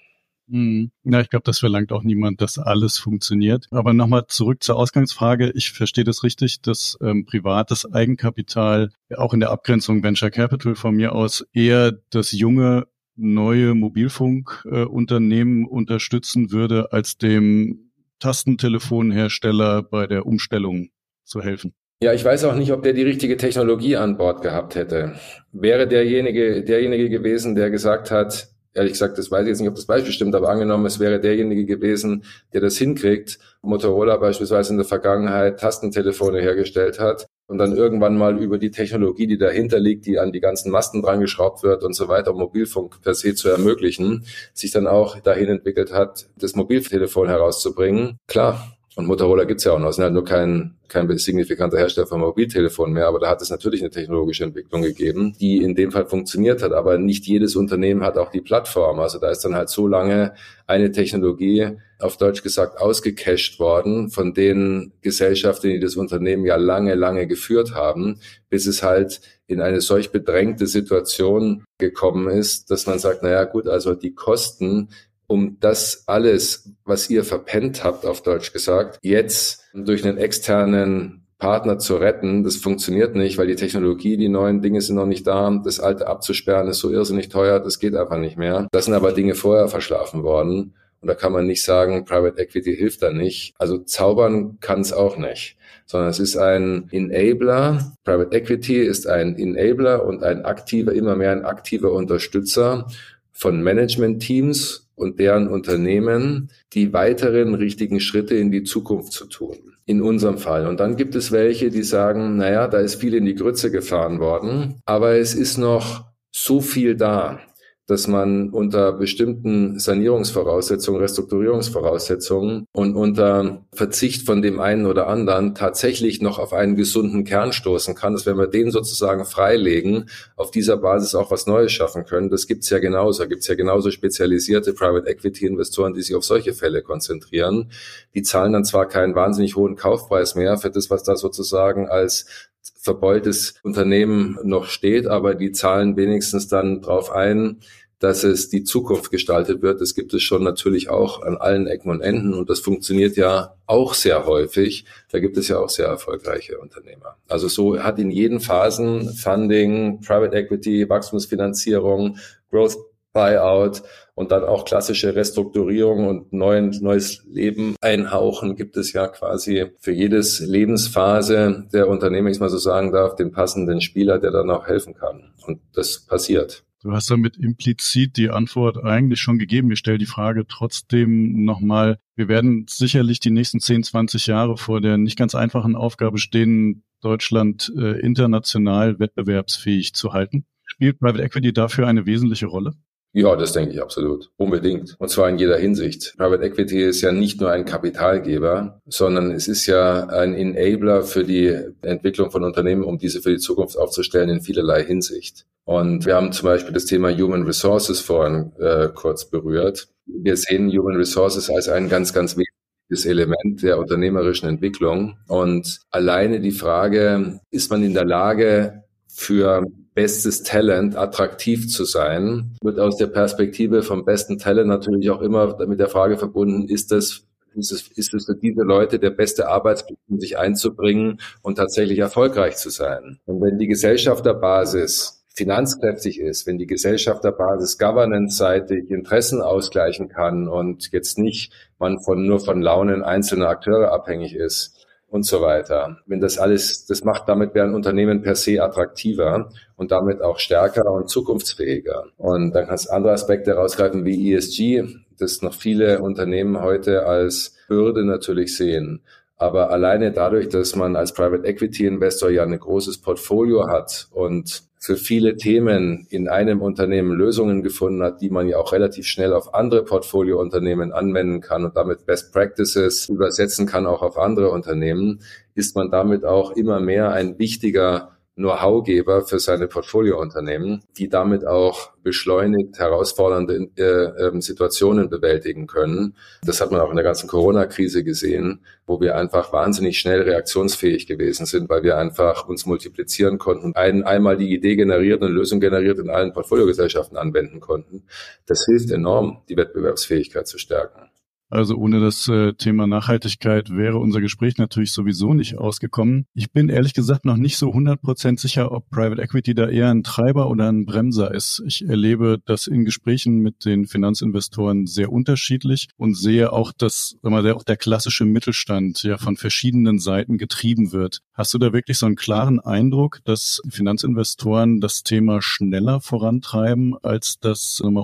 Hm. 0.50 0.90
Ja, 1.04 1.20
ich 1.20 1.30
glaube, 1.30 1.44
das 1.44 1.60
verlangt 1.60 1.92
auch 1.92 2.02
niemand, 2.02 2.40
dass 2.40 2.58
alles 2.58 2.98
funktioniert. 2.98 3.66
Aber 3.70 3.92
nochmal 3.92 4.26
zurück 4.26 4.64
zur 4.64 4.76
Ausgangsfrage. 4.76 5.52
Ich 5.54 5.70
verstehe 5.70 6.02
das 6.02 6.24
richtig, 6.24 6.60
dass 6.60 6.98
ähm, 7.00 7.24
privates 7.24 7.90
Eigenkapital 7.90 8.90
auch 9.16 9.32
in 9.32 9.40
der 9.40 9.50
Abgrenzung 9.50 10.02
Venture 10.02 10.30
Capital 10.30 10.74
von 10.74 10.96
mir 10.96 11.14
aus 11.14 11.46
eher 11.52 11.92
das 12.10 12.32
junge 12.32 12.88
neue 13.20 13.74
Mobilfunkunternehmen 13.74 15.66
unterstützen 15.66 16.50
würde, 16.50 16.92
als 16.92 17.18
dem 17.18 17.90
Tastentelefonhersteller 18.18 19.82
bei 19.82 20.06
der 20.06 20.26
Umstellung 20.26 20.88
zu 21.24 21.40
helfen. 21.42 21.74
Ja, 22.02 22.14
ich 22.14 22.24
weiß 22.24 22.44
auch 22.44 22.54
nicht, 22.54 22.72
ob 22.72 22.82
der 22.82 22.94
die 22.94 23.02
richtige 23.02 23.36
Technologie 23.36 23.96
an 23.96 24.16
Bord 24.16 24.42
gehabt 24.42 24.74
hätte. 24.74 25.16
Wäre 25.52 25.86
derjenige, 25.86 26.64
derjenige 26.64 27.10
gewesen, 27.10 27.54
der 27.54 27.70
gesagt 27.70 28.10
hat, 28.10 28.48
ehrlich 28.72 28.92
gesagt, 28.92 29.18
das 29.18 29.30
weiß 29.30 29.42
ich 29.42 29.48
jetzt 29.48 29.60
nicht, 29.60 29.68
ob 29.68 29.74
das 29.74 29.86
Beispiel 29.86 30.12
stimmt, 30.12 30.34
aber 30.34 30.48
angenommen, 30.48 30.86
es 30.86 30.98
wäre 30.98 31.20
derjenige 31.20 31.66
gewesen, 31.66 32.24
der 32.54 32.62
das 32.62 32.78
hinkriegt, 32.78 33.38
Motorola 33.60 34.16
beispielsweise 34.16 34.72
in 34.72 34.78
der 34.78 34.86
Vergangenheit 34.86 35.60
Tastentelefone 35.60 36.40
hergestellt 36.40 36.98
hat 36.98 37.26
und 37.50 37.58
dann 37.58 37.76
irgendwann 37.76 38.16
mal 38.16 38.38
über 38.38 38.58
die 38.58 38.70
Technologie, 38.70 39.26
die 39.26 39.36
dahinter 39.36 39.80
liegt, 39.80 40.06
die 40.06 40.20
an 40.20 40.30
die 40.30 40.38
ganzen 40.38 40.70
Masten 40.70 41.02
dran 41.02 41.20
geschraubt 41.20 41.64
wird 41.64 41.82
und 41.82 41.94
so 41.94 42.06
weiter, 42.06 42.30
um 42.32 42.38
Mobilfunk 42.38 43.02
per 43.02 43.12
se 43.14 43.34
zu 43.34 43.48
ermöglichen, 43.48 44.24
sich 44.54 44.70
dann 44.70 44.86
auch 44.86 45.18
dahin 45.18 45.48
entwickelt 45.48 45.92
hat, 45.92 46.28
das 46.38 46.54
Mobiltelefon 46.54 47.26
herauszubringen. 47.28 48.18
Klar, 48.28 48.76
und 48.96 49.06
Motorola 49.06 49.44
gibt's 49.44 49.64
ja 49.64 49.72
auch 49.72 49.78
noch, 49.78 49.90
es 49.90 49.96
sind 49.96 50.04
halt 50.04 50.14
nur 50.14 50.24
kein, 50.24 50.76
kein 50.88 51.16
signifikanter 51.16 51.78
Hersteller 51.78 52.08
von 52.08 52.20
Mobiltelefonen 52.20 52.92
mehr, 52.92 53.06
aber 53.06 53.20
da 53.20 53.28
hat 53.28 53.40
es 53.40 53.48
natürlich 53.48 53.82
eine 53.82 53.90
technologische 53.90 54.42
Entwicklung 54.42 54.82
gegeben, 54.82 55.36
die 55.40 55.58
in 55.58 55.76
dem 55.76 55.92
Fall 55.92 56.06
funktioniert 56.06 56.60
hat, 56.62 56.72
aber 56.72 56.98
nicht 56.98 57.24
jedes 57.26 57.54
Unternehmen 57.54 58.02
hat 58.02 58.18
auch 58.18 58.32
die 58.32 58.40
Plattform. 58.40 58.98
Also 58.98 59.20
da 59.20 59.30
ist 59.30 59.44
dann 59.44 59.54
halt 59.54 59.68
so 59.68 59.86
lange 59.86 60.34
eine 60.66 60.90
Technologie 60.90 61.76
auf 62.00 62.16
Deutsch 62.16 62.42
gesagt 62.42 62.80
ausgecasht 62.80 63.60
worden 63.60 64.10
von 64.10 64.34
den 64.34 64.92
Gesellschaften, 65.02 65.68
die 65.68 65.80
das 65.80 65.94
Unternehmen 65.94 66.44
ja 66.44 66.56
lange, 66.56 66.94
lange 66.94 67.28
geführt 67.28 67.74
haben, 67.74 68.18
bis 68.48 68.66
es 68.66 68.82
halt 68.82 69.20
in 69.46 69.60
eine 69.60 69.80
solch 69.80 70.10
bedrängte 70.10 70.66
Situation 70.66 71.64
gekommen 71.78 72.28
ist, 72.28 72.70
dass 72.70 72.86
man 72.86 72.98
sagt, 72.98 73.22
naja 73.22 73.44
gut, 73.44 73.68
also 73.68 73.94
die 73.94 74.14
Kosten 74.14 74.88
um 75.30 75.58
das 75.60 76.02
alles, 76.08 76.72
was 76.84 77.08
ihr 77.08 77.22
verpennt 77.22 77.84
habt, 77.84 78.04
auf 78.04 78.20
Deutsch 78.20 78.52
gesagt, 78.52 78.98
jetzt 79.00 79.62
durch 79.72 80.04
einen 80.04 80.18
externen 80.18 81.24
Partner 81.38 81.78
zu 81.78 81.94
retten, 81.96 82.42
das 82.42 82.56
funktioniert 82.56 83.14
nicht, 83.14 83.38
weil 83.38 83.46
die 83.46 83.54
Technologie, 83.54 84.16
die 84.16 84.28
neuen 84.28 84.60
Dinge 84.60 84.80
sind 84.80 84.96
noch 84.96 85.06
nicht 85.06 85.28
da. 85.28 85.48
Das 85.64 85.78
alte 85.78 86.08
abzusperren 86.08 86.66
ist 86.66 86.80
so 86.80 86.90
irrsinnig 86.90 87.28
teuer, 87.28 87.60
das 87.60 87.78
geht 87.78 87.94
einfach 87.94 88.18
nicht 88.18 88.38
mehr. 88.38 88.66
Das 88.72 88.86
sind 88.86 88.94
aber 88.94 89.12
Dinge 89.12 89.36
vorher 89.36 89.68
verschlafen 89.68 90.24
worden. 90.24 90.74
Und 91.00 91.06
da 91.06 91.14
kann 91.14 91.32
man 91.32 91.46
nicht 91.46 91.62
sagen, 91.62 92.04
Private 92.04 92.42
Equity 92.42 92.74
hilft 92.74 93.00
da 93.02 93.12
nicht. 93.12 93.54
Also 93.56 93.78
zaubern 93.78 94.58
kann 94.60 94.80
es 94.80 94.92
auch 94.92 95.16
nicht, 95.16 95.56
sondern 95.86 96.10
es 96.10 96.18
ist 96.18 96.36
ein 96.36 96.88
Enabler. 96.90 97.94
Private 98.02 98.36
Equity 98.36 98.78
ist 98.80 99.06
ein 99.06 99.38
Enabler 99.38 100.04
und 100.04 100.24
ein 100.24 100.44
aktiver, 100.44 100.92
immer 100.92 101.14
mehr 101.14 101.30
ein 101.30 101.44
aktiver 101.44 101.92
Unterstützer 101.92 102.88
von 103.32 103.62
Management-Teams 103.62 104.89
und 105.00 105.18
deren 105.18 105.48
Unternehmen 105.48 106.50
die 106.74 106.92
weiteren 106.92 107.54
richtigen 107.54 108.00
Schritte 108.00 108.36
in 108.36 108.50
die 108.50 108.64
Zukunft 108.64 109.12
zu 109.12 109.26
tun. 109.26 109.56
In 109.86 110.02
unserem 110.02 110.38
Fall. 110.38 110.66
Und 110.66 110.78
dann 110.78 110.96
gibt 110.96 111.14
es 111.14 111.32
welche, 111.32 111.70
die 111.70 111.82
sagen, 111.82 112.36
naja, 112.36 112.68
da 112.68 112.78
ist 112.78 112.96
viel 112.96 113.14
in 113.14 113.24
die 113.24 113.34
Grütze 113.34 113.70
gefahren 113.70 114.20
worden, 114.20 114.80
aber 114.84 115.16
es 115.16 115.34
ist 115.34 115.56
noch 115.56 116.04
so 116.30 116.60
viel 116.60 116.96
da 116.96 117.40
dass 117.90 118.06
man 118.06 118.50
unter 118.50 118.92
bestimmten 118.92 119.80
Sanierungsvoraussetzungen, 119.80 121.00
Restrukturierungsvoraussetzungen 121.00 122.66
und 122.70 122.94
unter 122.94 123.64
Verzicht 123.72 124.24
von 124.26 124.42
dem 124.42 124.60
einen 124.60 124.86
oder 124.86 125.08
anderen 125.08 125.56
tatsächlich 125.56 126.22
noch 126.22 126.38
auf 126.38 126.52
einen 126.52 126.76
gesunden 126.76 127.24
Kern 127.24 127.52
stoßen 127.52 127.96
kann, 127.96 128.12
dass 128.12 128.26
wenn 128.26 128.38
wir 128.38 128.46
den 128.46 128.70
sozusagen 128.70 129.24
freilegen, 129.24 130.08
auf 130.36 130.52
dieser 130.52 130.76
Basis 130.76 131.16
auch 131.16 131.32
was 131.32 131.48
Neues 131.48 131.72
schaffen 131.72 132.04
können. 132.04 132.30
Das 132.30 132.46
gibt's 132.46 132.70
ja 132.70 132.78
genauso. 132.78 133.24
Da 133.24 133.28
gibt's 133.28 133.48
ja 133.48 133.56
genauso 133.56 133.90
spezialisierte 133.90 134.72
Private 134.72 135.08
Equity 135.08 135.46
Investoren, 135.46 135.92
die 135.92 136.02
sich 136.02 136.14
auf 136.14 136.24
solche 136.24 136.54
Fälle 136.54 136.82
konzentrieren. 136.82 137.72
Die 138.14 138.22
zahlen 138.22 138.52
dann 138.52 138.64
zwar 138.64 138.86
keinen 138.86 139.16
wahnsinnig 139.16 139.56
hohen 139.56 139.74
Kaufpreis 139.74 140.36
mehr 140.36 140.58
für 140.58 140.70
das, 140.70 140.90
was 140.90 141.02
da 141.02 141.16
sozusagen 141.16 141.88
als 141.88 142.50
verbeultes 142.80 143.54
Unternehmen 143.62 144.38
noch 144.42 144.66
steht, 144.66 145.06
aber 145.06 145.34
die 145.34 145.52
zahlen 145.52 145.96
wenigstens 145.96 146.48
dann 146.48 146.80
drauf 146.80 147.10
ein, 147.10 147.60
dass 148.00 148.24
es 148.24 148.48
die 148.48 148.64
Zukunft 148.64 149.10
gestaltet 149.10 149.60
wird. 149.60 149.80
Das 149.80 149.94
gibt 149.94 150.14
es 150.14 150.22
schon 150.22 150.42
natürlich 150.42 150.88
auch 150.88 151.22
an 151.22 151.36
allen 151.36 151.66
Ecken 151.66 151.90
und 151.90 152.00
Enden 152.00 152.32
und 152.32 152.48
das 152.48 152.60
funktioniert 152.60 153.16
ja 153.16 153.54
auch 153.66 153.92
sehr 153.92 154.26
häufig. 154.26 154.86
Da 155.10 155.20
gibt 155.20 155.36
es 155.36 155.48
ja 155.48 155.58
auch 155.58 155.68
sehr 155.68 155.86
erfolgreiche 155.86 156.58
Unternehmer. 156.58 157.16
Also 157.28 157.48
so 157.48 157.78
hat 157.82 157.98
in 157.98 158.10
jeden 158.10 158.40
Phasen 158.40 159.12
Funding, 159.12 160.00
Private 160.00 160.34
Equity, 160.34 160.88
Wachstumsfinanzierung, 160.88 162.16
Growth 162.50 162.78
Buyout 163.12 163.82
und 164.14 164.32
dann 164.32 164.44
auch 164.44 164.64
klassische 164.64 165.14
Restrukturierung 165.14 166.08
und 166.08 166.32
neuen, 166.32 166.70
neues 166.80 167.24
Leben 167.26 167.76
einhauchen, 167.80 168.56
gibt 168.56 168.76
es 168.76 168.92
ja 168.92 169.08
quasi 169.08 169.66
für 169.78 169.92
jedes 169.92 170.40
Lebensphase 170.40 171.68
der 171.72 171.88
Unternehmer, 171.88 172.30
ich 172.30 172.40
mal 172.40 172.48
so 172.48 172.58
sagen 172.58 172.92
darf, 172.92 173.16
den 173.16 173.32
passenden 173.32 173.80
Spieler, 173.80 174.18
der 174.18 174.30
dann 174.30 174.50
auch 174.50 174.66
helfen 174.66 174.94
kann. 174.94 175.32
Und 175.46 175.60
das 175.74 176.00
passiert. 176.06 176.64
Du 176.82 176.92
hast 176.92 177.10
damit 177.10 177.36
implizit 177.36 178.16
die 178.16 178.30
Antwort 178.30 178.82
eigentlich 178.82 179.20
schon 179.20 179.38
gegeben. 179.38 179.70
Ich 179.70 179.78
stelle 179.78 179.98
die 179.98 180.06
Frage 180.06 180.46
trotzdem 180.46 181.44
nochmal. 181.44 181.98
Wir 182.16 182.28
werden 182.28 182.64
sicherlich 182.68 183.20
die 183.20 183.30
nächsten 183.30 183.60
10, 183.60 183.82
20 183.82 184.26
Jahre 184.26 184.56
vor 184.56 184.80
der 184.80 184.96
nicht 184.96 185.18
ganz 185.18 185.34
einfachen 185.34 185.76
Aufgabe 185.76 186.16
stehen, 186.16 186.84
Deutschland 187.02 187.70
äh, 187.76 188.00
international 188.00 188.98
wettbewerbsfähig 188.98 189.92
zu 189.92 190.14
halten. 190.14 190.46
Spielt 190.64 191.00
Private 191.00 191.22
Equity 191.22 191.52
dafür 191.52 191.86
eine 191.86 192.06
wesentliche 192.06 192.46
Rolle? 192.46 192.74
Ja, 193.12 193.34
das 193.34 193.52
denke 193.52 193.72
ich 193.74 193.82
absolut. 193.82 194.30
Unbedingt. 194.36 194.94
Und 194.98 195.08
zwar 195.08 195.28
in 195.28 195.38
jeder 195.38 195.58
Hinsicht. 195.58 196.14
Private 196.16 196.44
Equity 196.44 196.84
ist 196.84 197.00
ja 197.00 197.10
nicht 197.10 197.40
nur 197.40 197.50
ein 197.50 197.64
Kapitalgeber, 197.64 198.80
sondern 198.86 199.32
es 199.32 199.48
ist 199.48 199.66
ja 199.66 200.06
ein 200.06 200.34
Enabler 200.34 201.02
für 201.02 201.24
die 201.24 201.58
Entwicklung 201.82 202.30
von 202.30 202.44
Unternehmen, 202.44 202.84
um 202.84 202.98
diese 202.98 203.20
für 203.20 203.30
die 203.30 203.38
Zukunft 203.38 203.76
aufzustellen 203.76 204.30
in 204.30 204.40
vielerlei 204.40 204.84
Hinsicht. 204.84 205.44
Und 205.64 206.06
wir 206.06 206.14
haben 206.14 206.32
zum 206.32 206.46
Beispiel 206.46 206.72
das 206.72 206.84
Thema 206.84 207.10
Human 207.10 207.42
Resources 207.42 208.00
vorhin 208.00 208.52
äh, 208.60 208.88
kurz 208.94 209.24
berührt. 209.24 209.88
Wir 210.06 210.36
sehen 210.36 210.70
Human 210.70 210.96
Resources 210.96 211.50
als 211.50 211.68
ein 211.68 211.88
ganz, 211.88 212.12
ganz 212.12 212.36
wichtiges 212.36 213.06
Element 213.06 213.62
der 213.62 213.78
unternehmerischen 213.78 214.48
Entwicklung. 214.48 215.18
Und 215.26 215.80
alleine 215.90 216.40
die 216.40 216.52
Frage, 216.52 217.40
ist 217.50 217.70
man 217.70 217.82
in 217.82 217.94
der 217.94 218.04
Lage, 218.04 218.84
für 219.12 219.66
bestes 220.00 220.42
Talent 220.42 220.96
attraktiv 220.96 221.68
zu 221.68 221.84
sein, 221.84 222.56
wird 222.62 222.80
aus 222.80 222.96
der 222.96 223.08
Perspektive 223.08 223.82
vom 223.82 224.06
besten 224.06 224.38
Talent 224.38 224.68
natürlich 224.68 225.10
auch 225.10 225.20
immer 225.20 225.58
mit 225.66 225.78
der 225.78 225.90
Frage 225.90 226.16
verbunden, 226.16 226.68
ist 226.68 226.90
das 226.90 227.24
ist 227.54 227.70
es, 227.72 227.88
ist 227.88 228.14
es 228.14 228.24
für 228.24 228.36
diese 228.36 228.62
Leute 228.62 228.98
der 228.98 229.10
beste 229.10 229.48
Arbeitsplatz, 229.48 229.98
um 230.08 230.18
sich 230.18 230.38
einzubringen 230.38 231.20
und 231.42 231.56
tatsächlich 231.56 231.98
erfolgreich 231.98 232.56
zu 232.56 232.70
sein. 232.70 233.18
Und 233.26 233.42
wenn 233.42 233.58
die 233.58 233.66
Gesellschafterbasis 233.66 235.22
finanzkräftig 235.34 236.18
ist, 236.18 236.46
wenn 236.46 236.56
die 236.56 236.66
Gesellschafterbasis 236.66 237.76
governance-seitig 237.76 238.90
Interessen 238.90 239.42
ausgleichen 239.42 240.08
kann 240.08 240.48
und 240.48 240.92
jetzt 240.92 241.18
nicht 241.18 241.52
man 241.78 242.00
von, 242.00 242.24
nur 242.24 242.40
von 242.40 242.62
Launen 242.62 243.02
einzelner 243.02 243.48
Akteure 243.48 243.92
abhängig 243.92 244.34
ist, 244.34 244.79
und 245.10 245.24
so 245.24 245.42
weiter. 245.42 245.98
Wenn 246.06 246.20
das 246.20 246.38
alles, 246.38 246.86
das 246.86 247.04
macht 247.04 247.28
damit 247.28 247.54
werden 247.54 247.74
Unternehmen 247.74 248.22
per 248.22 248.36
se 248.36 248.62
attraktiver 248.62 249.50
und 249.76 249.90
damit 249.90 250.22
auch 250.22 250.38
stärker 250.38 250.90
und 250.90 251.10
zukunftsfähiger. 251.10 252.06
Und 252.16 252.52
dann 252.52 252.68
kannst 252.68 252.88
du 252.88 252.92
andere 252.92 253.12
Aspekte 253.12 253.50
herausgreifen 253.50 254.04
wie 254.04 254.32
ESG, 254.32 254.84
das 255.18 255.42
noch 255.42 255.54
viele 255.54 256.00
Unternehmen 256.00 256.62
heute 256.62 257.06
als 257.06 257.56
Hürde 257.66 258.04
natürlich 258.04 258.56
sehen. 258.56 259.02
Aber 259.36 259.70
alleine 259.70 260.12
dadurch, 260.12 260.48
dass 260.48 260.76
man 260.76 260.96
als 260.96 261.12
Private 261.12 261.46
Equity 261.46 261.86
Investor 261.86 262.30
ja 262.30 262.44
ein 262.44 262.58
großes 262.58 262.98
Portfolio 262.98 263.68
hat 263.68 264.08
und 264.12 264.69
für 264.82 264.96
viele 264.96 265.36
Themen 265.36 266.06
in 266.08 266.26
einem 266.26 266.62
Unternehmen 266.62 267.12
Lösungen 267.12 267.62
gefunden 267.62 268.02
hat, 268.02 268.22
die 268.22 268.30
man 268.30 268.48
ja 268.48 268.56
auch 268.56 268.72
relativ 268.72 269.06
schnell 269.06 269.34
auf 269.34 269.52
andere 269.52 269.84
Portfoliounternehmen 269.84 270.90
anwenden 270.92 271.42
kann 271.42 271.66
und 271.66 271.76
damit 271.76 272.06
Best 272.06 272.32
Practices 272.32 273.06
übersetzen 273.10 273.66
kann 273.66 273.86
auch 273.86 274.00
auf 274.00 274.16
andere 274.16 274.50
Unternehmen, 274.50 275.20
ist 275.54 275.76
man 275.76 275.90
damit 275.90 276.24
auch 276.24 276.52
immer 276.52 276.80
mehr 276.80 277.12
ein 277.12 277.38
wichtiger 277.38 278.16
Know-how-Geber 278.40 279.22
für 279.22 279.38
seine 279.38 279.68
Portfoliounternehmen, 279.68 280.82
die 280.96 281.08
damit 281.08 281.46
auch 281.46 281.92
beschleunigt 282.02 282.78
herausfordernde 282.78 283.68
äh, 283.76 283.82
äh, 283.82 284.40
Situationen 284.40 285.10
bewältigen 285.10 285.66
können. 285.66 286.16
Das 286.44 286.60
hat 286.60 286.70
man 286.72 286.80
auch 286.80 286.90
in 286.90 286.96
der 286.96 287.04
ganzen 287.04 287.28
Corona-Krise 287.28 288.02
gesehen, 288.02 288.64
wo 288.86 289.00
wir 289.00 289.16
einfach 289.16 289.52
wahnsinnig 289.52 289.98
schnell 289.98 290.22
reaktionsfähig 290.22 291.06
gewesen 291.06 291.46
sind, 291.46 291.68
weil 291.68 291.82
wir 291.82 291.98
einfach 291.98 292.48
uns 292.48 292.66
multiplizieren 292.66 293.38
konnten, 293.38 293.74
ein, 293.76 294.02
einmal 294.02 294.36
die 294.36 294.52
Idee 294.52 294.76
generiert 294.76 295.22
und 295.22 295.32
Lösung 295.32 295.60
generiert 295.60 295.98
in 295.98 296.10
allen 296.10 296.32
Portfoliogesellschaften 296.32 297.16
anwenden 297.16 297.60
konnten. 297.60 298.04
Das 298.46 298.64
hilft 298.66 298.90
enorm, 298.90 299.42
die 299.48 299.56
Wettbewerbsfähigkeit 299.56 300.48
zu 300.48 300.58
stärken. 300.58 301.10
Also 301.50 301.74
ohne 301.74 302.00
das 302.00 302.28
äh, 302.28 302.52
Thema 302.54 302.86
Nachhaltigkeit 302.86 303.70
wäre 303.70 303.98
unser 303.98 304.20
Gespräch 304.20 304.56
natürlich 304.56 304.92
sowieso 304.92 305.34
nicht 305.34 305.58
ausgekommen. 305.58 306.26
Ich 306.32 306.52
bin 306.52 306.68
ehrlich 306.68 306.94
gesagt 306.94 307.24
noch 307.24 307.36
nicht 307.36 307.58
so 307.58 307.70
100% 307.72 308.38
sicher, 308.38 308.70
ob 308.70 308.88
Private 308.88 309.20
Equity 309.20 309.54
da 309.54 309.68
eher 309.68 309.90
ein 309.90 310.04
Treiber 310.04 310.48
oder 310.48 310.70
ein 310.70 310.86
Bremser 310.86 311.34
ist. 311.34 311.62
Ich 311.66 311.86
erlebe 311.86 312.40
das 312.44 312.68
in 312.68 312.84
Gesprächen 312.84 313.38
mit 313.40 313.64
den 313.64 313.86
Finanzinvestoren 313.86 314.86
sehr 314.86 315.10
unterschiedlich 315.10 315.88
und 315.96 316.16
sehe 316.16 316.52
auch, 316.52 316.72
dass 316.72 317.16
sag 317.20 317.32
mal, 317.32 317.50
auch 317.50 317.64
der 317.64 317.76
klassische 317.76 318.24
Mittelstand 318.24 319.02
ja 319.02 319.18
von 319.18 319.36
verschiedenen 319.36 319.98
Seiten 319.98 320.38
getrieben 320.38 320.92
wird. 320.92 321.20
Hast 321.34 321.52
du 321.52 321.58
da 321.58 321.72
wirklich 321.72 321.98
so 321.98 322.06
einen 322.06 322.16
klaren 322.16 322.60
Eindruck, 322.60 323.20
dass 323.24 323.60
Finanzinvestoren 323.68 324.80
das 324.80 325.02
Thema 325.02 325.42
schneller 325.42 326.00
vorantreiben, 326.00 326.94
als 327.02 327.38
das 327.40 327.82
mal, 327.82 328.02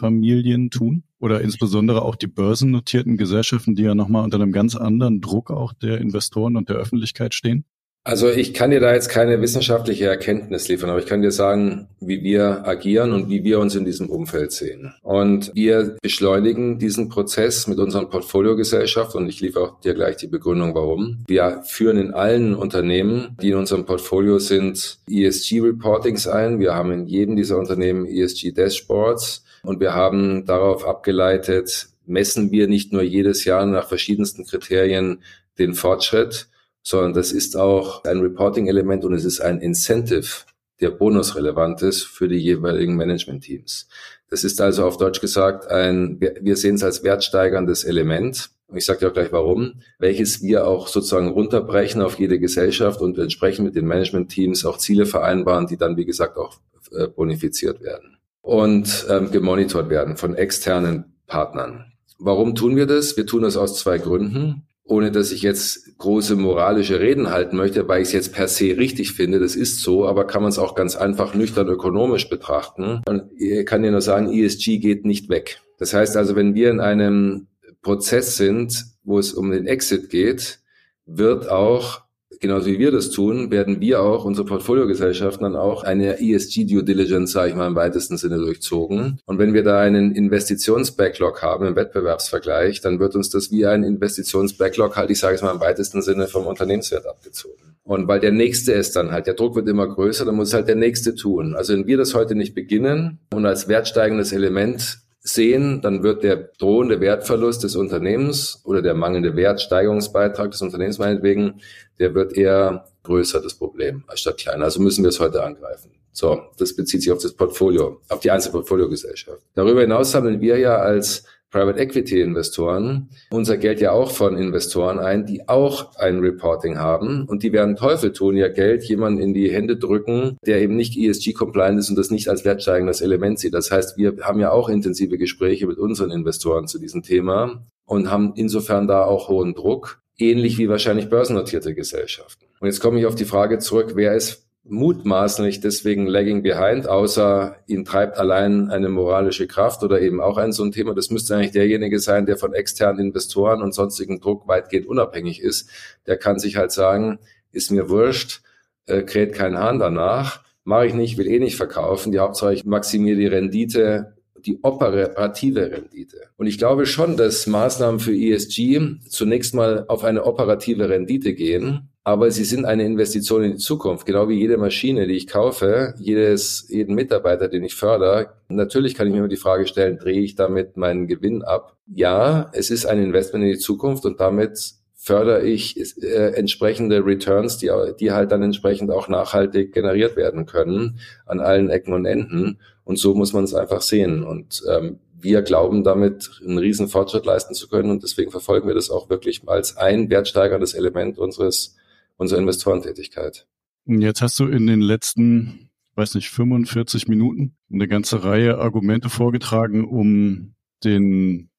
Unternehmerfamilien 0.00 0.70
tun? 0.70 1.04
oder 1.22 1.42
insbesondere 1.42 2.00
auch 2.00 2.16
die 2.16 2.28
börsennotierten 2.28 3.18
Gesellschaften, 3.18 3.74
die 3.74 3.82
ja 3.82 3.94
nochmal 3.94 4.24
unter 4.24 4.38
einem 4.38 4.52
ganz 4.52 4.74
anderen 4.74 5.20
Druck 5.20 5.50
auch 5.50 5.74
der 5.74 5.98
Investoren 5.98 6.56
und 6.56 6.70
der 6.70 6.76
Öffentlichkeit 6.76 7.34
stehen? 7.34 7.66
Also 8.02 8.30
ich 8.30 8.54
kann 8.54 8.70
dir 8.70 8.80
da 8.80 8.94
jetzt 8.94 9.10
keine 9.10 9.42
wissenschaftliche 9.42 10.06
Erkenntnis 10.06 10.68
liefern, 10.68 10.88
aber 10.88 11.00
ich 11.00 11.06
kann 11.06 11.20
dir 11.20 11.30
sagen, 11.30 11.88
wie 12.00 12.22
wir 12.22 12.66
agieren 12.66 13.12
und 13.12 13.28
wie 13.28 13.44
wir 13.44 13.60
uns 13.60 13.74
in 13.74 13.84
diesem 13.84 14.08
Umfeld 14.08 14.52
sehen. 14.52 14.94
Und 15.02 15.52
wir 15.54 15.98
beschleunigen 16.00 16.78
diesen 16.78 17.10
Prozess 17.10 17.66
mit 17.66 17.78
unseren 17.78 18.08
Portfoliogesellschaften 18.08 19.20
und 19.20 19.28
ich 19.28 19.42
liefere 19.42 19.64
auch 19.64 19.80
dir 19.80 19.92
gleich 19.92 20.16
die 20.16 20.28
Begründung, 20.28 20.74
warum. 20.74 21.24
Wir 21.28 21.62
führen 21.66 21.98
in 21.98 22.14
allen 22.14 22.54
Unternehmen, 22.54 23.36
die 23.42 23.50
in 23.50 23.56
unserem 23.56 23.84
Portfolio 23.84 24.38
sind, 24.38 25.00
ESG-Reportings 25.10 26.26
ein. 26.26 26.58
Wir 26.58 26.74
haben 26.74 26.92
in 26.92 27.06
jedem 27.06 27.36
dieser 27.36 27.58
Unternehmen 27.58 28.06
ESG-Dashboards 28.06 29.44
und 29.62 29.80
wir 29.80 29.94
haben 29.94 30.46
darauf 30.46 30.86
abgeleitet, 30.86 31.88
messen 32.06 32.50
wir 32.50 32.68
nicht 32.68 32.92
nur 32.92 33.02
jedes 33.02 33.44
Jahr 33.44 33.64
nach 33.66 33.88
verschiedensten 33.88 34.44
Kriterien 34.44 35.22
den 35.58 35.74
Fortschritt, 35.74 36.48
sondern 36.82 37.12
das 37.12 37.32
ist 37.32 37.56
auch 37.56 38.04
ein 38.04 38.20
Reporting-Element 38.20 39.04
und 39.04 39.14
es 39.14 39.24
ist 39.24 39.40
ein 39.40 39.60
Incentive, 39.60 40.44
der 40.80 40.90
bonusrelevant 40.90 41.82
ist 41.82 42.04
für 42.04 42.26
die 42.26 42.38
jeweiligen 42.38 42.96
Management-Teams. 42.96 43.88
Das 44.30 44.44
ist 44.44 44.60
also 44.60 44.86
auf 44.86 44.96
Deutsch 44.96 45.20
gesagt 45.20 45.66
ein, 45.68 46.20
wir 46.20 46.56
sehen 46.56 46.76
es 46.76 46.82
als 46.82 47.02
wertsteigerndes 47.04 47.84
Element. 47.84 48.50
Ich 48.72 48.86
sage 48.86 49.00
dir 49.00 49.08
auch 49.08 49.12
gleich 49.12 49.32
warum, 49.32 49.82
welches 49.98 50.42
wir 50.42 50.66
auch 50.66 50.88
sozusagen 50.88 51.28
runterbrechen 51.28 52.00
auf 52.00 52.18
jede 52.18 52.38
Gesellschaft 52.38 53.00
und 53.00 53.18
entsprechend 53.18 53.66
mit 53.66 53.74
den 53.74 53.86
Management-Teams 53.86 54.64
auch 54.64 54.78
Ziele 54.78 55.06
vereinbaren, 55.06 55.66
die 55.66 55.76
dann, 55.76 55.96
wie 55.96 56.06
gesagt, 56.06 56.38
auch 56.38 56.58
äh, 56.92 57.08
bonifiziert 57.08 57.82
werden 57.82 58.19
und 58.42 59.06
ähm, 59.08 59.30
gemonitort 59.30 59.90
werden 59.90 60.16
von 60.16 60.34
externen 60.34 61.16
Partnern. 61.26 61.92
Warum 62.18 62.54
tun 62.54 62.76
wir 62.76 62.86
das? 62.86 63.16
Wir 63.16 63.26
tun 63.26 63.42
das 63.42 63.56
aus 63.56 63.78
zwei 63.78 63.98
Gründen. 63.98 64.66
Ohne 64.82 65.12
dass 65.12 65.30
ich 65.30 65.42
jetzt 65.42 65.98
große 65.98 66.34
moralische 66.34 66.98
Reden 66.98 67.30
halten 67.30 67.56
möchte, 67.56 67.86
weil 67.86 68.02
ich 68.02 68.08
es 68.08 68.12
jetzt 68.12 68.32
per 68.32 68.48
se 68.48 68.76
richtig 68.76 69.12
finde, 69.12 69.38
das 69.38 69.54
ist 69.54 69.82
so, 69.82 70.04
aber 70.04 70.26
kann 70.26 70.42
man 70.42 70.48
es 70.48 70.58
auch 70.58 70.74
ganz 70.74 70.96
einfach 70.96 71.32
nüchtern 71.32 71.68
ökonomisch 71.68 72.28
betrachten. 72.28 73.00
Und 73.06 73.30
ich 73.36 73.64
kann 73.66 73.82
dir 73.82 73.92
nur 73.92 74.00
sagen, 74.00 74.32
ESG 74.32 74.78
geht 74.78 75.04
nicht 75.04 75.28
weg. 75.28 75.60
Das 75.78 75.94
heißt 75.94 76.16
also, 76.16 76.34
wenn 76.34 76.56
wir 76.56 76.70
in 76.70 76.80
einem 76.80 77.46
Prozess 77.82 78.36
sind, 78.36 78.84
wo 79.04 79.20
es 79.20 79.32
um 79.32 79.52
den 79.52 79.68
Exit 79.68 80.10
geht, 80.10 80.58
wird 81.06 81.48
auch 81.48 82.02
genauso 82.40 82.66
wie 82.66 82.78
wir 82.78 82.90
das 82.90 83.10
tun, 83.10 83.50
werden 83.50 83.80
wir 83.80 84.02
auch, 84.02 84.24
unsere 84.24 84.46
Portfoliogesellschaften 84.46 85.44
dann 85.44 85.56
auch 85.56 85.84
eine 85.84 86.20
ESG 86.20 86.64
Due 86.64 86.82
Diligence, 86.82 87.32
sage 87.32 87.50
ich 87.50 87.54
mal, 87.54 87.66
im 87.66 87.74
weitesten 87.74 88.16
Sinne 88.16 88.38
durchzogen. 88.38 89.20
Und 89.26 89.38
wenn 89.38 89.54
wir 89.54 89.62
da 89.62 89.80
einen 89.80 90.14
Investitionsbacklog 90.14 91.42
haben 91.42 91.66
im 91.66 91.76
Wettbewerbsvergleich, 91.76 92.80
dann 92.80 92.98
wird 92.98 93.14
uns 93.14 93.30
das 93.30 93.50
wie 93.50 93.66
ein 93.66 93.84
Investitionsbacklog 93.84 94.96
halt, 94.96 95.10
ich 95.10 95.18
sage 95.18 95.36
es 95.36 95.42
mal, 95.42 95.54
im 95.54 95.60
weitesten 95.60 96.02
Sinne 96.02 96.26
vom 96.26 96.46
Unternehmenswert 96.46 97.06
abgezogen. 97.06 97.76
Und 97.82 98.08
weil 98.08 98.20
der 98.20 98.32
nächste 98.32 98.72
ist 98.72 98.96
dann 98.96 99.10
halt, 99.10 99.26
der 99.26 99.34
Druck 99.34 99.56
wird 99.56 99.68
immer 99.68 99.86
größer, 99.86 100.24
dann 100.24 100.36
muss 100.36 100.54
halt 100.54 100.68
der 100.68 100.76
nächste 100.76 101.14
tun. 101.14 101.54
Also 101.54 101.72
wenn 101.72 101.86
wir 101.86 101.96
das 101.96 102.14
heute 102.14 102.34
nicht 102.34 102.54
beginnen 102.54 103.18
und 103.32 103.46
als 103.46 103.68
wertsteigendes 103.68 104.32
Element 104.32 105.00
sehen, 105.22 105.80
dann 105.82 106.02
wird 106.02 106.22
der 106.22 106.50
drohende 106.58 107.00
Wertverlust 107.00 107.62
des 107.62 107.76
Unternehmens 107.76 108.62
oder 108.64 108.80
der 108.80 108.94
mangelnde 108.94 109.36
Wertsteigerungsbeitrag 109.36 110.50
des 110.50 110.62
Unternehmens 110.62 110.98
meinetwegen, 110.98 111.60
der 112.00 112.14
wird 112.14 112.36
eher 112.36 112.86
größer, 113.04 113.40
das 113.40 113.54
Problem, 113.54 114.04
anstatt 114.08 114.38
kleiner. 114.38 114.64
Also 114.64 114.80
müssen 114.80 115.04
wir 115.04 115.10
es 115.10 115.20
heute 115.20 115.42
angreifen. 115.42 115.92
So, 116.12 116.40
das 116.58 116.74
bezieht 116.74 117.02
sich 117.02 117.12
auf 117.12 117.22
das 117.22 117.34
Portfolio, 117.34 118.00
auf 118.08 118.20
die 118.20 118.30
einzelne 118.30 118.52
Portfoliogesellschaft. 118.52 119.42
Darüber 119.54 119.82
hinaus 119.82 120.10
sammeln 120.10 120.40
wir 120.40 120.58
ja 120.58 120.76
als 120.76 121.24
Private 121.50 121.80
Equity 121.80 122.20
Investoren 122.20 123.08
unser 123.30 123.56
Geld 123.56 123.80
ja 123.80 123.90
auch 123.90 124.12
von 124.12 124.36
Investoren 124.36 125.00
ein, 125.00 125.26
die 125.26 125.48
auch 125.48 125.96
ein 125.96 126.20
Reporting 126.20 126.78
haben 126.78 127.24
und 127.26 127.42
die 127.42 127.52
werden 127.52 127.74
Teufel 127.74 128.12
tun, 128.12 128.36
ihr 128.36 128.50
Geld 128.50 128.84
jemanden 128.84 129.20
in 129.20 129.34
die 129.34 129.50
Hände 129.50 129.76
drücken, 129.76 130.36
der 130.46 130.60
eben 130.60 130.76
nicht 130.76 130.96
ESG-compliant 130.96 131.78
ist 131.80 131.90
und 131.90 131.96
das 131.96 132.10
nicht 132.10 132.28
als 132.28 132.44
wertsteigendes 132.44 133.00
Element 133.00 133.40
sieht. 133.40 133.54
Das 133.54 133.70
heißt, 133.70 133.96
wir 133.96 134.18
haben 134.22 134.38
ja 134.38 134.52
auch 134.52 134.68
intensive 134.68 135.18
Gespräche 135.18 135.66
mit 135.66 135.78
unseren 135.78 136.12
Investoren 136.12 136.68
zu 136.68 136.78
diesem 136.78 137.02
Thema 137.02 137.66
und 137.84 138.10
haben 138.10 138.32
insofern 138.36 138.86
da 138.86 139.04
auch 139.04 139.28
hohen 139.28 139.54
Druck, 139.54 140.00
ähnlich 140.20 140.58
wie 140.58 140.68
wahrscheinlich 140.68 141.08
börsennotierte 141.08 141.74
Gesellschaften. 141.74 142.46
Und 142.60 142.66
jetzt 142.66 142.80
komme 142.80 143.00
ich 143.00 143.06
auf 143.06 143.14
die 143.14 143.24
Frage 143.24 143.58
zurück, 143.58 143.92
wer 143.94 144.14
ist 144.14 144.46
mutmaßlich 144.64 145.60
deswegen 145.60 146.06
lagging 146.06 146.42
behind, 146.42 146.86
außer 146.86 147.56
ihn 147.66 147.84
treibt 147.84 148.18
allein 148.18 148.70
eine 148.70 148.88
moralische 148.88 149.46
Kraft 149.46 149.82
oder 149.82 150.00
eben 150.00 150.20
auch 150.20 150.36
ein 150.36 150.52
so 150.52 150.62
ein 150.62 150.72
Thema. 150.72 150.94
Das 150.94 151.10
müsste 151.10 151.34
eigentlich 151.34 151.52
derjenige 151.52 151.98
sein, 151.98 152.26
der 152.26 152.36
von 152.36 152.52
externen 152.52 153.06
Investoren 153.06 153.62
und 153.62 153.74
sonstigen 153.74 154.20
Druck 154.20 154.46
weitgehend 154.46 154.86
unabhängig 154.86 155.40
ist. 155.40 155.70
Der 156.06 156.18
kann 156.18 156.38
sich 156.38 156.56
halt 156.56 156.72
sagen, 156.72 157.18
ist 157.52 157.70
mir 157.70 157.88
wurscht, 157.88 158.42
äh, 158.86 159.02
kräht 159.02 159.32
kein 159.34 159.58
Hahn 159.58 159.78
danach, 159.78 160.44
mache 160.64 160.86
ich 160.86 160.94
nicht, 160.94 161.16
will 161.16 161.26
eh 161.26 161.38
nicht 161.38 161.56
verkaufen. 161.56 162.12
Die 162.12 162.18
Hauptsache 162.18 162.52
ich 162.52 162.64
maximiere 162.64 163.16
die 163.16 163.26
Rendite 163.26 164.14
die 164.46 164.58
operative 164.62 165.70
Rendite. 165.70 166.18
Und 166.36 166.46
ich 166.46 166.58
glaube 166.58 166.86
schon, 166.86 167.16
dass 167.16 167.46
Maßnahmen 167.46 168.00
für 168.00 168.14
ESG 168.14 168.98
zunächst 169.08 169.54
mal 169.54 169.84
auf 169.88 170.04
eine 170.04 170.24
operative 170.24 170.88
Rendite 170.88 171.34
gehen 171.34 171.90
aber 172.02 172.30
sie 172.30 172.44
sind 172.44 172.64
eine 172.64 172.84
Investition 172.84 173.44
in 173.44 173.52
die 173.52 173.58
Zukunft, 173.58 174.06
genau 174.06 174.28
wie 174.28 174.38
jede 174.38 174.56
Maschine, 174.56 175.06
die 175.06 175.14
ich 175.14 175.26
kaufe, 175.26 175.94
jedes, 175.98 176.66
jeden 176.68 176.94
Mitarbeiter, 176.94 177.48
den 177.48 177.62
ich 177.62 177.74
fördere. 177.74 178.32
Natürlich 178.48 178.94
kann 178.94 179.06
ich 179.06 179.12
mir 179.12 179.18
immer 179.18 179.28
die 179.28 179.36
Frage 179.36 179.66
stellen, 179.66 179.98
drehe 179.98 180.20
ich 180.20 180.34
damit 180.34 180.76
meinen 180.76 181.06
Gewinn 181.08 181.42
ab? 181.42 181.76
Ja, 181.86 182.50
es 182.52 182.70
ist 182.70 182.86
ein 182.86 183.02
Investment 183.02 183.44
in 183.44 183.52
die 183.52 183.58
Zukunft 183.58 184.06
und 184.06 184.18
damit 184.18 184.79
fördere 185.02 185.46
ich 185.46 185.78
äh, 186.02 186.34
entsprechende 186.34 187.04
Returns, 187.04 187.56
die, 187.56 187.70
die 187.98 188.12
halt 188.12 188.32
dann 188.32 188.42
entsprechend 188.42 188.90
auch 188.90 189.08
nachhaltig 189.08 189.72
generiert 189.72 190.14
werden 190.16 190.44
können 190.44 190.98
an 191.24 191.40
allen 191.40 191.70
Ecken 191.70 191.94
und 191.94 192.04
Enden. 192.04 192.58
Und 192.84 192.98
so 192.98 193.14
muss 193.14 193.32
man 193.32 193.44
es 193.44 193.54
einfach 193.54 193.80
sehen. 193.80 194.22
Und 194.22 194.62
ähm, 194.68 194.98
wir 195.18 195.42
glauben 195.42 195.84
damit 195.84 196.30
einen 196.44 196.58
riesen 196.58 196.88
Fortschritt 196.88 197.24
leisten 197.24 197.54
zu 197.54 197.68
können 197.68 197.90
und 197.90 198.02
deswegen 198.02 198.30
verfolgen 198.30 198.68
wir 198.68 198.74
das 198.74 198.90
auch 198.90 199.08
wirklich 199.08 199.42
als 199.46 199.76
ein 199.76 200.10
wertsteigerndes 200.10 200.74
Element 200.74 201.18
unseres 201.18 201.76
unsere 202.20 202.40
Investorentätigkeit. 202.40 203.46
Jetzt 203.86 204.20
hast 204.20 204.38
du 204.38 204.46
in 204.46 204.66
den 204.66 204.82
letzten, 204.82 205.70
weiß 205.94 206.14
nicht, 206.14 206.28
45 206.28 207.08
Minuten 207.08 207.56
eine 207.72 207.88
ganze 207.88 208.22
Reihe 208.22 208.58
Argumente 208.58 209.08
vorgetragen, 209.08 209.84
um 209.84 210.54
den 210.84 211.49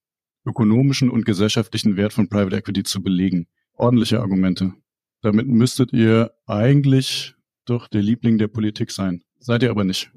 ökonomischen 0.45 1.09
und 1.09 1.25
gesellschaftlichen 1.25 1.97
Wert 1.97 2.13
von 2.13 2.29
Private 2.29 2.55
Equity 2.55 2.83
zu 2.83 3.01
belegen. 3.01 3.47
Ordentliche 3.75 4.19
Argumente. 4.19 4.73
Damit 5.21 5.47
müsstet 5.47 5.93
ihr 5.93 6.31
eigentlich 6.45 7.35
doch 7.65 7.87
der 7.87 8.01
Liebling 8.01 8.37
der 8.37 8.47
Politik 8.47 8.91
sein. 8.91 9.23
Seid 9.39 9.63
ihr 9.63 9.69
aber 9.69 9.83
nicht. 9.83 10.11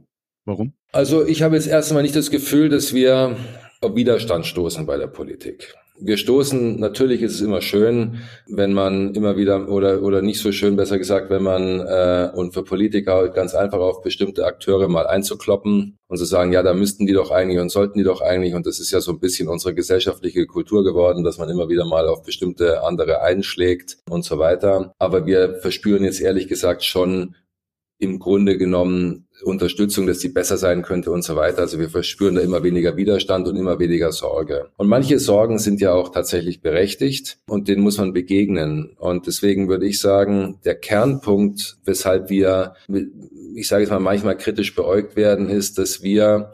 Warum? 0.45 0.75
Also 0.93 1.27
ich 1.27 1.43
habe 1.43 1.57
jetzt 1.57 1.66
erst 1.66 1.91
einmal 1.91 2.03
nicht 2.03 2.16
das 2.16 2.31
Gefühl, 2.31 2.68
dass 2.68 2.93
wir 2.95 3.37
auf 3.81 3.95
Widerstand 3.95 4.47
stoßen 4.47 4.87
bei 4.87 4.97
der 4.97 5.07
Politik. 5.07 5.75
Wir 5.97 6.16
stoßen, 6.16 6.80
natürlich 6.80 7.22
ist 7.22 7.34
es 7.34 7.40
immer 7.40 7.61
schön, 7.61 8.18
wenn 8.49 8.72
man 8.72 9.14
immer 9.14 9.36
wieder, 9.36 9.68
oder, 9.68 10.03
oder 10.03 10.22
nicht 10.22 10.40
so 10.40 10.51
schön, 10.51 10.74
besser 10.74 10.99
gesagt, 10.99 11.30
wenn 11.30 11.45
man, 11.45 11.80
äh, 11.80 12.30
und 12.34 12.53
für 12.53 12.64
Politiker 12.64 13.28
ganz 13.28 13.55
einfach 13.55 13.78
auf 13.78 14.03
bestimmte 14.03 14.45
Akteure 14.45 14.88
mal 14.88 15.07
einzukloppen 15.07 15.97
und 16.09 16.16
zu 16.16 16.24
sagen, 16.24 16.53
ja, 16.53 16.64
da 16.64 16.74
müssten 16.74 17.07
die 17.07 17.12
doch 17.12 17.30
eigentlich 17.30 17.61
und 17.61 17.70
sollten 17.70 17.99
die 17.99 18.05
doch 18.05 18.22
eigentlich, 18.22 18.55
und 18.55 18.66
das 18.66 18.80
ist 18.80 18.90
ja 18.90 19.01
so 19.01 19.12
ein 19.12 19.20
bisschen 19.20 19.49
unsere 19.49 19.72
gesellschaftliche 19.72 20.47
Kultur 20.47 20.82
geworden, 20.82 21.22
dass 21.22 21.38
man 21.38 21.49
immer 21.49 21.68
wieder 21.68 21.84
mal 21.84 22.09
auf 22.09 22.24
bestimmte 22.24 22.82
andere 22.82 23.22
einschlägt 23.22 23.99
und 24.11 24.24
so 24.24 24.40
weiter. 24.40 24.92
Aber 24.99 25.26
wir 25.26 25.61
verspüren 25.61 26.03
jetzt 26.03 26.20
ehrlich 26.20 26.49
gesagt 26.49 26.82
schon 26.82 27.36
im 27.99 28.18
Grunde 28.18 28.59
genommen 28.59 29.24
Unterstützung, 29.43 30.07
dass 30.07 30.20
sie 30.20 30.28
besser 30.28 30.57
sein 30.57 30.82
könnte 30.82 31.11
und 31.11 31.22
so 31.22 31.35
weiter. 31.37 31.59
Also 31.62 31.78
wir 31.78 31.91
verspüren 31.91 32.37
da 32.37 32.41
immer 32.41 32.62
weniger 32.62 32.97
Widerstand 32.97 33.49
und 33.49 33.57
immer 33.57 33.78
weniger 33.78 34.12
Sorge. 34.12 34.70
Und 34.76 34.89
manche 34.89 35.18
Sorgen 35.18 35.59
sind 35.59 35.80
ja 35.80 35.93
auch 35.93 36.11
tatsächlich 36.11 36.61
berechtigt 36.61 37.39
und 37.49 37.68
denen 37.68 37.82
muss 37.82 37.99
man 37.99 38.12
begegnen. 38.12 38.95
Und 38.99 39.26
deswegen 39.26 39.68
würde 39.68 39.87
ich 39.87 40.01
sagen, 40.01 40.61
der 40.64 40.76
Kernpunkt, 40.76 41.78
weshalb 41.85 42.30
wir, 42.30 42.74
ich 43.55 43.66
sage 43.66 43.82
jetzt 43.82 43.91
mal, 43.91 43.99
manchmal 43.99 44.37
kritisch 44.37 44.74
beäugt 44.74 45.16
werden, 45.16 45.49
ist, 45.49 45.78
dass 45.78 46.03
wir 46.03 46.53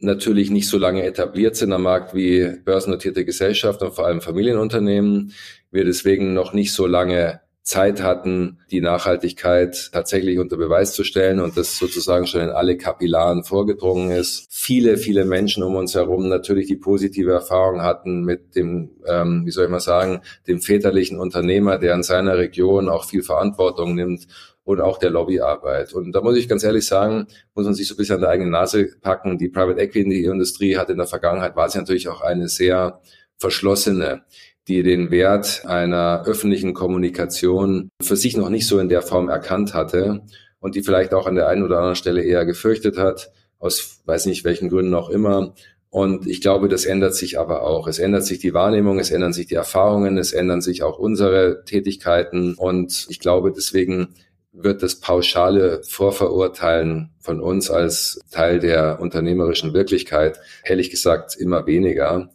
natürlich 0.00 0.50
nicht 0.50 0.68
so 0.68 0.78
lange 0.78 1.04
etabliert 1.04 1.56
sind 1.56 1.72
am 1.72 1.82
Markt 1.82 2.14
wie 2.14 2.56
börsennotierte 2.64 3.24
Gesellschaften 3.24 3.84
und 3.84 3.94
vor 3.94 4.06
allem 4.06 4.20
Familienunternehmen. 4.20 5.32
Wir 5.70 5.84
deswegen 5.84 6.32
noch 6.34 6.52
nicht 6.52 6.72
so 6.72 6.86
lange 6.86 7.40
Zeit 7.70 8.02
hatten, 8.02 8.58
die 8.72 8.80
Nachhaltigkeit 8.80 9.90
tatsächlich 9.92 10.40
unter 10.40 10.56
Beweis 10.56 10.92
zu 10.92 11.04
stellen 11.04 11.38
und 11.38 11.56
das 11.56 11.78
sozusagen 11.78 12.26
schon 12.26 12.40
in 12.40 12.48
alle 12.50 12.76
Kapillaren 12.76 13.44
vorgedrungen 13.44 14.10
ist. 14.10 14.48
Viele, 14.50 14.96
viele 14.96 15.24
Menschen 15.24 15.62
um 15.62 15.76
uns 15.76 15.94
herum 15.94 16.28
natürlich 16.28 16.66
die 16.66 16.74
positive 16.74 17.30
Erfahrung 17.30 17.82
hatten 17.82 18.24
mit 18.24 18.56
dem, 18.56 18.90
ähm, 19.06 19.42
wie 19.46 19.52
soll 19.52 19.66
ich 19.66 19.70
mal 19.70 19.78
sagen, 19.78 20.22
dem 20.48 20.60
väterlichen 20.60 21.20
Unternehmer, 21.20 21.78
der 21.78 21.94
in 21.94 22.02
seiner 22.02 22.36
Region 22.38 22.88
auch 22.88 23.04
viel 23.04 23.22
Verantwortung 23.22 23.94
nimmt 23.94 24.26
und 24.64 24.80
auch 24.80 24.98
der 24.98 25.10
Lobbyarbeit. 25.10 25.92
Und 25.92 26.10
da 26.10 26.22
muss 26.22 26.36
ich 26.36 26.48
ganz 26.48 26.64
ehrlich 26.64 26.86
sagen, 26.86 27.28
muss 27.54 27.66
man 27.66 27.74
sich 27.74 27.86
so 27.86 27.94
ein 27.94 27.98
bisschen 27.98 28.16
an 28.16 28.22
der 28.22 28.30
eigenen 28.30 28.50
Nase 28.50 28.88
packen. 29.00 29.38
Die 29.38 29.48
Private 29.48 29.80
Equity 29.80 30.24
Industrie 30.24 30.76
hat 30.76 30.90
in 30.90 30.98
der 30.98 31.06
Vergangenheit, 31.06 31.54
war 31.54 31.68
sie 31.68 31.78
natürlich 31.78 32.08
auch 32.08 32.20
eine 32.20 32.48
sehr 32.48 33.00
verschlossene 33.36 34.22
die 34.70 34.84
den 34.84 35.10
Wert 35.10 35.64
einer 35.66 36.22
öffentlichen 36.26 36.74
Kommunikation 36.74 37.90
für 38.00 38.14
sich 38.14 38.36
noch 38.36 38.50
nicht 38.50 38.68
so 38.68 38.78
in 38.78 38.88
der 38.88 39.02
Form 39.02 39.28
erkannt 39.28 39.74
hatte 39.74 40.22
und 40.60 40.76
die 40.76 40.82
vielleicht 40.82 41.12
auch 41.12 41.26
an 41.26 41.34
der 41.34 41.48
einen 41.48 41.64
oder 41.64 41.78
anderen 41.78 41.96
Stelle 41.96 42.22
eher 42.22 42.46
gefürchtet 42.46 42.96
hat, 42.96 43.32
aus 43.58 44.00
weiß 44.04 44.26
nicht 44.26 44.44
welchen 44.44 44.68
Gründen 44.68 44.94
auch 44.94 45.10
immer. 45.10 45.54
Und 45.90 46.28
ich 46.28 46.40
glaube, 46.40 46.68
das 46.68 46.84
ändert 46.84 47.16
sich 47.16 47.40
aber 47.40 47.62
auch. 47.62 47.88
Es 47.88 47.98
ändert 47.98 48.24
sich 48.24 48.38
die 48.38 48.54
Wahrnehmung, 48.54 49.00
es 49.00 49.10
ändern 49.10 49.32
sich 49.32 49.48
die 49.48 49.56
Erfahrungen, 49.56 50.18
es 50.18 50.32
ändern 50.32 50.60
sich 50.60 50.84
auch 50.84 51.00
unsere 51.00 51.64
Tätigkeiten. 51.64 52.54
Und 52.54 53.06
ich 53.08 53.18
glaube, 53.18 53.50
deswegen 53.50 54.14
wird 54.52 54.84
das 54.84 55.00
pauschale 55.00 55.82
Vorverurteilen 55.82 57.10
von 57.18 57.40
uns 57.40 57.70
als 57.70 58.20
Teil 58.30 58.60
der 58.60 59.00
unternehmerischen 59.00 59.74
Wirklichkeit, 59.74 60.38
ehrlich 60.64 60.90
gesagt, 60.90 61.34
immer 61.34 61.66
weniger 61.66 62.30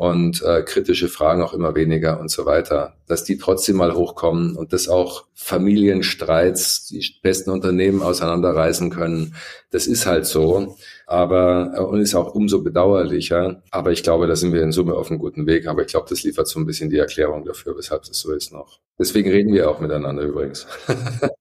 und 0.00 0.40
äh, 0.40 0.62
kritische 0.62 1.08
Fragen 1.08 1.42
auch 1.42 1.52
immer 1.52 1.74
weniger 1.74 2.20
und 2.20 2.30
so 2.30 2.46
weiter, 2.46 2.94
dass 3.06 3.22
die 3.22 3.36
trotzdem 3.36 3.76
mal 3.76 3.92
hochkommen 3.94 4.56
und 4.56 4.72
dass 4.72 4.88
auch 4.88 5.26
Familienstreits 5.34 6.86
die 6.86 7.04
besten 7.22 7.50
Unternehmen 7.50 8.00
auseinanderreißen 8.00 8.88
können. 8.88 9.34
Das 9.70 9.86
ist 9.86 10.06
halt 10.06 10.24
so, 10.24 10.78
aber 11.06 11.74
äh, 11.76 11.80
und 11.80 12.00
ist 12.00 12.14
auch 12.14 12.34
umso 12.34 12.62
bedauerlicher. 12.62 13.62
Aber 13.70 13.92
ich 13.92 14.02
glaube, 14.02 14.26
da 14.26 14.36
sind 14.36 14.54
wir 14.54 14.62
in 14.62 14.72
Summe 14.72 14.94
auf 14.94 15.10
einem 15.10 15.18
guten 15.18 15.46
Weg. 15.46 15.66
Aber 15.66 15.82
ich 15.82 15.88
glaube, 15.88 16.06
das 16.08 16.22
liefert 16.22 16.48
so 16.48 16.58
ein 16.58 16.64
bisschen 16.64 16.88
die 16.88 16.96
Erklärung 16.96 17.44
dafür, 17.44 17.76
weshalb 17.76 18.04
es 18.04 18.18
so 18.18 18.32
ist 18.32 18.54
noch. 18.54 18.80
Deswegen 18.98 19.28
reden 19.28 19.52
wir 19.52 19.70
auch 19.70 19.80
miteinander 19.80 20.22
übrigens. 20.22 20.66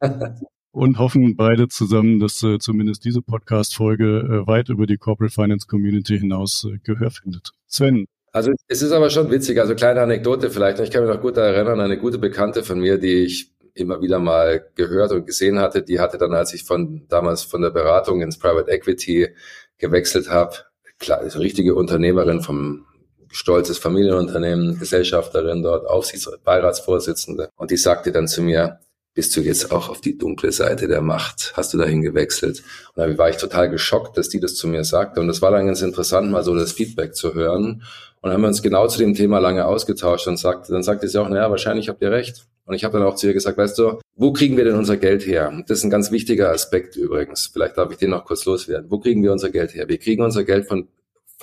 und 0.71 0.99
hoffen 0.99 1.37
beide 1.37 1.69
zusammen, 1.69 2.19
dass 2.19 2.43
äh, 2.43 2.59
zumindest 2.59 3.05
diese 3.05 3.21
Podcast-Folge 3.21 4.43
äh, 4.43 4.47
weit 4.47 4.67
über 4.67 4.85
die 4.85 4.97
Corporate 4.97 5.33
Finance 5.33 5.65
Community 5.65 6.19
hinaus 6.19 6.67
äh, 6.69 6.77
Gehör 6.83 7.09
findet. 7.09 7.51
Sven, 7.65 8.05
also 8.31 8.51
es 8.67 8.81
ist 8.81 8.91
aber 8.91 9.09
schon 9.09 9.31
witzig, 9.31 9.59
also 9.59 9.75
kleine 9.75 10.01
Anekdote 10.01 10.49
vielleicht. 10.49 10.79
Ich 10.79 10.91
kann 10.91 11.05
mich 11.05 11.13
noch 11.13 11.21
gut 11.21 11.37
erinnern, 11.37 11.79
eine 11.79 11.97
gute 11.97 12.17
Bekannte 12.17 12.63
von 12.63 12.79
mir, 12.79 12.97
die 12.97 13.23
ich 13.23 13.51
immer 13.73 14.01
wieder 14.01 14.19
mal 14.19 14.65
gehört 14.75 15.11
und 15.11 15.25
gesehen 15.25 15.59
hatte, 15.59 15.81
die 15.81 15.99
hatte 15.99 16.17
dann, 16.17 16.33
als 16.33 16.53
ich 16.53 16.63
von 16.63 17.05
damals 17.07 17.43
von 17.43 17.61
der 17.61 17.69
Beratung 17.69 18.21
ins 18.21 18.37
Private 18.37 18.69
Equity 18.69 19.29
gewechselt 19.77 20.29
habe, 20.29 20.55
klar, 20.99 21.21
ist 21.21 21.39
richtige 21.39 21.75
Unternehmerin 21.75 22.41
vom 22.41 22.85
stolzes 23.31 23.77
Familienunternehmen, 23.77 24.79
Gesellschafterin 24.79 25.63
dort, 25.63 25.87
Aufsichtsbeiratsvorsitzende. 25.87 27.49
Und 27.55 27.71
die 27.71 27.77
sagte 27.77 28.11
dann 28.11 28.27
zu 28.27 28.41
mir, 28.41 28.79
bist 29.19 29.35
du 29.35 29.41
jetzt 29.41 29.73
auch 29.73 29.89
auf 29.89 29.99
die 29.99 30.17
dunkle 30.17 30.53
Seite 30.53 30.87
der 30.87 31.01
Macht? 31.01 31.51
Hast 31.57 31.73
du 31.73 31.77
dahin 31.77 32.01
gewechselt? 32.01 32.63
Und 32.95 33.03
da 33.03 33.17
war 33.17 33.29
ich 33.29 33.35
total 33.35 33.69
geschockt, 33.69 34.17
dass 34.17 34.29
die 34.29 34.39
das 34.39 34.55
zu 34.55 34.65
mir 34.65 34.85
sagte. 34.85 35.19
Und 35.19 35.27
das 35.27 35.41
war 35.41 35.51
dann 35.51 35.65
ganz 35.65 35.81
interessant, 35.81 36.31
mal 36.31 36.41
so 36.41 36.55
das 36.55 36.71
Feedback 36.71 37.13
zu 37.13 37.33
hören. 37.33 37.83
Und 38.21 38.23
dann 38.23 38.31
haben 38.31 38.41
wir 38.43 38.47
uns 38.47 38.61
genau 38.61 38.87
zu 38.87 38.97
dem 38.97 39.15
Thema 39.15 39.39
lange 39.39 39.65
ausgetauscht 39.65 40.25
und 40.27 40.37
sagt, 40.37 40.69
dann 40.69 40.83
sagte 40.83 41.09
sie 41.09 41.21
auch, 41.21 41.27
naja, 41.27 41.51
wahrscheinlich 41.51 41.89
habt 41.89 42.01
ihr 42.01 42.11
recht. 42.11 42.45
Und 42.63 42.75
ich 42.75 42.85
habe 42.85 42.97
dann 42.97 43.05
auch 43.05 43.15
zu 43.15 43.27
ihr 43.27 43.33
gesagt, 43.33 43.57
weißt 43.57 43.77
du, 43.77 43.99
wo 44.15 44.31
kriegen 44.31 44.55
wir 44.55 44.63
denn 44.63 44.77
unser 44.77 44.95
Geld 44.95 45.27
her? 45.27 45.51
Das 45.67 45.79
ist 45.79 45.83
ein 45.83 45.89
ganz 45.89 46.11
wichtiger 46.11 46.51
Aspekt 46.51 46.95
übrigens. 46.95 47.47
Vielleicht 47.47 47.77
darf 47.77 47.91
ich 47.91 47.97
den 47.97 48.11
noch 48.11 48.23
kurz 48.23 48.45
loswerden. 48.45 48.89
Wo 48.89 48.99
kriegen 48.99 49.21
wir 49.21 49.33
unser 49.33 49.49
Geld 49.49 49.75
her? 49.75 49.89
Wir 49.89 49.97
kriegen 49.97 50.23
unser 50.23 50.45
Geld 50.45 50.65
von 50.65 50.87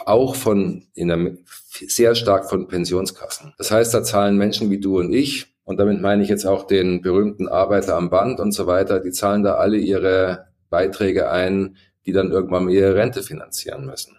auch 0.07 0.35
von 0.35 0.85
in 0.95 1.09
der, 1.09 1.37
sehr 1.87 2.15
stark 2.15 2.49
von 2.49 2.69
Pensionskassen. 2.69 3.53
Das 3.59 3.71
heißt, 3.71 3.93
da 3.93 4.03
zahlen 4.03 4.39
Menschen 4.39 4.71
wie 4.71 4.81
du 4.81 4.99
und 4.99 5.13
ich 5.13 5.56
und 5.67 5.81
damit 5.81 6.01
meine 6.01 6.23
ich 6.23 6.29
jetzt 6.29 6.47
auch 6.47 6.65
den 6.65 7.03
berühmten 7.03 7.49
Arbeiter 7.49 7.97
am 7.97 8.09
Band 8.09 8.39
und 8.39 8.53
so 8.53 8.69
weiter, 8.69 9.01
die 9.01 9.11
zahlen 9.11 9.43
da 9.43 9.55
alle 9.55 9.77
ihre 9.77 10.47
Beiträge 10.71 11.29
ein, 11.29 11.77
die 12.07 12.13
dann 12.13 12.31
irgendwann 12.31 12.69
ihre 12.69 12.95
Rente 12.95 13.25
finanzieren 13.25 13.85
müssen, 13.85 14.17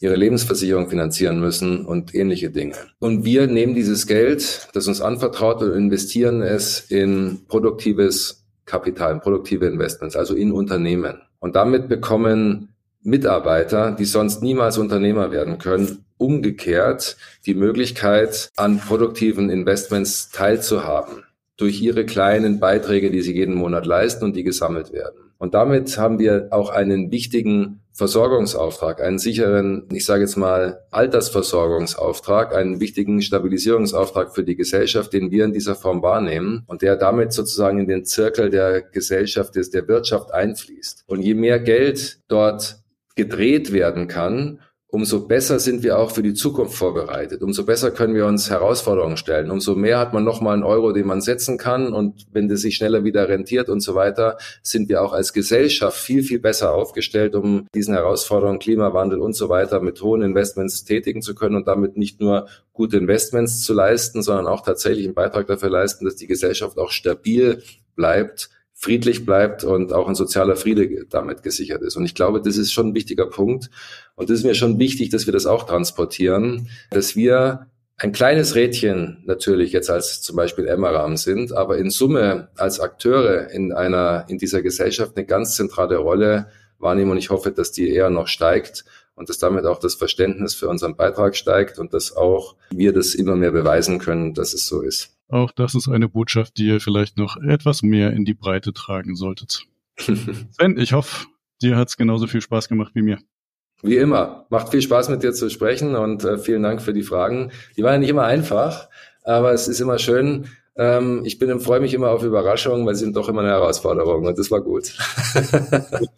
ihre 0.00 0.16
Lebensversicherung 0.16 0.90
finanzieren 0.90 1.38
müssen 1.38 1.86
und 1.86 2.16
ähnliche 2.16 2.50
Dinge. 2.50 2.74
Und 2.98 3.24
wir 3.24 3.46
nehmen 3.46 3.76
dieses 3.76 4.08
Geld, 4.08 4.68
das 4.74 4.88
uns 4.88 5.00
anvertraut 5.00 5.62
und 5.62 5.72
investieren 5.72 6.42
es 6.42 6.80
in 6.90 7.46
produktives 7.46 8.44
Kapital, 8.64 9.12
in 9.12 9.20
produktive 9.20 9.66
Investments, 9.66 10.16
also 10.16 10.34
in 10.34 10.50
Unternehmen. 10.50 11.22
Und 11.38 11.54
damit 11.54 11.88
bekommen 11.88 12.71
Mitarbeiter, 13.02 13.92
die 13.92 14.04
sonst 14.04 14.42
niemals 14.42 14.78
Unternehmer 14.78 15.32
werden 15.32 15.58
können, 15.58 16.04
umgekehrt 16.18 17.16
die 17.46 17.54
Möglichkeit, 17.54 18.50
an 18.56 18.78
produktiven 18.78 19.50
Investments 19.50 20.30
teilzuhaben 20.30 21.24
durch 21.56 21.80
ihre 21.80 22.06
kleinen 22.06 22.60
Beiträge, 22.60 23.10
die 23.10 23.22
sie 23.22 23.34
jeden 23.34 23.54
Monat 23.54 23.86
leisten 23.86 24.24
und 24.24 24.36
die 24.36 24.44
gesammelt 24.44 24.92
werden. 24.92 25.32
Und 25.38 25.54
damit 25.54 25.98
haben 25.98 26.20
wir 26.20 26.48
auch 26.50 26.70
einen 26.70 27.10
wichtigen 27.10 27.80
Versorgungsauftrag, 27.92 29.02
einen 29.02 29.18
sicheren, 29.18 29.88
ich 29.92 30.06
sage 30.06 30.22
jetzt 30.22 30.36
mal, 30.36 30.84
Altersversorgungsauftrag, 30.92 32.54
einen 32.54 32.80
wichtigen 32.80 33.20
Stabilisierungsauftrag 33.20 34.34
für 34.34 34.44
die 34.44 34.56
Gesellschaft, 34.56 35.12
den 35.12 35.30
wir 35.30 35.44
in 35.44 35.52
dieser 35.52 35.74
Form 35.74 36.00
wahrnehmen 36.02 36.62
und 36.68 36.82
der 36.82 36.96
damit 36.96 37.32
sozusagen 37.32 37.80
in 37.80 37.88
den 37.88 38.04
Zirkel 38.04 38.50
der 38.50 38.82
Gesellschaft, 38.82 39.54
der 39.56 39.88
Wirtschaft 39.88 40.32
einfließt. 40.32 41.04
Und 41.06 41.22
je 41.22 41.34
mehr 41.34 41.58
Geld 41.58 42.20
dort 42.28 42.81
gedreht 43.14 43.72
werden 43.72 44.08
kann, 44.08 44.60
umso 44.92 45.26
besser 45.26 45.58
sind 45.58 45.82
wir 45.82 45.98
auch 45.98 46.10
für 46.10 46.22
die 46.22 46.34
Zukunft 46.34 46.74
vorbereitet. 46.74 47.42
Umso 47.42 47.64
besser 47.64 47.90
können 47.90 48.14
wir 48.14 48.26
uns 48.26 48.50
Herausforderungen 48.50 49.16
stellen. 49.16 49.50
Umso 49.50 49.74
mehr 49.74 49.98
hat 49.98 50.12
man 50.12 50.22
nochmal 50.22 50.52
einen 50.52 50.64
Euro, 50.64 50.92
den 50.92 51.06
man 51.06 51.22
setzen 51.22 51.56
kann. 51.56 51.94
Und 51.94 52.26
wenn 52.30 52.46
das 52.46 52.60
sich 52.60 52.76
schneller 52.76 53.02
wieder 53.02 53.26
rentiert 53.26 53.70
und 53.70 53.80
so 53.80 53.94
weiter, 53.94 54.36
sind 54.62 54.90
wir 54.90 55.02
auch 55.02 55.14
als 55.14 55.32
Gesellschaft 55.32 55.96
viel, 55.96 56.22
viel 56.22 56.40
besser 56.40 56.74
aufgestellt, 56.74 57.34
um 57.34 57.66
diesen 57.74 57.94
Herausforderungen, 57.94 58.58
Klimawandel 58.58 59.18
und 59.20 59.34
so 59.34 59.48
weiter 59.48 59.80
mit 59.80 60.02
hohen 60.02 60.20
Investments 60.20 60.84
tätigen 60.84 61.22
zu 61.22 61.34
können 61.34 61.56
und 61.56 61.66
damit 61.66 61.96
nicht 61.96 62.20
nur 62.20 62.48
gute 62.74 62.98
Investments 62.98 63.62
zu 63.62 63.72
leisten, 63.72 64.22
sondern 64.22 64.46
auch 64.46 64.60
tatsächlich 64.60 65.06
einen 65.06 65.14
Beitrag 65.14 65.46
dafür 65.46 65.70
leisten, 65.70 66.04
dass 66.04 66.16
die 66.16 66.26
Gesellschaft 66.26 66.76
auch 66.76 66.90
stabil 66.90 67.62
bleibt 67.96 68.50
friedlich 68.82 69.24
bleibt 69.24 69.62
und 69.62 69.92
auch 69.92 70.08
ein 70.08 70.16
sozialer 70.16 70.56
Friede 70.56 71.06
damit 71.08 71.44
gesichert 71.44 71.82
ist. 71.82 71.96
Und 71.96 72.04
ich 72.04 72.16
glaube, 72.16 72.42
das 72.42 72.56
ist 72.56 72.72
schon 72.72 72.88
ein 72.88 72.94
wichtiger 72.96 73.26
Punkt. 73.26 73.70
Und 74.16 74.28
das 74.28 74.38
ist 74.38 74.44
mir 74.44 74.56
schon 74.56 74.80
wichtig, 74.80 75.10
dass 75.10 75.26
wir 75.26 75.32
das 75.32 75.46
auch 75.46 75.62
transportieren, 75.62 76.68
dass 76.90 77.14
wir 77.14 77.68
ein 77.96 78.10
kleines 78.10 78.56
Rädchen 78.56 79.22
natürlich 79.24 79.70
jetzt 79.70 79.88
als 79.88 80.20
zum 80.20 80.34
Beispiel 80.34 80.66
Emmeram 80.66 81.16
sind, 81.16 81.52
aber 81.52 81.78
in 81.78 81.90
Summe 81.90 82.48
als 82.56 82.80
Akteure 82.80 83.50
in 83.50 83.72
einer, 83.72 84.24
in 84.26 84.38
dieser 84.38 84.62
Gesellschaft 84.62 85.16
eine 85.16 85.26
ganz 85.26 85.54
zentrale 85.54 85.98
Rolle 85.98 86.48
wahrnehmen. 86.80 87.12
Und 87.12 87.18
ich 87.18 87.30
hoffe, 87.30 87.52
dass 87.52 87.70
die 87.70 87.88
eher 87.88 88.10
noch 88.10 88.26
steigt 88.26 88.84
und 89.14 89.28
dass 89.28 89.38
damit 89.38 89.64
auch 89.64 89.78
das 89.78 89.94
Verständnis 89.94 90.56
für 90.56 90.68
unseren 90.68 90.96
Beitrag 90.96 91.36
steigt 91.36 91.78
und 91.78 91.94
dass 91.94 92.16
auch 92.16 92.56
wir 92.72 92.92
das 92.92 93.14
immer 93.14 93.36
mehr 93.36 93.52
beweisen 93.52 94.00
können, 94.00 94.34
dass 94.34 94.54
es 94.54 94.66
so 94.66 94.80
ist. 94.80 95.10
Auch 95.32 95.50
das 95.50 95.74
ist 95.74 95.88
eine 95.88 96.10
Botschaft, 96.10 96.58
die 96.58 96.66
ihr 96.66 96.78
vielleicht 96.78 97.16
noch 97.16 97.38
etwas 97.38 97.82
mehr 97.82 98.12
in 98.12 98.26
die 98.26 98.34
Breite 98.34 98.74
tragen 98.74 99.16
solltet. 99.16 99.66
Sven, 99.96 100.76
ich 100.76 100.92
hoffe, 100.92 101.26
dir 101.62 101.76
hat 101.76 101.88
es 101.88 101.96
genauso 101.96 102.26
viel 102.26 102.42
Spaß 102.42 102.68
gemacht 102.68 102.92
wie 102.94 103.00
mir. 103.00 103.18
Wie 103.82 103.96
immer. 103.96 104.44
Macht 104.50 104.68
viel 104.68 104.82
Spaß 104.82 105.08
mit 105.08 105.22
dir 105.22 105.32
zu 105.32 105.48
sprechen 105.48 105.96
und 105.96 106.22
äh, 106.22 106.36
vielen 106.36 106.62
Dank 106.62 106.82
für 106.82 106.92
die 106.92 107.02
Fragen. 107.02 107.50
Die 107.78 107.82
waren 107.82 107.94
ja 107.94 107.98
nicht 108.00 108.10
immer 108.10 108.24
einfach, 108.24 108.90
aber 109.24 109.54
es 109.54 109.68
ist 109.68 109.80
immer 109.80 109.98
schön, 109.98 110.48
ich 110.74 111.38
bin 111.38 111.52
und 111.52 111.60
freue 111.60 111.80
mich 111.80 111.92
immer 111.92 112.10
auf 112.10 112.22
Überraschungen, 112.22 112.86
weil 112.86 112.94
sie 112.94 113.04
sind 113.04 113.14
doch 113.14 113.28
immer 113.28 113.42
eine 113.42 113.50
Herausforderung 113.50 114.24
und 114.24 114.38
das 114.38 114.50
war 114.50 114.62
gut. 114.62 114.84